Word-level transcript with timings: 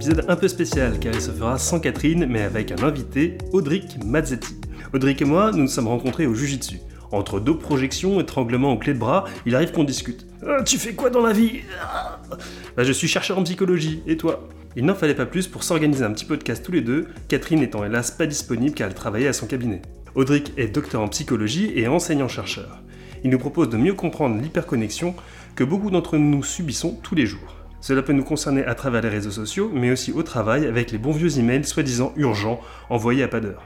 épisode 0.00 0.24
un 0.28 0.36
peu 0.36 0.48
spécial 0.48 0.98
car 0.98 1.12
il 1.12 1.20
se 1.20 1.30
fera 1.30 1.58
sans 1.58 1.78
Catherine 1.78 2.24
mais 2.24 2.40
avec 2.40 2.72
un 2.72 2.82
invité, 2.82 3.36
Audric 3.52 4.02
Mazzetti. 4.02 4.54
Audric 4.94 5.20
et 5.20 5.26
moi, 5.26 5.50
nous 5.52 5.58
nous 5.58 5.68
sommes 5.68 5.88
rencontrés 5.88 6.26
au 6.26 6.32
Jujitsu. 6.32 6.80
Entre 7.12 7.38
deux 7.38 7.58
projections, 7.58 8.18
étranglements 8.18 8.72
en 8.72 8.78
clé 8.78 8.94
de 8.94 8.98
bras, 8.98 9.26
il 9.44 9.54
arrive 9.54 9.72
qu'on 9.72 9.84
discute. 9.84 10.26
Ah, 10.42 10.62
tu 10.64 10.78
fais 10.78 10.94
quoi 10.94 11.10
dans 11.10 11.20
la 11.20 11.34
vie? 11.34 11.60
Ah. 11.82 12.18
bah, 12.78 12.82
Je 12.82 12.92
suis 12.92 13.08
chercheur 13.08 13.38
en 13.38 13.42
psychologie, 13.42 14.00
et 14.06 14.16
toi? 14.16 14.48
Il 14.74 14.86
n'en 14.86 14.94
fallait 14.94 15.14
pas 15.14 15.26
plus 15.26 15.46
pour 15.46 15.64
s'organiser 15.64 16.02
un 16.02 16.12
petit 16.12 16.24
podcast 16.24 16.64
tous 16.64 16.72
les 16.72 16.80
deux, 16.80 17.08
Catherine 17.28 17.62
étant 17.62 17.84
hélas 17.84 18.10
pas 18.10 18.26
disponible 18.26 18.74
car 18.74 18.88
elle 18.88 18.94
travaillait 18.94 19.28
à 19.28 19.34
son 19.34 19.46
cabinet. 19.46 19.82
Audric 20.14 20.54
est 20.56 20.68
docteur 20.68 21.02
en 21.02 21.08
psychologie 21.08 21.72
et 21.74 21.88
enseignant-chercheur. 21.88 22.80
Il 23.22 23.28
nous 23.28 23.38
propose 23.38 23.68
de 23.68 23.76
mieux 23.76 23.92
comprendre 23.92 24.40
l'hyperconnexion 24.40 25.14
que 25.56 25.64
beaucoup 25.64 25.90
d'entre 25.90 26.16
nous 26.16 26.42
subissons 26.42 26.98
tous 27.02 27.14
les 27.14 27.26
jours. 27.26 27.59
Cela 27.80 28.02
peut 28.02 28.12
nous 28.12 28.24
concerner 28.24 28.64
à 28.64 28.74
travers 28.74 29.02
les 29.02 29.08
réseaux 29.08 29.30
sociaux, 29.30 29.70
mais 29.72 29.90
aussi 29.90 30.12
au 30.12 30.22
travail 30.22 30.66
avec 30.66 30.90
les 30.90 30.98
bons 30.98 31.12
vieux 31.12 31.38
emails 31.38 31.64
soi-disant 31.64 32.12
urgents 32.16 32.60
envoyés 32.90 33.22
à 33.22 33.28
pas 33.28 33.40
d'heure. 33.40 33.62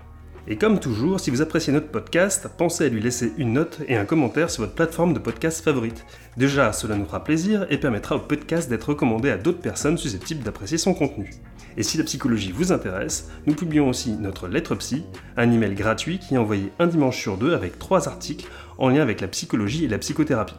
Et 0.46 0.56
comme 0.56 0.78
toujours, 0.78 1.20
si 1.20 1.30
vous 1.30 1.40
appréciez 1.40 1.72
notre 1.72 1.88
podcast, 1.88 2.48
pensez 2.58 2.84
à 2.84 2.88
lui 2.88 3.00
laisser 3.00 3.32
une 3.38 3.54
note 3.54 3.80
et 3.88 3.96
un 3.96 4.04
commentaire 4.04 4.50
sur 4.50 4.62
votre 4.62 4.74
plateforme 4.74 5.14
de 5.14 5.18
podcast 5.18 5.64
favorite. 5.64 6.04
Déjà, 6.36 6.72
cela 6.74 6.96
nous 6.96 7.06
fera 7.06 7.24
plaisir 7.24 7.66
et 7.70 7.78
permettra 7.78 8.16
au 8.16 8.20
podcast 8.20 8.68
d'être 8.68 8.90
recommandé 8.90 9.30
à 9.30 9.38
d'autres 9.38 9.62
personnes 9.62 9.96
susceptibles 9.96 10.44
d'apprécier 10.44 10.76
son 10.76 10.92
contenu. 10.92 11.30
Et 11.78 11.82
si 11.82 11.96
la 11.96 12.04
psychologie 12.04 12.52
vous 12.52 12.72
intéresse, 12.72 13.30
nous 13.46 13.54
publions 13.54 13.88
aussi 13.88 14.12
notre 14.12 14.46
lettre 14.46 14.74
psy, 14.74 15.04
un 15.38 15.50
email 15.50 15.74
gratuit 15.74 16.18
qui 16.18 16.34
est 16.34 16.38
envoyé 16.38 16.70
un 16.78 16.86
dimanche 16.86 17.20
sur 17.20 17.38
deux 17.38 17.54
avec 17.54 17.78
trois 17.78 18.06
articles 18.06 18.46
en 18.76 18.90
lien 18.90 19.00
avec 19.00 19.22
la 19.22 19.28
psychologie 19.28 19.86
et 19.86 19.88
la 19.88 19.98
psychothérapie. 19.98 20.54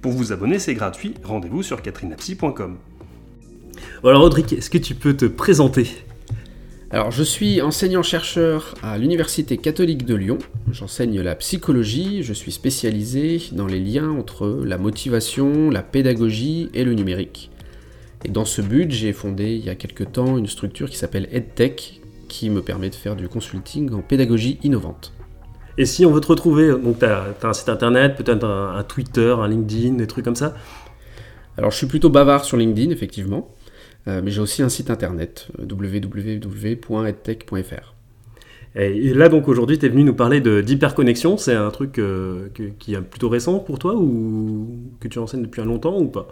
Pour 0.00 0.12
vous 0.12 0.32
abonner, 0.32 0.58
c'est 0.58 0.74
gratuit, 0.74 1.14
rendez-vous 1.24 1.62
sur 1.62 1.82
catherinapsy.com. 1.82 2.76
Alors 4.04 4.22
Audric, 4.22 4.52
est-ce 4.52 4.70
que 4.70 4.78
tu 4.78 4.94
peux 4.94 5.16
te 5.16 5.26
présenter? 5.26 5.88
Alors, 6.92 7.10
je 7.10 7.24
suis 7.24 7.60
enseignant-chercheur 7.60 8.76
à 8.80 8.96
l'Université 8.96 9.56
catholique 9.56 10.04
de 10.04 10.14
Lyon. 10.14 10.38
J'enseigne 10.70 11.20
la 11.20 11.34
psychologie. 11.34 12.22
Je 12.22 12.32
suis 12.32 12.52
spécialisé 12.52 13.42
dans 13.50 13.66
les 13.66 13.80
liens 13.80 14.10
entre 14.10 14.46
la 14.64 14.78
motivation, 14.78 15.68
la 15.68 15.82
pédagogie 15.82 16.70
et 16.74 16.84
le 16.84 16.94
numérique. 16.94 17.50
Et 18.24 18.28
dans 18.28 18.44
ce 18.44 18.62
but, 18.62 18.92
j'ai 18.92 19.12
fondé 19.12 19.56
il 19.56 19.64
y 19.64 19.68
a 19.68 19.74
quelques 19.74 20.12
temps 20.12 20.38
une 20.38 20.46
structure 20.46 20.88
qui 20.88 20.96
s'appelle 20.96 21.28
EdTech, 21.32 22.00
qui 22.28 22.50
me 22.50 22.62
permet 22.62 22.90
de 22.90 22.94
faire 22.94 23.16
du 23.16 23.28
consulting 23.28 23.92
en 23.92 24.00
pédagogie 24.00 24.58
innovante. 24.62 25.12
Et 25.78 25.86
si 25.86 26.06
on 26.06 26.12
veut 26.12 26.20
te 26.20 26.28
retrouver, 26.28 26.68
donc 26.70 26.98
tu 26.98 27.04
as, 27.04 27.34
un 27.42 27.52
site 27.52 27.68
internet, 27.68 28.16
peut-être 28.16 28.44
un, 28.44 28.76
un, 28.76 28.82
Twitter, 28.82 29.34
un 29.38 29.48
LinkedIn, 29.48 29.94
des 29.94 30.06
trucs 30.06 30.24
comme 30.24 30.36
ça? 30.36 30.54
Alors 31.58 31.70
je 31.70 31.76
suis 31.76 31.86
plutôt 31.86 32.10
bavard 32.10 32.44
sur 32.44 32.56
LinkedIn, 32.56 32.90
effectivement. 32.90 33.54
Euh, 34.08 34.20
mais 34.22 34.30
j'ai 34.30 34.40
aussi 34.40 34.62
un 34.62 34.68
site 34.68 34.90
internet, 34.90 35.48
euh, 35.58 35.64
www.edtech.fr. 35.68 36.84
Et 38.78 39.14
là, 39.14 39.30
donc, 39.30 39.48
aujourd'hui, 39.48 39.78
tu 39.78 39.86
es 39.86 39.88
venu 39.88 40.04
nous 40.04 40.12
parler 40.12 40.40
d'hyperconnexion. 40.40 41.38
C'est 41.38 41.54
un 41.54 41.70
truc 41.70 41.98
euh, 41.98 42.48
qui 42.78 42.94
est 42.94 43.00
plutôt 43.00 43.30
récent 43.30 43.58
pour 43.58 43.78
toi 43.78 43.94
ou 43.96 44.68
que 45.00 45.08
tu 45.08 45.18
enseignes 45.18 45.40
depuis 45.42 45.62
un 45.62 45.64
longtemps 45.64 45.98
ou 45.98 46.08
pas? 46.08 46.28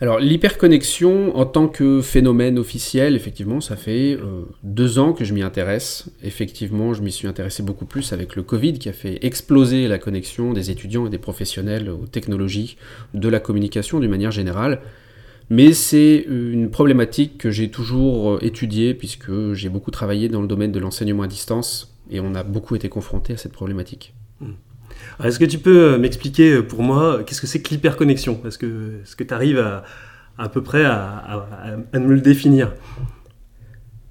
Alors 0.00 0.18
l'hyperconnexion 0.18 1.36
en 1.36 1.46
tant 1.46 1.68
que 1.68 2.02
phénomène 2.02 2.58
officiel, 2.58 3.16
effectivement, 3.16 3.60
ça 3.62 3.76
fait 3.76 4.18
deux 4.62 4.98
ans 4.98 5.14
que 5.14 5.24
je 5.24 5.32
m'y 5.32 5.42
intéresse. 5.42 6.10
Effectivement, 6.22 6.92
je 6.92 7.02
m'y 7.02 7.10
suis 7.10 7.26
intéressé 7.26 7.62
beaucoup 7.62 7.86
plus 7.86 8.12
avec 8.12 8.36
le 8.36 8.42
Covid 8.42 8.74
qui 8.74 8.90
a 8.90 8.92
fait 8.92 9.18
exploser 9.24 9.88
la 9.88 9.98
connexion 9.98 10.52
des 10.52 10.70
étudiants 10.70 11.06
et 11.06 11.10
des 11.10 11.18
professionnels 11.18 11.88
aux 11.88 12.06
technologies, 12.06 12.76
de 13.14 13.28
la 13.28 13.40
communication 13.40 13.98
d'une 13.98 14.10
manière 14.10 14.32
générale. 14.32 14.80
Mais 15.48 15.72
c'est 15.72 16.24
une 16.28 16.70
problématique 16.70 17.38
que 17.38 17.50
j'ai 17.50 17.70
toujours 17.70 18.32
euh, 18.32 18.38
étudiée 18.42 18.94
puisque 18.94 19.52
j'ai 19.52 19.68
beaucoup 19.68 19.90
travaillé 19.90 20.28
dans 20.28 20.42
le 20.42 20.48
domaine 20.48 20.72
de 20.72 20.80
l'enseignement 20.80 21.22
à 21.22 21.28
distance 21.28 21.96
et 22.10 22.20
on 22.20 22.34
a 22.34 22.42
beaucoup 22.42 22.74
été 22.74 22.88
confronté 22.88 23.34
à 23.34 23.36
cette 23.36 23.52
problématique. 23.52 24.14
Hmm. 24.40 24.54
Est-ce 25.22 25.38
que 25.38 25.44
tu 25.44 25.58
peux 25.58 25.94
euh, 25.94 25.98
m'expliquer 25.98 26.52
euh, 26.52 26.62
pour 26.62 26.82
moi 26.82 27.22
qu'est-ce 27.24 27.40
que 27.40 27.46
c'est 27.46 27.62
que 27.62 27.70
l'hyperconnexion? 27.70 28.40
Est-ce 28.46 28.58
que 28.58 29.24
tu 29.24 29.34
arrives 29.34 29.58
à, 29.58 29.84
à, 30.38 30.48
peu 30.48 30.62
près 30.62 30.84
à, 30.84 31.46
à, 31.92 31.98
me 31.98 32.14
le 32.14 32.20
définir? 32.20 32.72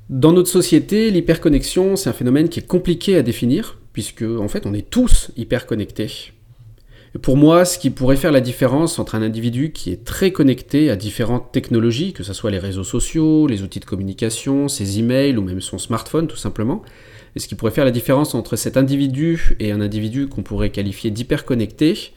Dans 0.09 0.33
notre 0.33 0.49
société, 0.49 1.09
l'hyperconnexion, 1.11 1.95
c'est 1.95 2.09
un 2.09 2.13
phénomène 2.13 2.49
qui 2.49 2.59
est 2.59 2.67
compliqué 2.67 3.17
à 3.17 3.21
définir 3.21 3.77
puisque 3.93 4.23
en 4.23 4.47
fait 4.47 4.65
on 4.65 4.73
est 4.73 4.89
tous 4.89 5.31
hyperconnectés. 5.37 6.33
Pour 7.21 7.37
moi, 7.37 7.63
ce 7.63 7.79
qui 7.79 7.91
pourrait 7.91 8.17
faire 8.17 8.33
la 8.33 8.41
différence 8.41 8.99
entre 8.99 9.15
un 9.15 9.21
individu 9.21 9.71
qui 9.71 9.89
est 9.91 10.03
très 10.03 10.31
connecté 10.31 10.89
à 10.89 10.97
différentes 10.97 11.51
technologies, 11.53 12.11
que 12.11 12.23
ce 12.23 12.33
soit 12.33 12.51
les 12.51 12.59
réseaux 12.59 12.83
sociaux, 12.83 13.47
les 13.47 13.63
outils 13.63 13.79
de 13.79 13.85
communication, 13.85 14.67
ses 14.67 14.99
emails 14.99 15.37
ou 15.37 15.41
même 15.41 15.61
son 15.61 15.77
smartphone 15.77 16.27
tout 16.27 16.35
simplement, 16.35 16.83
et 17.35 17.39
ce 17.39 17.47
qui 17.47 17.55
pourrait 17.55 17.71
faire 17.71 17.85
la 17.85 17.91
différence 17.91 18.35
entre 18.35 18.55
cet 18.55 18.77
individu 18.77 19.55
et 19.59 19.71
un 19.71 19.81
individu 19.81 20.27
qu'on 20.27 20.43
pourrait 20.43 20.69
qualifier 20.69 21.11
d'hyperconnecté, 21.11 22.11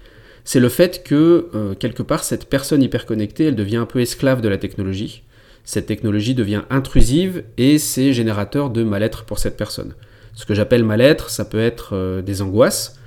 c'est 0.44 0.60
le 0.60 0.68
fait 0.68 1.02
que 1.02 1.48
euh, 1.54 1.74
quelque 1.74 2.02
part 2.02 2.24
cette 2.24 2.48
personne 2.48 2.82
hyperconnectée, 2.82 3.46
elle 3.46 3.56
devient 3.56 3.76
un 3.76 3.86
peu 3.86 4.00
esclave 4.00 4.40
de 4.40 4.48
la 4.48 4.58
technologie. 4.58 5.22
Cette 5.64 5.86
technologie 5.86 6.34
devient 6.34 6.62
intrusive 6.70 7.44
et 7.58 7.78
c'est 7.78 8.12
générateur 8.12 8.70
de 8.70 8.82
mal-être 8.82 9.24
pour 9.24 9.38
cette 9.38 9.56
personne. 9.56 9.94
Ce 10.34 10.46
que 10.46 10.54
j'appelle 10.54 10.84
mal-être, 10.84 11.30
ça 11.30 11.44
peut 11.44 11.60
être 11.60 11.90
euh, 11.94 12.22
des 12.22 12.40
angoisses, 12.40 12.98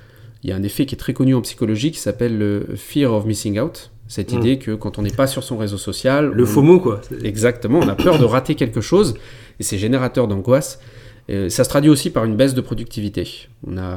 il 0.42 0.50
y 0.50 0.52
a 0.52 0.56
un 0.56 0.62
effet 0.62 0.86
qui 0.86 0.94
est 0.94 0.98
très 0.98 1.14
connu 1.14 1.34
en 1.34 1.40
psychologie 1.40 1.92
qui 1.92 1.98
s'appelle 1.98 2.36
le 2.36 2.66
fear 2.76 3.12
of 3.12 3.26
missing 3.26 3.60
out. 3.60 3.90
Cette 4.08 4.32
hmm. 4.32 4.38
idée 4.38 4.58
que 4.58 4.72
quand 4.72 4.98
on 4.98 5.02
n'est 5.02 5.10
pas 5.10 5.26
sur 5.26 5.44
son 5.44 5.56
réseau 5.56 5.78
social. 5.78 6.32
Le 6.34 6.44
faux 6.44 6.62
mot, 6.62 6.80
quoi. 6.80 7.00
Exactement, 7.22 7.78
on 7.78 7.88
a 7.88 7.94
peur 7.94 8.18
de 8.18 8.24
rater 8.24 8.56
quelque 8.56 8.80
chose 8.80 9.14
et 9.60 9.62
c'est 9.62 9.78
générateur 9.78 10.26
d'angoisse. 10.26 10.80
Ça 11.28 11.64
se 11.64 11.68
traduit 11.68 11.90
aussi 11.90 12.10
par 12.10 12.24
une 12.24 12.36
baisse 12.36 12.54
de 12.54 12.60
productivité. 12.60 13.48
A 13.66 13.80
euh, 13.80 13.96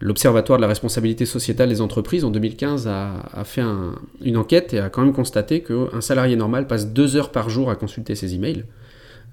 l'Observatoire 0.00 0.58
de 0.58 0.62
la 0.62 0.68
responsabilité 0.68 1.26
sociétale 1.26 1.68
des 1.68 1.80
entreprises 1.80 2.24
en 2.24 2.30
2015 2.30 2.88
a, 2.88 3.44
fait 3.44 3.62
une 4.22 4.36
enquête 4.36 4.72
et 4.72 4.78
a 4.78 4.88
quand 4.88 5.02
même 5.02 5.12
constaté 5.12 5.62
qu'un 5.62 6.00
salarié 6.00 6.36
normal 6.36 6.66
passe 6.66 6.88
deux 6.88 7.16
heures 7.16 7.30
par 7.30 7.50
jour 7.50 7.70
à 7.70 7.76
consulter 7.76 8.14
ses 8.14 8.34
emails. 8.34 8.64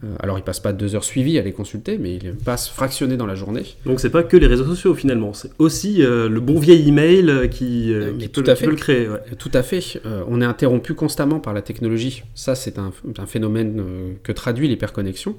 Euh, 0.04 0.16
alors 0.20 0.38
il 0.38 0.44
passe 0.44 0.60
pas 0.60 0.74
deux 0.74 0.96
heures 0.96 1.04
suivies 1.04 1.40
à 1.40 1.42
les 1.42 1.52
consulter, 1.52 1.98
mais 1.98 2.16
il 2.16 2.34
passe 2.34 2.70
fractionné 2.70 3.18
dans 3.18 3.26
la 3.26 3.34
journée. 3.34 3.64
Donc 3.86 4.00
c'est 4.00 4.12
pas 4.12 4.24
que 4.24 4.38
les 4.38 4.46
réseaux 4.46 4.66
sociaux 4.66 4.94
finalement, 4.94 5.34
c'est 5.34 5.50
aussi 5.58 6.04
euh, 6.04 6.30
le 6.30 6.40
bon 6.40 6.60
vieil 6.60 6.88
email 6.88 7.30
euh, 7.30 7.48
qui, 7.48 7.92
tout 8.32 8.44
peut, 8.44 8.52
à 8.52 8.56
fait. 8.56 8.68
le 8.68 8.76
créer. 8.76 9.08
Tout 9.40 9.50
à 9.54 9.64
fait. 9.64 10.00
on 10.28 10.42
est 10.42 10.46
interrompu 10.46 10.94
constamment 10.94 11.40
par 11.40 11.54
la 11.54 11.62
technologie. 11.62 12.24
Ça 12.36 12.54
c'est 12.54 12.78
un, 12.78 12.92
phénomène 13.26 13.84
que 14.24 14.32
traduit 14.32 14.68
l'hyperconnexion. 14.68 15.36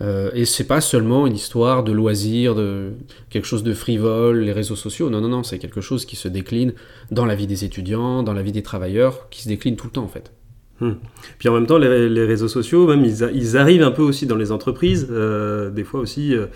et 0.00 0.44
c'est 0.44 0.64
pas 0.66 0.80
seulement 0.80 1.26
une 1.26 1.34
histoire 1.34 1.84
de 1.84 1.92
loisirs, 1.92 2.54
de 2.54 2.92
quelque 3.28 3.46
chose 3.46 3.62
de 3.62 3.74
frivole, 3.74 4.40
les 4.40 4.52
réseaux 4.52 4.76
sociaux. 4.76 5.10
Non 5.10 5.20
non 5.20 5.28
non, 5.28 5.42
c'est 5.42 5.58
quelque 5.58 5.80
chose 5.80 6.06
qui 6.06 6.16
se 6.16 6.28
décline 6.28 6.72
dans 7.10 7.26
la 7.26 7.34
vie 7.34 7.46
des 7.46 7.64
étudiants, 7.64 8.22
dans 8.22 8.32
la 8.32 8.42
vie 8.42 8.52
des 8.52 8.62
travailleurs, 8.62 9.28
qui 9.28 9.42
se 9.42 9.48
décline 9.48 9.76
tout 9.76 9.86
le 9.86 9.92
temps 9.92 10.04
en 10.04 10.08
fait. 10.08 10.32
Hmm. 10.80 10.92
Puis 11.38 11.48
en 11.48 11.54
même 11.54 11.66
temps, 11.66 11.78
les, 11.78 12.24
réseaux 12.24 12.48
sociaux, 12.48 12.86
même 12.86 13.04
ils, 13.04 13.56
arrivent 13.56 13.82
un 13.82 13.90
peu 13.90 14.02
aussi 14.02 14.26
dans 14.26 14.36
les 14.36 14.52
entreprises, 14.52 15.08
euh, 15.10 15.70
des 15.70 15.84
fois 15.84 16.00
aussi. 16.00 16.34
Euh, 16.34 16.46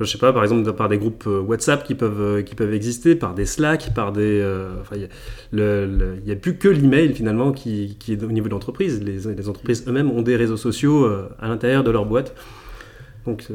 je 0.00 0.06
sais 0.06 0.16
pas, 0.16 0.32
par 0.32 0.42
exemple, 0.42 0.72
par 0.72 0.88
des 0.88 0.96
groupes 0.96 1.24
euh, 1.26 1.40
WhatsApp 1.40 1.84
qui 1.84 1.94
peuvent, 1.94 2.42
qui 2.42 2.54
peuvent 2.54 2.72
exister, 2.72 3.14
par 3.14 3.34
des 3.34 3.44
Slack, 3.44 3.92
par 3.94 4.12
des. 4.12 4.42
il 5.52 5.58
n'y 6.24 6.32
a, 6.32 6.36
plus 6.36 6.56
que 6.56 6.68
l'email 6.68 7.12
finalement 7.12 7.52
qui, 7.52 7.96
qui, 7.98 8.14
est 8.14 8.22
au 8.22 8.32
niveau 8.32 8.48
de 8.48 8.52
l'entreprise. 8.54 9.02
Les, 9.02 9.34
les, 9.34 9.48
entreprises 9.48 9.84
eux-mêmes 9.86 10.10
ont 10.10 10.22
des 10.22 10.36
réseaux 10.36 10.56
sociaux 10.56 11.06
à 11.38 11.48
l'intérieur 11.48 11.84
de 11.84 11.90
leur 11.90 12.06
boîte. 12.06 12.34
Donc, 13.26 13.48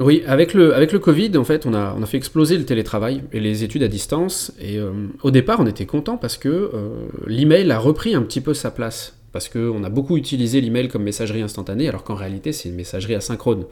oui, 0.00 0.22
avec 0.26 0.54
le, 0.54 0.74
avec 0.76 0.92
le 0.92 1.00
Covid, 1.00 1.36
en 1.36 1.44
fait, 1.44 1.66
on 1.66 1.74
a, 1.74 1.94
on 1.98 2.02
a 2.02 2.06
fait 2.06 2.16
exploser 2.16 2.56
le 2.56 2.64
télétravail 2.64 3.24
et 3.32 3.40
les 3.40 3.64
études 3.64 3.82
à 3.82 3.88
distance. 3.88 4.52
Et 4.60 4.78
euh, 4.78 4.92
au 5.22 5.32
départ, 5.32 5.58
on 5.58 5.66
était 5.66 5.86
content 5.86 6.16
parce 6.16 6.36
que 6.36 6.48
euh, 6.48 7.08
l'email 7.26 7.70
a 7.72 7.78
repris 7.78 8.14
un 8.14 8.22
petit 8.22 8.40
peu 8.40 8.54
sa 8.54 8.70
place. 8.70 9.16
Parce 9.32 9.48
qu'on 9.48 9.82
a 9.82 9.88
beaucoup 9.88 10.16
utilisé 10.16 10.60
l'email 10.60 10.88
comme 10.88 11.02
messagerie 11.02 11.42
instantanée, 11.42 11.88
alors 11.88 12.04
qu'en 12.04 12.14
réalité, 12.14 12.52
c'est 12.52 12.68
une 12.68 12.76
messagerie 12.76 13.16
asynchrone. 13.16 13.64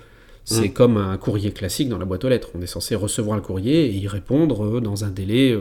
C'est 0.44 0.68
mmh. 0.68 0.72
comme 0.72 0.96
un 0.96 1.16
courrier 1.16 1.52
classique 1.52 1.88
dans 1.88 1.98
la 1.98 2.04
boîte 2.04 2.24
aux 2.24 2.28
lettres. 2.28 2.50
On 2.54 2.60
est 2.60 2.66
censé 2.66 2.94
recevoir 2.96 3.36
le 3.36 3.42
courrier 3.42 3.86
et 3.86 3.92
y 3.92 4.08
répondre 4.08 4.64
euh, 4.64 4.80
dans 4.80 5.04
un 5.04 5.10
délai 5.10 5.56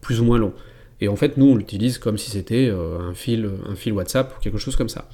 plus 0.00 0.20
ou 0.20 0.24
moins 0.24 0.38
long. 0.38 0.54
Et 1.02 1.08
en 1.08 1.16
fait, 1.16 1.36
nous, 1.36 1.46
on 1.46 1.56
l'utilise 1.56 1.98
comme 1.98 2.16
si 2.16 2.30
c'était 2.30 2.70
un, 2.70 3.14
fil, 3.14 3.48
un 3.66 3.74
fil 3.74 3.92
WhatsApp 3.94 4.34
ou 4.36 4.40
quelque 4.42 4.58
chose 4.58 4.76
comme 4.76 4.90
ça. 4.90 5.08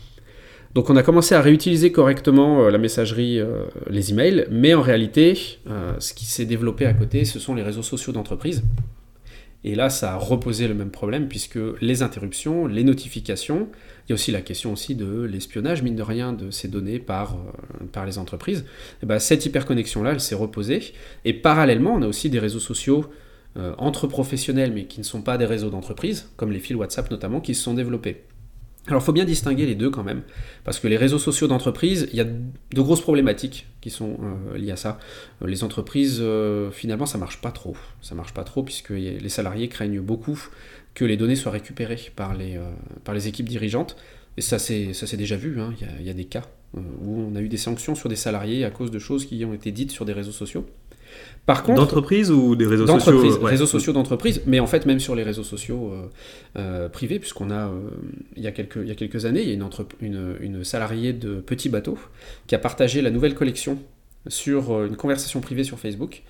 Donc 0.77 0.91
on 0.91 0.97
a 0.97 1.03
commencé 1.03 1.35
à 1.35 1.41
réutiliser 1.41 1.91
correctement 1.91 2.65
euh, 2.65 2.71
la 2.71 2.77
messagerie, 2.77 3.41
euh, 3.41 3.65
les 3.89 4.11
emails, 4.11 4.47
mais 4.51 4.75
en 4.75 4.83
réalité, 4.83 5.59
euh, 5.71 5.95
ce 6.01 6.13
qui 6.13 6.27
s'est 6.27 6.45
développé 6.45 6.85
à 6.85 6.93
côté, 6.93 7.25
ce 7.25 7.39
sont 7.39 7.55
les 7.55 7.63
réseaux 7.63 7.83
sociaux 7.83 8.13
d'entreprise. 8.13 8.63
Et 9.65 9.75
là, 9.75 9.89
ça 9.89 10.13
a 10.13 10.17
reposé 10.19 10.69
le 10.69 10.75
même 10.75 10.91
problème, 10.91 11.29
puisque 11.29 11.59
les 11.81 12.03
interruptions, 12.03 12.67
les 12.67 12.85
notifications, 12.85 13.71
il 14.05 14.11
y 14.11 14.13
a 14.13 14.17
aussi 14.17 14.33
la 14.33 14.43
question 14.43 14.71
aussi 14.71 14.95
de 14.95 15.23
l'espionnage, 15.23 15.83
mine 15.83 15.97
de 15.97 16.03
rien, 16.03 16.35
de 16.35 16.51
ces 16.51 16.69
données 16.69 16.99
par, 16.99 17.39
les 18.05 18.19
entreprises. 18.19 18.67
Eh 19.03 19.07
ben, 19.07 19.19
cette 19.19 19.47
hyperconnexion-là, 19.47 20.13
elle 20.13 20.21
s'est 20.21 20.35
reposée. 20.35 20.93
Et 21.25 21.33
parallèlement, 21.33 21.95
on 21.95 22.03
a 22.03 22.07
aussi 22.07 22.29
des 22.29 22.39
réseaux 22.39 22.61
sociaux 22.61 23.07
entre 23.79 24.07
professionnels, 24.07 24.73
mais 24.75 24.85
qui 24.85 25.01
ne 25.01 25.05
sont 25.05 25.23
pas 25.23 25.39
des 25.39 25.47
réseaux 25.47 25.71
d'entreprise, 25.71 26.31
comme 26.37 26.53
les 26.53 26.61
fils 26.61 26.77
WhatsApp 26.77 27.11
notamment, 27.11 27.41
qui 27.41 27.55
se 27.55 27.63
sont 27.63 27.73
développés. 27.73 28.25
Alors, 28.89 29.03
il 29.03 29.05
faut 29.05 29.13
bien 29.13 29.25
distinguer 29.25 29.67
les 29.67 29.75
deux 29.75 29.91
quand 29.91 30.05
même, 30.05 30.23
parce 30.63 30.79
que 30.79 30.87
les 30.87 30.97
réseaux 30.97 31.19
sociaux 31.19 31.49
d'entreprise, 31.49 32.09
il 32.13 32.17
y 32.17 32.21
a 32.21 32.25
de 32.25 32.81
grosses 32.81 33.01
problématiques 33.01 33.67
qui 33.81 33.91
sont 33.91 34.17
euh, 34.23 34.59
liées 34.59 34.71
à 34.71 34.77
ça. 34.77 34.99
Euh, 35.43 35.49
les 35.49 35.65
entreprises, 35.65 36.19
euh, 36.21 36.71
finalement, 36.71 37.07
ça 37.07 37.19
marche 37.19 37.41
pas 37.41 37.51
trop. 37.51 37.77
Ça 38.01 38.15
marche 38.15 38.33
pas 38.33 38.45
trop 38.45 38.63
puisque 38.63 38.91
les 38.91 39.29
salariés 39.29 39.69
craignent 39.69 40.01
beaucoup 40.01 40.41
que 40.95 41.05
les 41.05 41.17
données 41.17 41.37
soient 41.37 41.53
récupérées 41.53 41.99
par 42.15 42.35
les, 42.35 43.29
équipes 43.29 43.49
dirigeantes. 43.49 43.97
Et 44.37 44.41
ça, 44.41 44.59
c'est 44.59 45.17
déjà 45.17 45.37
vu. 45.37 45.61
Hein. 45.61 45.75
Il 46.01 46.07
y, 46.07 46.11
a, 46.11 46.15
des 46.15 46.25
cas 46.25 46.43
où 46.75 47.21
on 47.21 47.35
a 47.35 47.41
eu 47.41 47.49
des 47.49 47.57
sanctions 47.57 47.95
sur 47.95 48.09
des 48.09 48.17
salariés 48.17 48.65
à 48.65 48.71
cause 48.71 48.91
de 48.91 48.99
choses 48.99 49.27
qui 49.27 49.45
ont 49.45 49.53
été 49.53 49.73
dites 49.73 49.91
sur 49.91 50.05
des 50.05 50.13
réseaux 50.13 50.33
sociaux. 50.33 50.67
Par 51.47 51.63
contre, 51.63 51.81
d'entreprise 51.81 52.33
ou 52.33 52.57
des 52.57 52.67
réseaux 52.67 52.87
sociaux 52.87 53.39
Réseaux 53.41 53.67
sociaux 53.67 53.93
d'entreprise, 53.93 54.43
mais 54.47 54.59
en 54.59 54.67
fait 54.67 54.85
même 54.85 54.99
sur 54.99 55.15
les 55.15 55.23
réseaux 55.23 55.45
sociaux 55.45 55.93
euh, 55.93 56.09
euh, 56.59 56.89
privés, 56.89 57.21
puisqu'on 57.21 57.51
a, 57.51 57.69
euh, 57.69 57.89
il, 58.37 58.43
y 58.43 58.49
a 58.49 58.53
quelques, 58.53 58.79
il 58.83 58.89
y 58.89 58.91
a 58.91 58.97
quelques 58.97 59.27
années, 59.27 59.43
il 59.43 59.49
y 59.49 59.53
a 59.53 59.55
une, 59.55 59.69
une, 60.01 60.37
une, 60.41 60.65
salariée 60.65 61.13
de 61.13 61.37
Petit 61.37 61.69
Bateau 61.69 61.99
qui 62.49 62.57
a 62.57 62.59
partagé 62.59 63.01
la 63.01 63.11
nouvelle 63.11 63.37
collection 63.37 63.79
sur 64.27 64.85
une 64.85 64.97
conversation 64.97 65.41
privée 65.41 65.63
sur 65.65 65.79
Facebook 65.79 66.23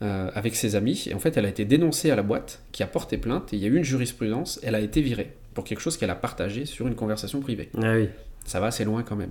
avec 0.00 0.56
ses 0.56 0.74
amis, 0.74 1.04
et 1.08 1.14
en 1.14 1.20
fait 1.20 1.36
elle 1.36 1.46
a 1.46 1.48
été 1.48 1.64
dénoncée 1.64 2.10
à 2.10 2.16
la 2.16 2.24
boîte 2.24 2.60
qui 2.72 2.82
a 2.82 2.88
porté 2.88 3.18
plainte, 3.18 3.52
et 3.52 3.56
il 3.56 3.62
y 3.62 3.66
a 3.66 3.68
eu 3.68 3.76
une 3.76 3.84
jurisprudence, 3.84 4.58
elle 4.64 4.74
a 4.74 4.80
été 4.80 5.00
virée 5.00 5.30
pour 5.54 5.62
quelque 5.62 5.78
chose 5.78 5.96
qu'elle 5.96 6.10
a 6.10 6.16
partagé 6.16 6.66
sur 6.66 6.88
une 6.88 6.96
conversation 6.96 7.38
privée. 7.38 7.68
Ah 7.80 7.94
oui. 7.94 8.08
Ça 8.44 8.58
va 8.58 8.66
assez 8.66 8.84
loin 8.84 9.04
quand 9.04 9.14
même. 9.14 9.30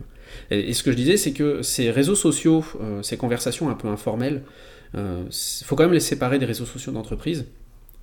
Et, 0.49 0.69
et, 0.69 0.73
ce 0.73 0.83
que 0.83 0.91
je 0.91 0.95
disais, 0.95 1.17
c'est 1.17 1.33
que 1.33 1.61
ces 1.61 1.91
réseaux 1.91 2.15
sociaux, 2.15 2.63
ces 3.01 3.17
conversations 3.17 3.69
un 3.69 3.73
peu 3.73 3.89
informelles, 3.89 4.43
il 4.93 4.99
euh, 4.99 5.23
faut 5.63 5.75
quand 5.75 5.83
même 5.83 5.93
les 5.93 5.99
séparer 5.99 6.39
des 6.39 6.45
réseaux 6.45 6.65
sociaux 6.65 6.91
d'entreprise. 6.91 7.45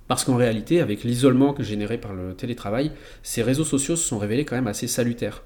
Parce 0.07 0.23
qu'en 0.23 0.35
réalité, 0.35 0.81
avec 0.81 1.03
l'isolement 1.03 1.55
généré 1.59 1.99
par 1.99 2.13
le 2.13 2.33
télétravail, 2.33 2.91
ces 3.21 3.43
réseaux 3.43 3.63
sociaux 3.63 3.95
se 3.95 4.07
sont 4.07 4.17
révélés 4.17 4.43
quand 4.43 4.55
même 4.55 4.67
assez 4.67 4.87
salutaires. 4.87 5.43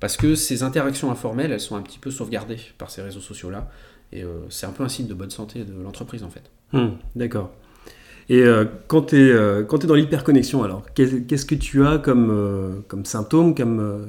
Parce 0.00 0.16
que 0.16 0.34
ces 0.34 0.62
interactions 0.62 1.10
informelles, 1.10 1.52
elles 1.52 1.60
sont 1.60 1.76
un 1.76 1.82
petit 1.82 1.98
peu 1.98 2.10
sauvegardées 2.10 2.58
par 2.78 2.90
ces 2.90 3.02
réseaux 3.02 3.20
sociaux-là. 3.20 3.70
Et 4.12 4.24
euh, 4.24 4.46
c'est 4.48 4.64
un 4.64 4.70
peu 4.70 4.84
un 4.84 4.88
signe 4.88 5.06
de 5.06 5.14
bonne 5.14 5.30
santé 5.30 5.64
de 5.64 5.82
l'entreprise 5.82 6.22
en 6.22 6.30
fait. 6.30 6.44
Hmm, 6.72 6.94
d'accord. 7.14 7.50
Et 8.28 8.40
euh, 8.40 8.64
quand 8.88 9.02
tu 9.02 9.16
es, 9.16 9.30
es, 9.30 9.86
dans 9.86 9.94
l'hyperconnexion, 9.94 10.62
alors 10.64 10.82
qu'est-ce 10.94 11.44
que 11.44 11.54
tu 11.54 11.86
as 11.86 11.98
comme, 11.98 12.82
comme 12.88 13.04
symptôme 13.04 13.54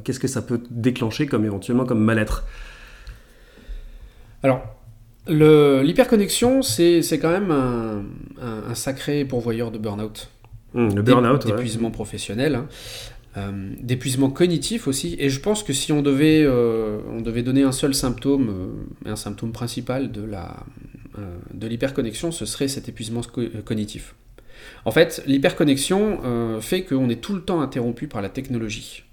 Qu'est-ce 0.04 0.20
que 0.20 0.28
ça 0.28 0.42
peut 0.42 0.62
déclencher 0.70 1.28
comme 1.28 1.46
éventuellement 1.46 1.86
comme 1.86 2.04
mal-être? 2.04 2.46
Alors, 4.42 4.77
L'hyperconnexion, 5.30 6.62
c'est 6.62 7.20
quand 7.20 7.32
même 7.32 7.52
un, 7.52 8.76
sacré 8.76 9.26
pourvoyeur 9.26 9.72
de 9.72 9.78
burn-out. 9.78 10.30
Mmh, 10.74 10.96
le 10.96 11.02
burn-out, 11.02 11.46
D'épuisement 11.46 11.92
professionnel. 11.92 12.56
Hein. 12.56 12.68
Euh, 13.38 13.52
d'épuisement 13.80 14.32
cognitif 14.32 14.88
aussi. 14.88 15.16
Et 15.20 15.30
je 15.30 15.40
pense 15.40 15.62
que 15.62 15.72
si 15.72 15.92
on 15.92 16.02
devait, 16.02 16.44
euh, 16.44 17.00
on 17.12 17.22
devait 17.22 17.44
donner 17.44 17.62
un 17.62 17.72
seul 17.72 17.94
symptôme, 17.94 18.50
euh, 19.06 19.12
un 19.12 19.16
symptôme 19.16 19.52
principal 19.52 20.12
de 20.12 21.68
l'hyperconnexion, 21.68 22.32
ce 22.32 22.46
serait 22.46 22.68
cet 22.68 22.90
épuisement 22.90 23.22
cognitif. 23.64 24.16
En 24.86 24.92
fait, 24.92 25.24
l'hyperconnexion 25.28 26.20
fait 26.62 26.84
qu'on 26.84 27.10
est 27.10 27.22
tout 27.22 27.36
le 27.36 27.42
temps 27.42 27.62
interrompu 27.62 28.08
par 28.08 28.22
la 28.22 28.30
technologie. 28.30 29.04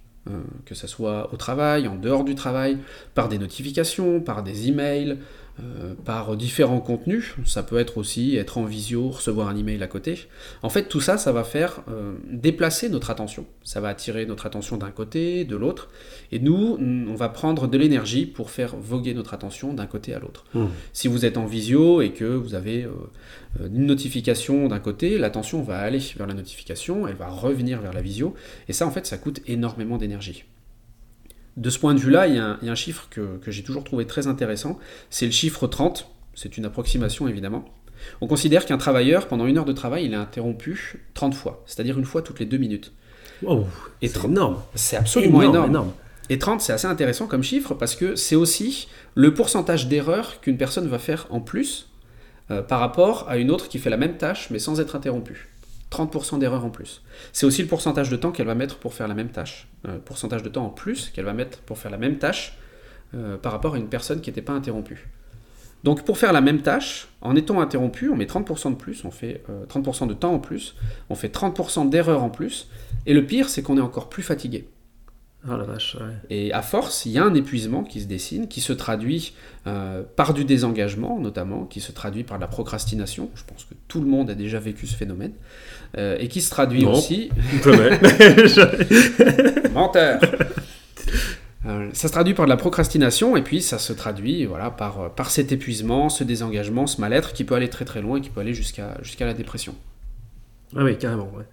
que 0.64 0.74
ce 0.74 0.86
soit 0.86 1.30
au 1.34 1.36
travail, 1.36 1.86
en 1.86 1.96
dehors 1.96 2.24
du 2.24 2.34
travail, 2.34 2.78
par 3.14 3.28
des 3.28 3.36
notifications, 3.36 4.20
par 4.20 4.42
des 4.42 4.68
emails, 4.68 5.18
euh, 5.60 5.94
par 6.04 6.36
différents 6.36 6.80
contenus. 6.80 7.36
Ça 7.46 7.62
peut 7.62 7.78
être 7.78 7.96
aussi 7.96 8.36
être 8.36 8.58
en 8.58 8.64
visio, 8.64 9.10
recevoir 9.10 9.46
un 9.46 9.56
email 9.56 9.80
à 9.84 9.86
côté. 9.86 10.26
En 10.62 10.68
fait, 10.68 10.88
tout 10.88 11.00
ça, 11.00 11.16
ça 11.16 11.30
va 11.30 11.44
faire 11.44 11.82
euh, 11.88 12.14
déplacer 12.28 12.88
notre 12.88 13.10
attention. 13.10 13.46
Ça 13.62 13.80
va 13.80 13.88
attirer 13.88 14.26
notre 14.26 14.46
attention 14.46 14.78
d'un 14.78 14.90
côté, 14.90 15.44
de 15.44 15.54
l'autre. 15.54 15.90
Et 16.32 16.40
nous, 16.40 16.76
on 16.80 17.14
va 17.14 17.28
prendre 17.28 17.68
de 17.68 17.78
l'énergie 17.78 18.26
pour 18.26 18.50
faire 18.50 18.74
voguer 18.74 19.14
notre 19.14 19.32
attention 19.32 19.72
d'un 19.74 19.86
côté 19.86 20.12
à 20.12 20.18
l'autre. 20.18 20.44
Mmh. 20.54 20.64
Si 20.92 21.06
vous 21.06 21.24
êtes 21.24 21.36
en 21.36 21.46
visio 21.46 22.02
et 22.02 22.10
que 22.10 22.24
vous 22.24 22.54
avez 22.54 22.82
euh, 22.82 23.68
une 23.68 23.86
notification 23.86 24.66
d'un 24.66 24.80
côté, 24.80 25.18
l'attention 25.18 25.62
va 25.62 25.78
aller 25.78 26.00
vers 26.16 26.26
la 26.26 26.34
notification, 26.34 27.06
elle 27.06 27.14
va 27.14 27.28
revenir 27.28 27.80
vers 27.80 27.92
la 27.92 28.02
visio. 28.02 28.34
Et 28.66 28.72
ça, 28.72 28.88
en 28.88 28.90
fait, 28.90 29.06
ça 29.06 29.18
coûte 29.18 29.40
énormément 29.46 29.98
d'énergie. 29.98 30.44
De 31.56 31.70
ce 31.70 31.78
point 31.78 31.94
de 31.94 32.00
vue-là, 32.00 32.26
il, 32.26 32.34
y 32.34 32.38
a 32.38 32.58
un 32.62 32.74
chiffre 32.74 33.06
que, 33.10 33.38
j'ai 33.46 33.62
toujours 33.62 33.84
trouvé 33.84 34.06
très 34.06 34.26
intéressant, 34.26 34.78
c'est 35.10 35.26
le 35.26 35.32
chiffre 35.32 35.66
30, 35.66 36.08
c'est 36.34 36.56
une 36.56 36.64
approximation 36.64 37.28
évidemment. 37.28 37.64
On 38.20 38.26
considère 38.26 38.66
qu'un 38.66 38.76
travailleur, 38.76 39.28
pendant 39.28 39.46
une 39.46 39.56
heure 39.56 39.64
de 39.64 39.72
travail, 39.72 40.04
il 40.06 40.12
est 40.12 40.16
interrompu 40.16 41.00
30 41.14 41.34
fois, 41.34 41.62
c'est-à-dire 41.66 41.98
une 41.98 42.04
fois 42.04 42.22
toutes 42.22 42.40
les 42.40 42.46
deux 42.46 42.56
minutes. 42.58 42.92
c'est 44.02 44.24
énorme. 44.24 44.62
C'est 44.74 44.96
absolument 44.96 45.42
énorme, 45.42 45.92
Et 46.28 46.38
30, 46.38 46.60
c'est 46.60 46.72
assez 46.72 46.86
intéressant 46.86 47.26
comme 47.26 47.42
chiffre 47.42 47.74
parce 47.74 47.94
que 47.94 48.16
c'est 48.16 48.36
aussi 48.36 48.88
le 49.14 49.32
pourcentage 49.32 49.88
d'erreurs 49.88 50.40
qu'une 50.40 50.56
personne 50.56 50.88
va 50.88 50.98
faire 50.98 51.26
en 51.30 51.40
plus 51.40 51.90
euh, 52.50 52.62
par 52.62 52.80
rapport 52.80 53.26
à 53.28 53.36
une 53.36 53.50
autre 53.50 53.68
qui 53.68 53.78
fait 53.78 53.90
la 53.90 53.96
même 53.96 54.16
tâche 54.16 54.50
mais 54.50 54.58
sans 54.58 54.80
être 54.80 54.96
interrompue. 54.96 55.48
30% 55.94 56.38
d'erreurs 56.38 56.64
en 56.64 56.70
plus. 56.70 57.02
C'est 57.32 57.46
aussi 57.46 57.62
le 57.62 57.68
pourcentage 57.68 58.10
de 58.10 58.16
temps 58.16 58.32
qu'elle 58.32 58.46
va 58.46 58.54
mettre 58.54 58.78
pour 58.78 58.94
faire 58.94 59.08
la 59.08 59.14
même 59.14 59.30
tâche. 59.30 59.68
Euh, 59.88 59.98
pourcentage 60.04 60.42
de 60.42 60.48
temps 60.48 60.66
en 60.66 60.70
plus 60.70 61.10
qu'elle 61.10 61.24
va 61.24 61.34
mettre 61.34 61.58
pour 61.58 61.78
faire 61.78 61.90
la 61.90 61.98
même 61.98 62.18
tâche 62.18 62.58
euh, 63.14 63.36
par 63.36 63.52
rapport 63.52 63.74
à 63.74 63.78
une 63.78 63.88
personne 63.88 64.20
qui 64.20 64.30
n'était 64.30 64.42
pas 64.42 64.52
interrompue. 64.52 65.08
Donc 65.84 66.04
pour 66.04 66.16
faire 66.16 66.32
la 66.32 66.40
même 66.40 66.62
tâche, 66.62 67.08
en 67.20 67.36
étant 67.36 67.60
interrompu, 67.60 68.08
on 68.08 68.16
met 68.16 68.24
30% 68.24 68.70
de 68.70 68.76
plus, 68.76 69.04
on 69.04 69.10
fait 69.10 69.42
30% 69.68 70.04
euh, 70.04 70.06
de 70.06 70.14
temps 70.14 70.32
en 70.32 70.38
plus, 70.38 70.74
on 71.10 71.14
fait 71.14 71.32
30% 71.32 71.90
d'erreurs 71.90 72.22
en 72.22 72.30
plus, 72.30 72.68
et 73.04 73.12
le 73.12 73.26
pire 73.26 73.50
c'est 73.50 73.62
qu'on 73.62 73.76
est 73.76 73.82
encore 73.82 74.08
plus 74.08 74.22
fatigué. 74.22 74.66
Oh 75.46 75.58
la 75.58 75.64
vache, 75.64 75.98
Et 76.30 76.54
à 76.54 76.62
force, 76.62 77.04
il 77.04 77.12
y 77.12 77.18
a 77.18 77.24
un 77.24 77.34
épuisement 77.34 77.84
qui 77.84 78.00
se 78.00 78.06
dessine, 78.06 78.48
qui 78.48 78.62
se 78.62 78.72
traduit 78.72 79.34
euh, 79.66 80.02
par 80.16 80.32
du 80.32 80.46
désengagement 80.46 81.20
notamment, 81.20 81.66
qui 81.66 81.82
se 81.82 81.92
traduit 81.92 82.24
par 82.24 82.38
la 82.38 82.46
procrastination. 82.46 83.28
Je 83.34 83.42
pense 83.44 83.64
que 83.64 83.74
tout 83.86 84.00
le 84.00 84.06
monde 84.06 84.30
a 84.30 84.34
déjà 84.34 84.58
vécu 84.58 84.86
ce 84.86 84.96
phénomène. 84.96 85.32
Euh, 85.98 86.16
et 86.18 86.28
qui 86.28 86.40
se 86.40 86.48
traduit 86.50 86.86
aussi... 86.86 87.28
Menteur 89.74 90.20
euh, 91.66 91.88
ça 91.94 92.08
se 92.08 92.12
traduit 92.12 92.34
par 92.34 92.44
de 92.44 92.50
la 92.50 92.58
procrastination 92.58 93.38
et 93.38 93.42
puis 93.42 93.62
ça 93.62 93.78
se 93.78 93.94
traduit 93.94 94.44
voilà, 94.44 94.70
par, 94.70 95.14
par 95.14 95.30
cet 95.30 95.50
épuisement, 95.50 96.10
ce 96.10 96.22
désengagement, 96.22 96.86
ce 96.86 97.00
mal-être 97.00 97.32
qui 97.32 97.44
peut 97.44 97.54
aller 97.54 97.70
très 97.70 97.86
très 97.86 98.02
loin 98.02 98.18
et 98.18 98.20
qui 98.20 98.28
peut 98.28 98.40
aller 98.40 98.52
jusqu'à 98.52 98.98
jusqu'à 99.00 99.24
la 99.24 99.32
dépression. 99.32 99.74
Ah 100.76 100.84
oui, 100.84 100.98
carrément. 100.98 101.30
Ouais. 101.34 101.44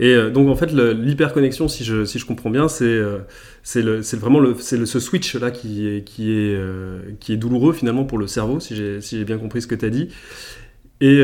Et 0.00 0.14
euh, 0.14 0.30
donc 0.30 0.48
en 0.48 0.54
fait, 0.54 0.72
l'hyperconnexion, 0.72 1.68
si 1.68 1.84
je, 1.84 2.04
si 2.04 2.18
je 2.18 2.26
comprends 2.26 2.50
bien, 2.50 2.68
c'est 2.68 2.84
euh, 2.84 3.18
c'est 3.62 4.16
vraiment 4.16 4.38
le, 4.38 4.50
le, 4.72 4.86
ce 4.86 5.00
switch 5.00 5.34
là 5.34 5.50
qui 5.50 5.88
est, 5.88 6.04
qui, 6.04 6.30
est, 6.30 6.54
euh, 6.54 7.00
qui 7.20 7.32
est 7.32 7.36
douloureux 7.36 7.72
finalement 7.72 8.04
pour 8.04 8.18
le 8.18 8.26
cerveau, 8.26 8.60
si 8.60 8.76
j'ai 8.76 9.00
si 9.00 9.24
bien 9.24 9.38
compris 9.38 9.60
ce 9.62 9.66
que 9.66 9.74
tu 9.74 9.84
as 9.84 9.90
dit. 9.90 10.08
Et 11.00 11.22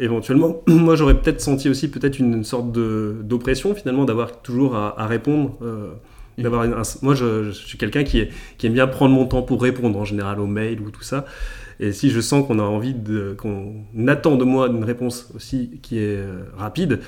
éventuellement, 0.00 0.62
moi 0.66 0.96
j'aurais 0.96 1.14
peut-être 1.14 1.40
senti 1.40 1.68
aussi 1.68 1.90
peut-être 1.90 2.18
une 2.18 2.42
sorte 2.42 2.72
d'oppression 2.72 3.74
finalement 3.74 4.04
d'avoir 4.04 4.42
toujours 4.42 4.74
à, 4.74 5.06
répondre. 5.06 5.58
d'avoir 6.38 6.66
moi 7.02 7.14
je, 7.14 7.44
je 7.44 7.50
suis 7.52 7.78
quelqu'un 7.78 8.02
qui, 8.02 8.26
qui, 8.58 8.66
aime 8.66 8.72
bien 8.72 8.88
prendre 8.88 9.14
mon 9.14 9.26
temps 9.26 9.42
pour 9.42 9.62
répondre 9.62 9.96
en 9.96 10.04
général 10.04 10.40
aux 10.40 10.46
mails 10.46 10.80
ou 10.80 10.90
tout 10.90 11.02
ça. 11.02 11.24
Et 11.78 11.92
si 11.92 12.10
je 12.10 12.20
sens 12.20 12.46
qu'on 12.46 12.58
a 12.58 12.62
envie 12.62 12.96
qu'on 13.38 13.84
attend 14.08 14.36
de 14.36 14.44
moi 14.44 14.66
une 14.66 14.84
réponse 14.84 15.30
aussi 15.36 15.78
qui 15.82 15.98
est 15.98 16.18
rapide, 16.56 16.98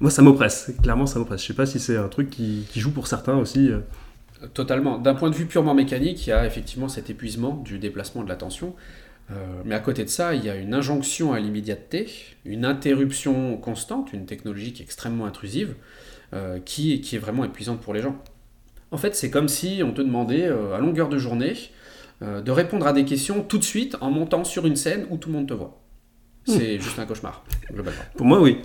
moi, 0.00 0.10
ça 0.10 0.22
m'oppresse. 0.22 0.72
Clairement, 0.82 1.06
ça 1.06 1.18
m'oppresse. 1.18 1.42
Je 1.42 1.46
sais 1.46 1.54
pas 1.54 1.66
si 1.66 1.80
c'est 1.80 1.96
un 1.96 2.08
truc 2.08 2.30
qui, 2.30 2.66
joue 2.76 2.92
pour 2.92 3.06
certains 3.06 3.36
aussi. 3.36 3.70
Euh. 3.70 3.80
Totalement. 4.54 4.98
D'un 4.98 5.14
point 5.14 5.30
de 5.30 5.34
vue 5.34 5.46
purement 5.46 5.74
mécanique, 5.74 6.26
il 6.26 6.30
y 6.30 6.32
a 6.32 6.46
effectivement 6.46 6.88
cet 6.88 7.10
épuisement 7.10 7.56
du 7.64 7.78
déplacement 7.78 8.22
de 8.22 8.28
l'attention. 8.28 8.74
Euh, 9.30 9.34
mais 9.64 9.74
à 9.74 9.80
côté 9.80 10.04
de 10.04 10.08
ça, 10.08 10.34
il 10.34 10.44
y 10.44 10.48
a 10.48 10.54
une 10.54 10.72
injonction 10.72 11.32
à 11.32 11.40
l'immédiateté, 11.40 12.06
une 12.44 12.64
interruption 12.64 13.56
constante, 13.56 14.12
une 14.12 14.26
technologie 14.26 14.72
qui 14.72 14.82
est 14.82 14.84
extrêmement 14.84 15.26
intrusive, 15.26 15.74
euh, 16.32 16.60
qui, 16.64 16.94
est 16.94 17.18
vraiment 17.18 17.44
épuisante 17.44 17.80
pour 17.80 17.92
les 17.92 18.00
gens. 18.00 18.16
En 18.90 18.96
fait, 18.96 19.16
c'est 19.16 19.30
comme 19.30 19.48
si 19.48 19.82
on 19.84 19.92
te 19.92 20.00
demandait 20.00 20.46
à 20.46 20.78
longueur 20.78 21.08
de 21.08 21.18
journée 21.18 21.54
de 22.22 22.50
répondre 22.50 22.86
à 22.86 22.92
des 22.92 23.04
questions 23.04 23.42
tout 23.42 23.58
de 23.58 23.64
suite 23.64 23.96
en 24.00 24.10
montant 24.10 24.44
sur 24.44 24.66
une 24.66 24.76
scène 24.76 25.06
où 25.10 25.18
tout 25.18 25.28
le 25.28 25.34
monde 25.34 25.48
te 25.48 25.54
voit. 25.54 25.78
C'est 26.48 26.78
juste 26.80 26.98
un 26.98 27.04
cauchemar, 27.04 27.44
globalement. 27.70 28.00
Pour 28.16 28.26
moi, 28.26 28.40
oui. 28.40 28.58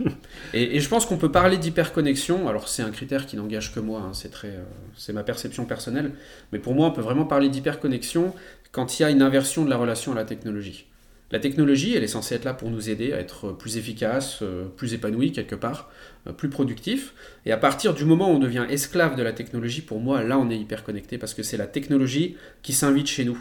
et, 0.54 0.80
je 0.80 0.88
pense 0.88 1.06
qu'on 1.06 1.16
peut 1.16 1.30
parler 1.30 1.56
d'hyperconnexion. 1.56 2.48
Alors, 2.48 2.68
c'est 2.68 2.82
un 2.82 2.90
critère 2.90 3.26
qui 3.26 3.36
n'engage 3.36 3.72
que 3.72 3.80
moi, 3.80 4.00
hein, 4.00 4.14
c'est 4.14 4.30
très, 4.30 4.48
euh, 4.48 4.64
c'est 4.96 5.12
ma 5.12 5.22
perception 5.22 5.64
personnelle. 5.64 6.12
Mais 6.52 6.58
pour 6.58 6.74
moi, 6.74 6.88
on 6.88 6.90
peut 6.90 7.00
vraiment 7.00 7.24
parler 7.24 7.48
d'hyperconnexion 7.48 8.34
quand 8.72 8.98
il 8.98 9.02
y 9.02 9.04
a 9.04 9.10
une 9.10 9.22
inversion 9.22 9.64
de 9.64 9.70
la 9.70 9.76
relation 9.76 10.12
à 10.12 10.14
la 10.16 10.24
technologie. 10.24 10.86
La 11.30 11.38
technologie, 11.38 11.94
elle 11.94 12.04
est 12.04 12.08
censée 12.08 12.34
être 12.34 12.44
là 12.44 12.54
pour 12.54 12.70
nous 12.70 12.88
aider 12.88 13.12
à 13.12 13.18
être 13.18 13.52
plus 13.52 13.76
efficace, 13.76 14.38
euh, 14.42 14.64
plus 14.64 14.94
épanoui 14.94 15.30
quelque 15.30 15.54
part, 15.54 15.90
euh, 16.26 16.32
plus 16.32 16.48
productif. 16.48 17.12
Et 17.44 17.52
à 17.52 17.58
partir 17.58 17.92
du 17.92 18.04
moment 18.04 18.32
où 18.32 18.36
on 18.36 18.38
devient 18.38 18.64
esclave 18.68 19.14
de 19.14 19.22
la 19.22 19.32
technologie, 19.32 19.82
pour 19.82 20.00
moi, 20.00 20.24
là, 20.24 20.38
on 20.38 20.48
est 20.50 20.58
hyper 20.58 20.82
connecté 20.84 21.18
parce 21.18 21.34
que 21.34 21.42
c'est 21.42 21.58
la 21.58 21.66
technologie 21.66 22.36
qui 22.62 22.72
s'invite 22.72 23.06
chez 23.06 23.24
nous 23.24 23.38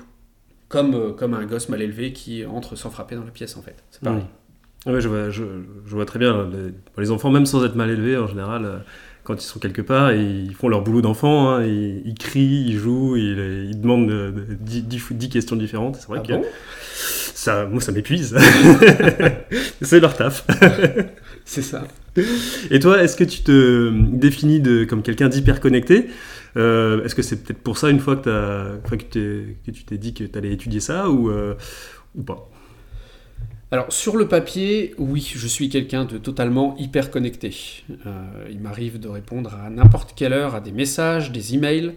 comme, 0.69 0.93
euh, 0.95 1.12
comme 1.12 1.33
un 1.33 1.45
gosse 1.45 1.69
mal 1.69 1.81
élevé 1.81 2.13
qui 2.13 2.45
entre 2.45 2.75
sans 2.75 2.89
frapper 2.89 3.15
dans 3.15 3.24
la 3.24 3.31
pièce 3.31 3.57
en 3.57 3.62
fait. 3.62 3.83
C'est 3.91 4.01
pareil. 4.01 4.25
Oui, 4.86 5.01
je 5.01 5.07
vois, 5.09 5.29
je, 5.29 5.43
vois, 5.86 6.05
très 6.05 6.19
bien. 6.19 6.50
Les, 6.97 7.12
enfants, 7.12 7.29
même 7.29 7.45
sans 7.45 7.65
être 7.65 7.75
mal 7.75 7.89
élevés, 7.89 8.15
en 8.15 8.27
général, 8.27 8.63
euh, 8.63 8.77
quand 9.24 9.36
ils 9.36 9.45
sont 9.45 9.59
quelque 9.59 9.81
part, 9.81 10.13
ils 10.13 10.53
font 10.53 10.69
leur 10.69 10.81
boulot 10.81 11.01
d'enfant, 11.01 11.50
hein, 11.50 11.65
ils, 11.65 12.15
crient, 12.17 12.65
ils 12.67 12.77
jouent, 12.77 13.17
ils, 13.17 13.67
ils 13.69 13.81
demandent 13.81 14.33
10, 14.62 15.29
questions 15.29 15.57
différentes. 15.57 15.97
C'est 15.97 16.07
vrai 16.07 16.21
ah 16.24 16.27
que 16.27 16.33
ça, 16.93 17.65
moi, 17.65 17.81
ça 17.81 17.91
m'épuise. 17.91 18.38
c'est 19.81 20.00
leur 20.00 20.15
taf. 20.15 20.47
c'est 21.43 21.62
ça. 21.62 21.83
Et 22.71 22.79
toi, 22.79 23.03
est-ce 23.03 23.17
que 23.17 23.24
tu 23.24 23.41
te 23.41 23.91
définis 23.91 24.62
de, 24.62 24.86
comme 24.86 25.01
quelqu'un 25.01 25.27
d'hyper 25.27 25.59
connecté 25.59 26.07
euh, 26.58 27.04
Est-ce 27.04 27.16
que 27.16 27.22
c'est 27.22 27.44
peut-être 27.44 27.62
pour 27.62 27.78
ça, 27.78 27.90
une 27.90 28.00
fois 28.00 28.16
que, 28.16 28.80
tu 29.64 29.86
t'es 29.86 29.98
dit 29.98 30.14
que 30.14 30.24
tu 30.24 30.38
allais 30.38 30.52
étudier 30.52 30.80
ça, 30.80 31.10
ou, 31.10 31.30
euh, 31.30 31.56
pas? 32.26 32.50
Alors 33.70 33.92
sur 33.92 34.16
le 34.16 34.30
papier, 34.30 34.96
oui, 34.98 35.34
je 35.36 35.46
suis 35.46 35.68
quelqu'un 35.68 36.06
de 36.06 36.18
totalement 36.18 36.76
hyper 36.78 37.12
connecté. 37.12 37.84
Euh, 38.06 38.48
il 38.50 38.62
m'arrive 38.62 38.98
de 38.98 39.10
répondre 39.10 39.54
à 39.54 39.70
n'importe 39.70 40.14
quelle 40.16 40.32
heure 40.32 40.56
à 40.56 40.62
des 40.62 40.72
messages, 40.72 41.34
des 41.34 41.54
emails. 41.54 41.96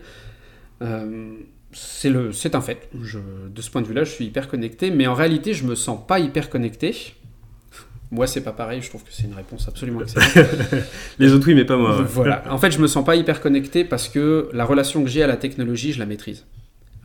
Euh, 0.83 1.37
c'est 1.73 2.55
un 2.55 2.61
fait. 2.61 2.89
de 2.93 3.63
ce 3.63 3.71
point 3.71 3.83
de 3.83 3.87
vue-là, 3.87 4.03
je 4.03 4.11
suis 4.11 4.25
hyper 4.25 4.49
connecté, 4.49 4.91
mais 4.91 5.07
en 5.07 5.15
réalité, 5.15 5.55
je 5.55 5.65
me 5.65 5.77
sens 5.77 6.01
pas 6.05 6.19
hyper 6.19 6.51
connecté. 6.51 7.15
Moi, 8.11 8.27
c'est 8.27 8.41
pas 8.41 8.53
pareil. 8.53 8.83
Je 8.83 8.89
trouve 8.89 9.05
que 9.05 9.13
c'est 9.13 9.25
une 9.25 9.35
réponse 9.35 9.69
absolument 9.69 10.01
excellente. 10.03 10.49
Les 11.19 11.33
autres 11.33 11.47
oui, 11.47 11.55
mais 11.55 11.65
pas 11.65 11.77
moi. 11.77 12.03
Voilà. 12.03 12.45
En 12.51 12.59
fait, 12.59 12.71
je 12.71 12.79
me 12.79 12.87
sens 12.87 13.05
pas 13.05 13.17
hyper 13.17 13.41
connecté 13.41 13.85
parce 13.85 14.09
que 14.09 14.49
la 14.53 14.65
relation 14.65 15.03
que 15.03 15.09
j'ai 15.09 15.23
à 15.23 15.27
la 15.27 15.37
technologie, 15.37 15.93
je 15.93 15.99
la 15.99 16.07
maîtrise. 16.07 16.45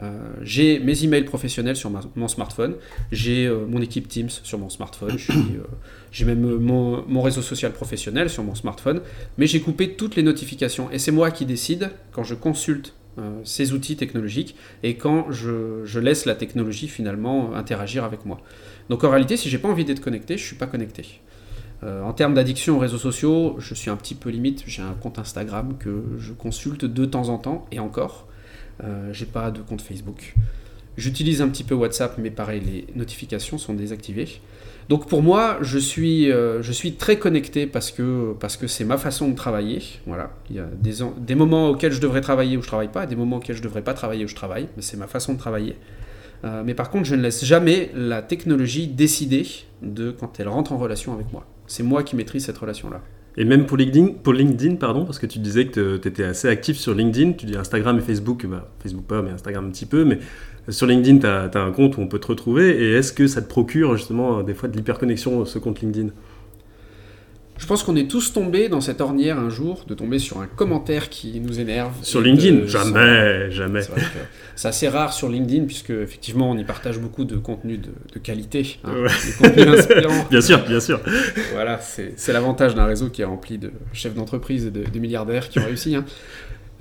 Euh, 0.01 0.11
j'ai 0.41 0.79
mes 0.79 1.05
emails 1.05 1.23
professionnels 1.23 1.77
sur 1.77 1.89
mon 2.15 2.27
smartphone, 2.27 2.75
j'ai 3.13 3.45
euh, 3.45 3.65
mon 3.65 3.81
équipe 3.81 4.09
Teams 4.09 4.29
sur 4.29 4.59
mon 4.59 4.69
smartphone, 4.69 5.17
euh, 5.29 5.63
j'ai 6.11 6.25
même 6.25 6.41
mon, 6.41 7.05
mon, 7.07 7.21
réseau 7.21 7.41
social 7.41 7.71
professionnel 7.71 8.29
sur 8.29 8.43
mon 8.43 8.55
smartphone, 8.55 8.99
mais 9.37 9.47
j'ai 9.47 9.61
coupé 9.61 9.93
toutes 9.93 10.17
les 10.17 10.23
notifications 10.23 10.91
et 10.91 10.99
c'est 10.99 11.13
moi 11.13 11.31
qui 11.31 11.45
décide 11.45 11.91
quand 12.11 12.25
je 12.25 12.35
consulte 12.35 12.93
ces 13.43 13.73
outils 13.73 13.95
technologiques 13.95 14.55
et 14.83 14.95
quand 14.95 15.31
je, 15.31 15.99
laisse 15.99 16.25
la 16.25 16.35
technologie 16.35 16.87
finalement 16.87 17.55
interagir 17.55 18.03
avec 18.03 18.25
moi. 18.25 18.41
Donc 18.89 19.03
en 19.03 19.09
réalité, 19.09 19.37
si 19.37 19.49
j'ai 19.49 19.57
pas 19.57 19.69
envie 19.69 19.85
d'être 19.85 20.01
connecté, 20.01 20.37
je 20.37 20.43
suis 20.43 20.57
pas 20.57 20.67
connecté. 20.67 21.21
en 21.83 22.13
termes 22.13 22.33
d'addiction 22.33 22.75
aux 22.75 22.79
réseaux 22.79 22.97
sociaux, 22.97 23.55
je 23.59 23.73
suis 23.73 23.89
un 23.89 23.95
petit 23.95 24.15
peu 24.15 24.29
limite. 24.29 24.63
J'ai 24.67 24.81
un 24.81 24.93
compte 24.93 25.17
Instagram 25.19 25.77
que 25.79 26.03
je 26.17 26.33
consulte 26.33 26.85
de 26.85 27.05
temps 27.05 27.29
en 27.29 27.37
temps 27.37 27.65
et 27.71 27.79
encore. 27.79 28.27
Euh, 28.83 29.13
j'ai 29.13 29.25
pas 29.25 29.51
de 29.51 29.61
compte 29.61 29.81
Facebook. 29.81 30.33
J'utilise 30.97 31.41
un 31.41 31.49
petit 31.49 31.63
peu 31.63 31.75
WhatsApp, 31.75 32.17
mais 32.17 32.31
pareil, 32.31 32.61
les 32.61 32.87
notifications 32.95 33.57
sont 33.57 33.73
désactivées. 33.73 34.41
Donc 34.87 35.07
pour 35.07 35.23
moi, 35.23 35.57
je 35.61 35.79
suis, 35.79 36.31
euh, 36.31 36.61
je 36.61 36.71
suis 36.71 36.93
très 36.93 37.17
connecté 37.17 37.65
parce 37.65 37.91
que 37.91 38.33
parce 38.39 38.55
que 38.55 38.67
c'est 38.67 38.85
ma 38.85 38.97
façon 38.97 39.29
de 39.29 39.35
travailler. 39.35 39.81
Voilà, 40.05 40.31
il 40.49 40.57
y 40.57 40.59
a 40.59 40.65
des, 40.65 40.97
des 41.17 41.35
moments 41.35 41.69
auxquels 41.69 41.91
je 41.91 42.01
devrais 42.01 42.21
travailler 42.21 42.55
où 42.57 42.61
je 42.61 42.67
travaille 42.67 42.91
pas, 42.91 43.05
des 43.05 43.15
moments 43.15 43.37
auxquels 43.37 43.55
je 43.55 43.63
devrais 43.63 43.81
pas 43.81 43.93
travailler 43.93 44.25
où 44.25 44.27
je 44.27 44.35
travaille. 44.35 44.67
Mais 44.75 44.83
c'est 44.83 44.97
ma 44.97 45.07
façon 45.07 45.33
de 45.33 45.39
travailler. 45.39 45.75
Euh, 46.43 46.61
mais 46.63 46.75
par 46.75 46.89
contre, 46.91 47.05
je 47.05 47.15
ne 47.15 47.21
laisse 47.21 47.43
jamais 47.43 47.89
la 47.95 48.21
technologie 48.21 48.87
décider 48.87 49.47
de 49.81 50.11
quand 50.11 50.39
elle 50.39 50.49
rentre 50.49 50.71
en 50.71 50.77
relation 50.77 51.13
avec 51.13 51.31
moi. 51.31 51.45
C'est 51.65 51.83
moi 51.83 52.03
qui 52.03 52.15
maîtrise 52.15 52.45
cette 52.45 52.57
relation-là. 52.57 53.01
Et 53.37 53.45
même 53.45 53.65
pour 53.65 53.77
LinkedIn, 53.77 54.13
pour 54.23 54.33
LinkedIn 54.33 54.75
pardon, 54.75 55.05
parce 55.05 55.19
que 55.19 55.25
tu 55.25 55.39
disais 55.39 55.67
que 55.67 55.97
tu 55.97 56.07
étais 56.07 56.23
assez 56.23 56.47
actif 56.47 56.77
sur 56.77 56.93
LinkedIn, 56.93 57.33
tu 57.33 57.45
dis 57.45 57.57
Instagram 57.57 57.97
et 57.97 58.01
Facebook, 58.01 58.45
bah, 58.45 58.71
Facebook 58.79 59.05
pas, 59.05 59.21
mais 59.21 59.31
Instagram 59.31 59.67
un 59.67 59.71
petit 59.71 59.85
peu, 59.85 60.05
mais 60.05 60.19
sur 60.69 60.87
LinkedIn, 60.87 61.19
tu 61.19 61.27
as, 61.27 61.63
un 61.63 61.71
compte 61.71 61.97
où 61.97 62.01
on 62.01 62.07
peut 62.07 62.19
te 62.19 62.27
retrouver, 62.27 62.69
et 62.69 62.93
est-ce 62.93 63.13
que 63.13 63.27
ça 63.27 63.41
te 63.41 63.47
procure 63.47 63.97
justement 63.97 64.41
des 64.41 64.53
fois 64.53 64.69
de 64.69 64.75
l'hyperconnexion, 64.75 65.45
ce 65.45 65.59
compte 65.59 65.81
LinkedIn? 65.81 66.09
Je 67.57 67.65
pense 67.67 67.83
qu'on 67.83 67.95
est 67.95 68.09
tous 68.09 68.33
tombés 68.33 68.67
dans 68.67 68.81
cette 68.81 68.99
ornière 68.99 69.39
un 69.39 69.49
jour 69.49 69.85
de 69.87 69.93
tomber 69.93 70.19
sur 70.19 70.39
un 70.39 70.47
commentaire 70.47 71.09
qui 71.09 71.39
nous 71.39 71.59
énerve. 71.59 71.93
Sur 72.01 72.21
LinkedIn 72.21 72.67
Jamais, 72.67 73.49
jamais. 73.49 73.81
C'est 74.55 74.67
assez 74.67 74.89
rare 74.89 75.13
sur 75.13 75.29
LinkedIn 75.29 75.65
puisque 75.65 75.91
effectivement 75.91 76.51
on 76.51 76.57
y 76.57 76.63
partage 76.63 76.99
beaucoup 76.99 77.23
de 77.23 77.37
contenu 77.37 77.77
de, 77.77 78.19
qualité, 78.19 78.79
hein, 78.83 78.93
ouais. 79.03 79.51
bien 80.29 80.41
sûr, 80.41 80.65
bien 80.65 80.79
sûr. 80.79 80.99
Voilà, 81.53 81.79
c'est 81.79 82.33
l'avantage 82.33 82.75
d'un 82.75 82.85
réseau 82.85 83.09
qui 83.09 83.21
est 83.21 83.25
rempli 83.25 83.57
de 83.57 83.71
chefs 83.93 84.13
d'entreprise 84.13 84.65
et 84.65 84.71
de, 84.71 84.99
milliardaires 84.99 85.49
qui 85.49 85.59
ont 85.59 85.65
réussi. 85.65 85.95
Hein. 85.95 86.05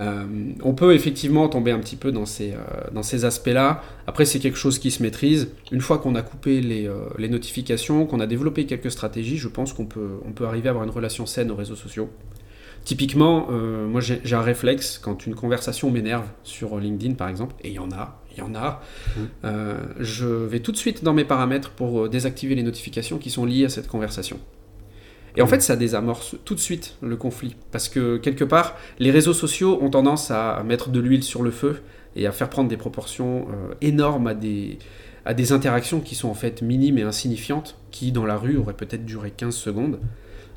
Euh, 0.01 0.25
on 0.63 0.75
peut 0.75 0.95
effectivement 0.95 1.49
tomber 1.49 1.71
un 1.71 1.79
petit 1.79 1.97
peu 1.97 2.11
dans 2.11 2.27
ces, 2.27 2.53
euh, 2.53 2.57
dans 2.93 3.03
ces 3.03 3.25
aspects-là. 3.25 3.83
Après, 4.07 4.25
c'est 4.25 4.39
quelque 4.39 4.59
chose 4.59 4.79
qui 4.79 4.91
se 4.91 5.03
maîtrise. 5.03 5.49
Une 5.71 5.81
fois 5.81 5.99
qu'on 5.99 6.15
a 6.15 6.23
coupé 6.23 6.61
les, 6.61 6.87
euh, 6.87 6.97
les 7.19 7.29
notifications, 7.29 8.07
qu'on 8.07 8.21
a 8.21 8.27
développé 8.27 8.67
quelques 8.67 8.91
stratégies, 8.91 9.37
je 9.37 9.49
pense 9.49 9.73
qu'on 9.73 9.87
peut, 9.87 10.19
on 10.27 10.33
peut 10.33 10.47
arriver 10.47 10.69
à 10.69 10.71
avoir 10.71 10.85
une 10.85 10.91
relation 10.91 11.27
saine 11.27 11.51
aux 11.51 11.57
réseaux 11.57 11.77
sociaux. 11.77 12.11
Typiquement, 12.85 13.49
moi 13.51 14.03
j'ai 14.03 14.35
un 14.35 14.43
réflexe 14.43 14.99
quand 14.99 15.25
une 15.25 15.35
conversation 15.35 15.91
m'énerve 15.91 16.27
sur 16.43 16.79
LinkedIn 16.79 17.15
par 17.15 17.31
exemple, 17.31 17.55
et 17.63 17.69
il 17.69 17.75
y 17.75 17.79
en 17.79 17.91
a, 17.93 18.21
il 18.31 18.41
y 18.41 18.43
en 18.43 18.55
a, 18.55 18.83
mmh. 19.17 19.49
je 20.01 20.27
vais 20.27 20.61
tout 20.61 20.71
de 20.71 20.77
suite 20.77 21.03
dans 21.03 21.15
mes 21.15 21.25
paramètres 21.25 21.71
pour 21.71 22.11
désactiver 22.11 22.55
les 22.55 22.63
notifications 22.63 23.17
qui 23.17 23.31
sont 23.31 23.47
liées 23.47 23.65
à 23.65 23.69
cette 23.71 23.89
conversation. 23.89 24.39
Et 25.37 25.43
en 25.43 25.47
fait, 25.47 25.61
ça 25.61 25.77
désamorce 25.77 26.37
tout 26.45 26.55
de 26.55 26.61
suite 26.61 26.97
le 27.03 27.17
conflit. 27.17 27.57
Parce 27.73 27.89
que 27.89 28.19
quelque 28.19 28.45
part, 28.45 28.77
les 28.99 29.11
réseaux 29.11 29.35
sociaux 29.35 29.79
ont 29.83 29.91
tendance 29.91 30.31
à 30.31 30.63
mettre 30.65 30.91
de 30.91 31.01
l'huile 31.01 31.25
sur 31.25 31.43
le 31.43 31.51
feu 31.51 31.83
et 32.15 32.27
à 32.27 32.33
faire 32.33 32.49
prendre 32.49 32.69
des 32.69 32.77
proportions 32.77 33.49
euh, 33.49 33.75
énormes 33.81 34.29
à 34.29 34.35
des, 34.35 35.53
interactions 35.53 36.01
qui 36.01 36.15
sont 36.15 36.29
en 36.29 36.35
fait 36.35 36.63
minimes 36.63 36.99
et 36.99 37.03
insignifiantes, 37.03 37.77
qui 37.91 38.13
dans 38.13 38.27
la 38.27 38.37
rue 38.37 38.57
auraient 38.57 38.75
peut-être 38.75 39.05
duré 39.05 39.33
15 39.33 39.55
secondes. 39.55 39.99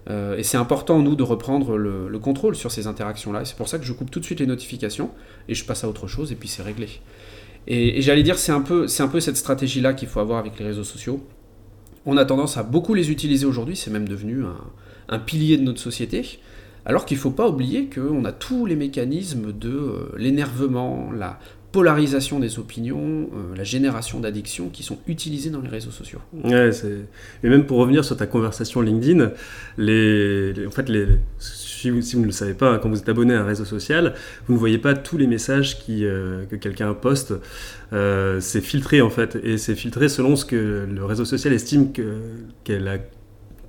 Euh, 0.10 0.38
et 0.38 0.43
c'est 0.43 0.57
important, 0.57 1.00
nous, 1.00 1.15
de 1.15 1.24
reprendre 1.24 1.75
le, 1.75 2.19
contrôle 2.19 2.55
sur 2.55 2.72
ces 2.72 2.86
interactions-là. 2.86 3.46
C'est 3.46 3.57
pour 3.57 3.67
ça 3.67 3.79
que 3.79 3.86
je 3.86 3.93
coupe 3.93 4.12
tout 4.12 4.19
de 4.19 4.25
suite 4.25 4.39
les 4.39 4.46
notifications 4.46 5.10
et 5.50 5.55
je 5.55 5.65
passe 5.65 5.84
à 5.84 5.89
autre 5.89 6.05
chose 6.07 6.31
et 6.31 6.36
puis 6.36 6.48
c'est 6.48 6.62
réglé. 6.62 6.88
Et, 7.65 8.01
j'allais 8.01 8.24
dire, 8.24 8.38
c'est 8.38 8.51
un, 8.51 8.60
un 8.63 9.07
peu 9.07 9.19
cette 9.19 9.38
stratégie-là 9.38 9.93
qu'il 9.93 10.07
faut 10.07 10.19
avoir 10.19 10.38
avec 10.38 10.60
les 10.60 10.65
réseaux 10.65 10.84
sociaux 10.84 11.25
on 12.08 12.18
a 12.18 12.26
tendance 12.26 12.58
à 12.58 12.64
beaucoup 12.64 12.94
les 12.94 13.12
utiliser 13.12 13.46
aujourd'hui, 13.46 13.76
c'est 13.76 13.92
même 13.92 14.08
devenu 14.08 14.44
un, 15.10 15.20
pilier 15.20 15.58
de 15.58 15.64
notre 15.64 15.80
société, 15.80 16.40
alors 16.86 17.06
qu'il 17.06 17.18
ne 17.18 17.22
faut 17.22 17.32
pas 17.32 17.48
oublier 17.48 17.90
qu'on 17.94 18.24
a 18.26 18.32
tous 18.32 18.66
les 18.66 18.78
mécanismes 18.78 19.52
de 19.52 19.70
euh, 19.70 20.16
l'énervement, 20.18 21.12
la 21.12 21.38
polarisation 21.74 22.40
des 22.40 22.60
opinions, 22.60 23.30
euh, 23.36 23.56
la 23.56 23.66
génération 23.66 24.22
d'addictions 24.22 24.70
qui 24.70 24.84
sont 24.84 24.98
utilisés 25.06 25.50
dans 25.50 25.60
les 25.60 25.68
réseaux 25.68 25.92
sociaux. 25.92 26.20
Ouais, 26.46 26.70
et 27.44 27.50
même 27.50 27.66
pour 27.66 27.78
revenir 27.78 28.06
sur 28.06 28.16
ta 28.16 28.26
conversation 28.26 28.80
LinkedIn, 28.80 29.32
les, 29.78 30.54
en 30.66 30.72
fait, 30.72 30.88
les, 30.88 31.08
si 32.01 32.15
vous, 32.15 32.22
ne 32.22 32.27
le 32.27 32.32
savez 32.32 32.53
pas, 32.53 32.74
hein, 32.74 32.79
quand 32.82 32.89
vous 32.89 33.00
êtes 33.00 33.10
abonné 33.10 33.34
à 33.34 33.41
un 33.41 33.46
réseau 33.46 33.65
social, 33.65 34.13
vous 34.48 34.53
ne 34.53 34.60
voyez 34.60 34.77
pas 34.77 34.94
tous 34.94 35.17
les 35.17 35.27
messages 35.27 35.77
euh, 35.89 36.46
que 36.46 36.56
quelqu'un 36.56 36.94
poste. 36.94 37.34
Euh, 37.94 38.39
c'est 38.41 38.62
filtré 38.62 39.01
en 39.01 39.10
fait, 39.10 39.38
et 39.44 39.58
c'est 39.58 39.75
filtré 39.75 40.10
selon 40.10 40.36
ce 40.36 40.46
que 40.46 40.88
le 40.89 41.06
réseau 41.06 41.25
social 41.25 41.53
estime 41.53 41.91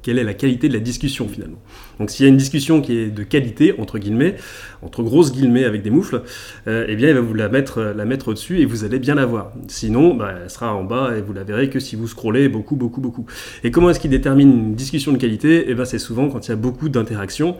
quelle 0.08 0.18
est 0.18 0.24
la 0.24 0.34
qualité 0.34 0.68
de 0.68 0.74
la 0.74 0.80
discussion 0.80 1.28
finalement. 1.28 1.58
Donc 1.98 2.10
s'il 2.10 2.24
y 2.24 2.28
a 2.28 2.30
une 2.30 2.38
discussion 2.38 2.80
qui 2.80 2.96
est 2.96 3.08
de 3.08 3.22
qualité, 3.22 3.74
entre 3.78 3.98
guillemets, 3.98 4.36
entre 4.82 5.02
grosses 5.02 5.32
guillemets 5.32 5.64
avec 5.64 5.82
des 5.82 5.90
moufles, 5.90 6.22
euh, 6.66 6.86
eh 6.88 6.96
bien 6.96 7.08
il 7.08 7.14
va 7.14 7.20
vous 7.20 7.34
la 7.34 7.48
mettre, 7.48 7.92
la 7.94 8.04
mettre 8.04 8.28
au-dessus 8.28 8.60
et 8.60 8.64
vous 8.64 8.84
allez 8.84 8.98
bien 8.98 9.14
la 9.14 9.26
voir. 9.26 9.52
Sinon, 9.66 10.14
bah, 10.14 10.34
elle 10.42 10.50
sera 10.50 10.74
en 10.74 10.84
bas 10.84 11.16
et 11.16 11.20
vous 11.20 11.32
la 11.32 11.44
verrez 11.44 11.68
que 11.68 11.80
si 11.80 11.96
vous 11.96 12.08
scrollez 12.08 12.48
beaucoup, 12.48 12.76
beaucoup, 12.76 13.00
beaucoup. 13.00 13.26
Et 13.64 13.70
comment 13.70 13.90
est-ce 13.90 14.00
qu'il 14.00 14.10
détermine 14.10 14.50
une 14.50 14.74
discussion 14.74 15.12
de 15.12 15.18
qualité? 15.18 15.66
Eh 15.68 15.74
bien 15.74 15.84
c'est 15.84 15.98
souvent 15.98 16.28
quand 16.28 16.46
il 16.46 16.50
y 16.50 16.54
a 16.54 16.56
beaucoup 16.56 16.88
d'interactions. 16.88 17.56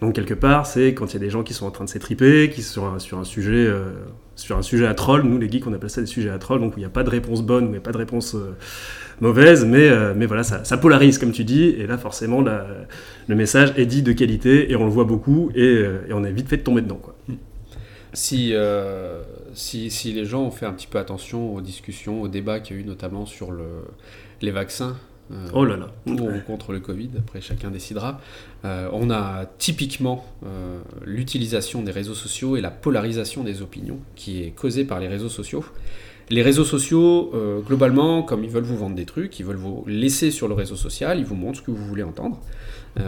Donc 0.00 0.14
quelque 0.14 0.34
part, 0.34 0.66
c'est 0.66 0.94
quand 0.94 1.06
il 1.06 1.14
y 1.14 1.16
a 1.16 1.20
des 1.20 1.30
gens 1.30 1.42
qui 1.42 1.54
sont 1.54 1.66
en 1.66 1.70
train 1.70 1.84
de 1.84 1.90
s'étriper, 1.90 2.50
qui 2.50 2.62
sont 2.62 2.98
sur 3.00 3.18
un, 3.18 3.24
sujet, 3.24 3.66
euh, 3.66 3.90
sur 4.36 4.56
un 4.56 4.62
sujet 4.62 4.86
à 4.86 4.94
troll. 4.94 5.22
Nous, 5.22 5.38
les 5.38 5.50
geeks, 5.50 5.66
on 5.66 5.72
appelle 5.72 5.90
ça 5.90 6.00
des 6.00 6.06
sujets 6.06 6.30
à 6.30 6.38
troll, 6.38 6.60
donc 6.60 6.74
il 6.76 6.80
n'y 6.80 6.84
a 6.84 6.90
pas 6.90 7.02
de 7.02 7.10
réponse 7.10 7.42
bonne, 7.42 7.64
où 7.64 7.68
il 7.68 7.72
n'y 7.72 7.78
a 7.78 7.80
pas 7.80 7.90
de 7.90 7.98
réponse 7.98 8.36
euh, 8.36 8.54
mauvaise, 9.20 9.64
mais, 9.64 9.88
euh, 9.88 10.14
mais 10.16 10.26
voilà, 10.26 10.44
ça, 10.44 10.76
polarise, 10.76 11.18
comme 11.18 11.32
tu 11.32 11.42
dis, 11.42 11.64
et 11.64 11.88
là, 11.88 11.98
forcément, 11.98 12.42
le 12.42 13.34
message 13.34 13.72
est 13.76 13.86
dit 13.86 14.02
de 14.02 14.12
qualité, 14.12 14.70
et 14.70 14.76
on 14.76 14.84
le 14.84 14.90
voit 14.90 15.04
beaucoup, 15.04 15.50
et, 15.56 15.84
on 16.12 16.22
est 16.22 16.32
vite 16.32 16.48
fait 16.48 16.58
de 16.58 16.62
tomber 16.62 16.82
dedans. 16.82 17.00
Quoi. 17.02 17.16
Si, 18.12 18.54
si, 19.54 20.12
les 20.12 20.24
gens 20.24 20.42
ont 20.42 20.52
fait 20.52 20.66
un 20.66 20.72
petit 20.72 20.86
peu 20.86 20.98
attention 20.98 21.56
aux 21.56 21.60
discussions, 21.60 22.22
aux 22.22 22.28
débats 22.28 22.60
qu'il 22.60 22.76
y 22.76 22.78
a 22.78 22.82
eu 22.82 22.86
notamment 22.86 23.26
sur 23.26 23.50
le, 23.50 23.64
les 24.42 24.52
vaccins, 24.52 24.96
euh, 25.30 25.48
oh 25.52 25.64
là 25.64 25.76
là. 25.76 25.90
Pour 26.04 26.28
ou 26.28 26.40
contre 26.46 26.72
le 26.72 26.80
Covid, 26.80 27.10
après 27.18 27.40
chacun 27.40 27.70
décidera. 27.70 28.20
Euh, 28.64 28.88
on 28.92 29.10
a 29.10 29.46
typiquement 29.58 30.24
euh, 30.44 30.80
l'utilisation 31.04 31.82
des 31.82 31.92
réseaux 31.92 32.14
sociaux 32.14 32.56
et 32.56 32.60
la 32.60 32.70
polarisation 32.70 33.44
des 33.44 33.62
opinions 33.62 33.98
qui 34.16 34.42
est 34.42 34.50
causée 34.50 34.84
par 34.84 35.00
les 35.00 35.08
réseaux 35.08 35.28
sociaux. 35.28 35.64
Les 36.30 36.42
réseaux 36.42 36.64
sociaux, 36.64 37.32
globalement, 37.66 38.22
comme 38.22 38.44
ils 38.44 38.50
veulent 38.50 38.62
vous 38.62 38.76
vendre 38.76 38.94
des 38.94 39.06
trucs, 39.06 39.40
ils 39.40 39.46
veulent 39.46 39.56
vous 39.56 39.82
laisser 39.86 40.30
sur 40.30 40.46
le 40.46 40.52
réseau 40.52 40.76
social, 40.76 41.18
ils 41.18 41.24
vous 41.24 41.34
montrent 41.34 41.60
ce 41.60 41.64
que 41.64 41.70
vous 41.70 41.86
voulez 41.86 42.02
entendre. 42.02 42.38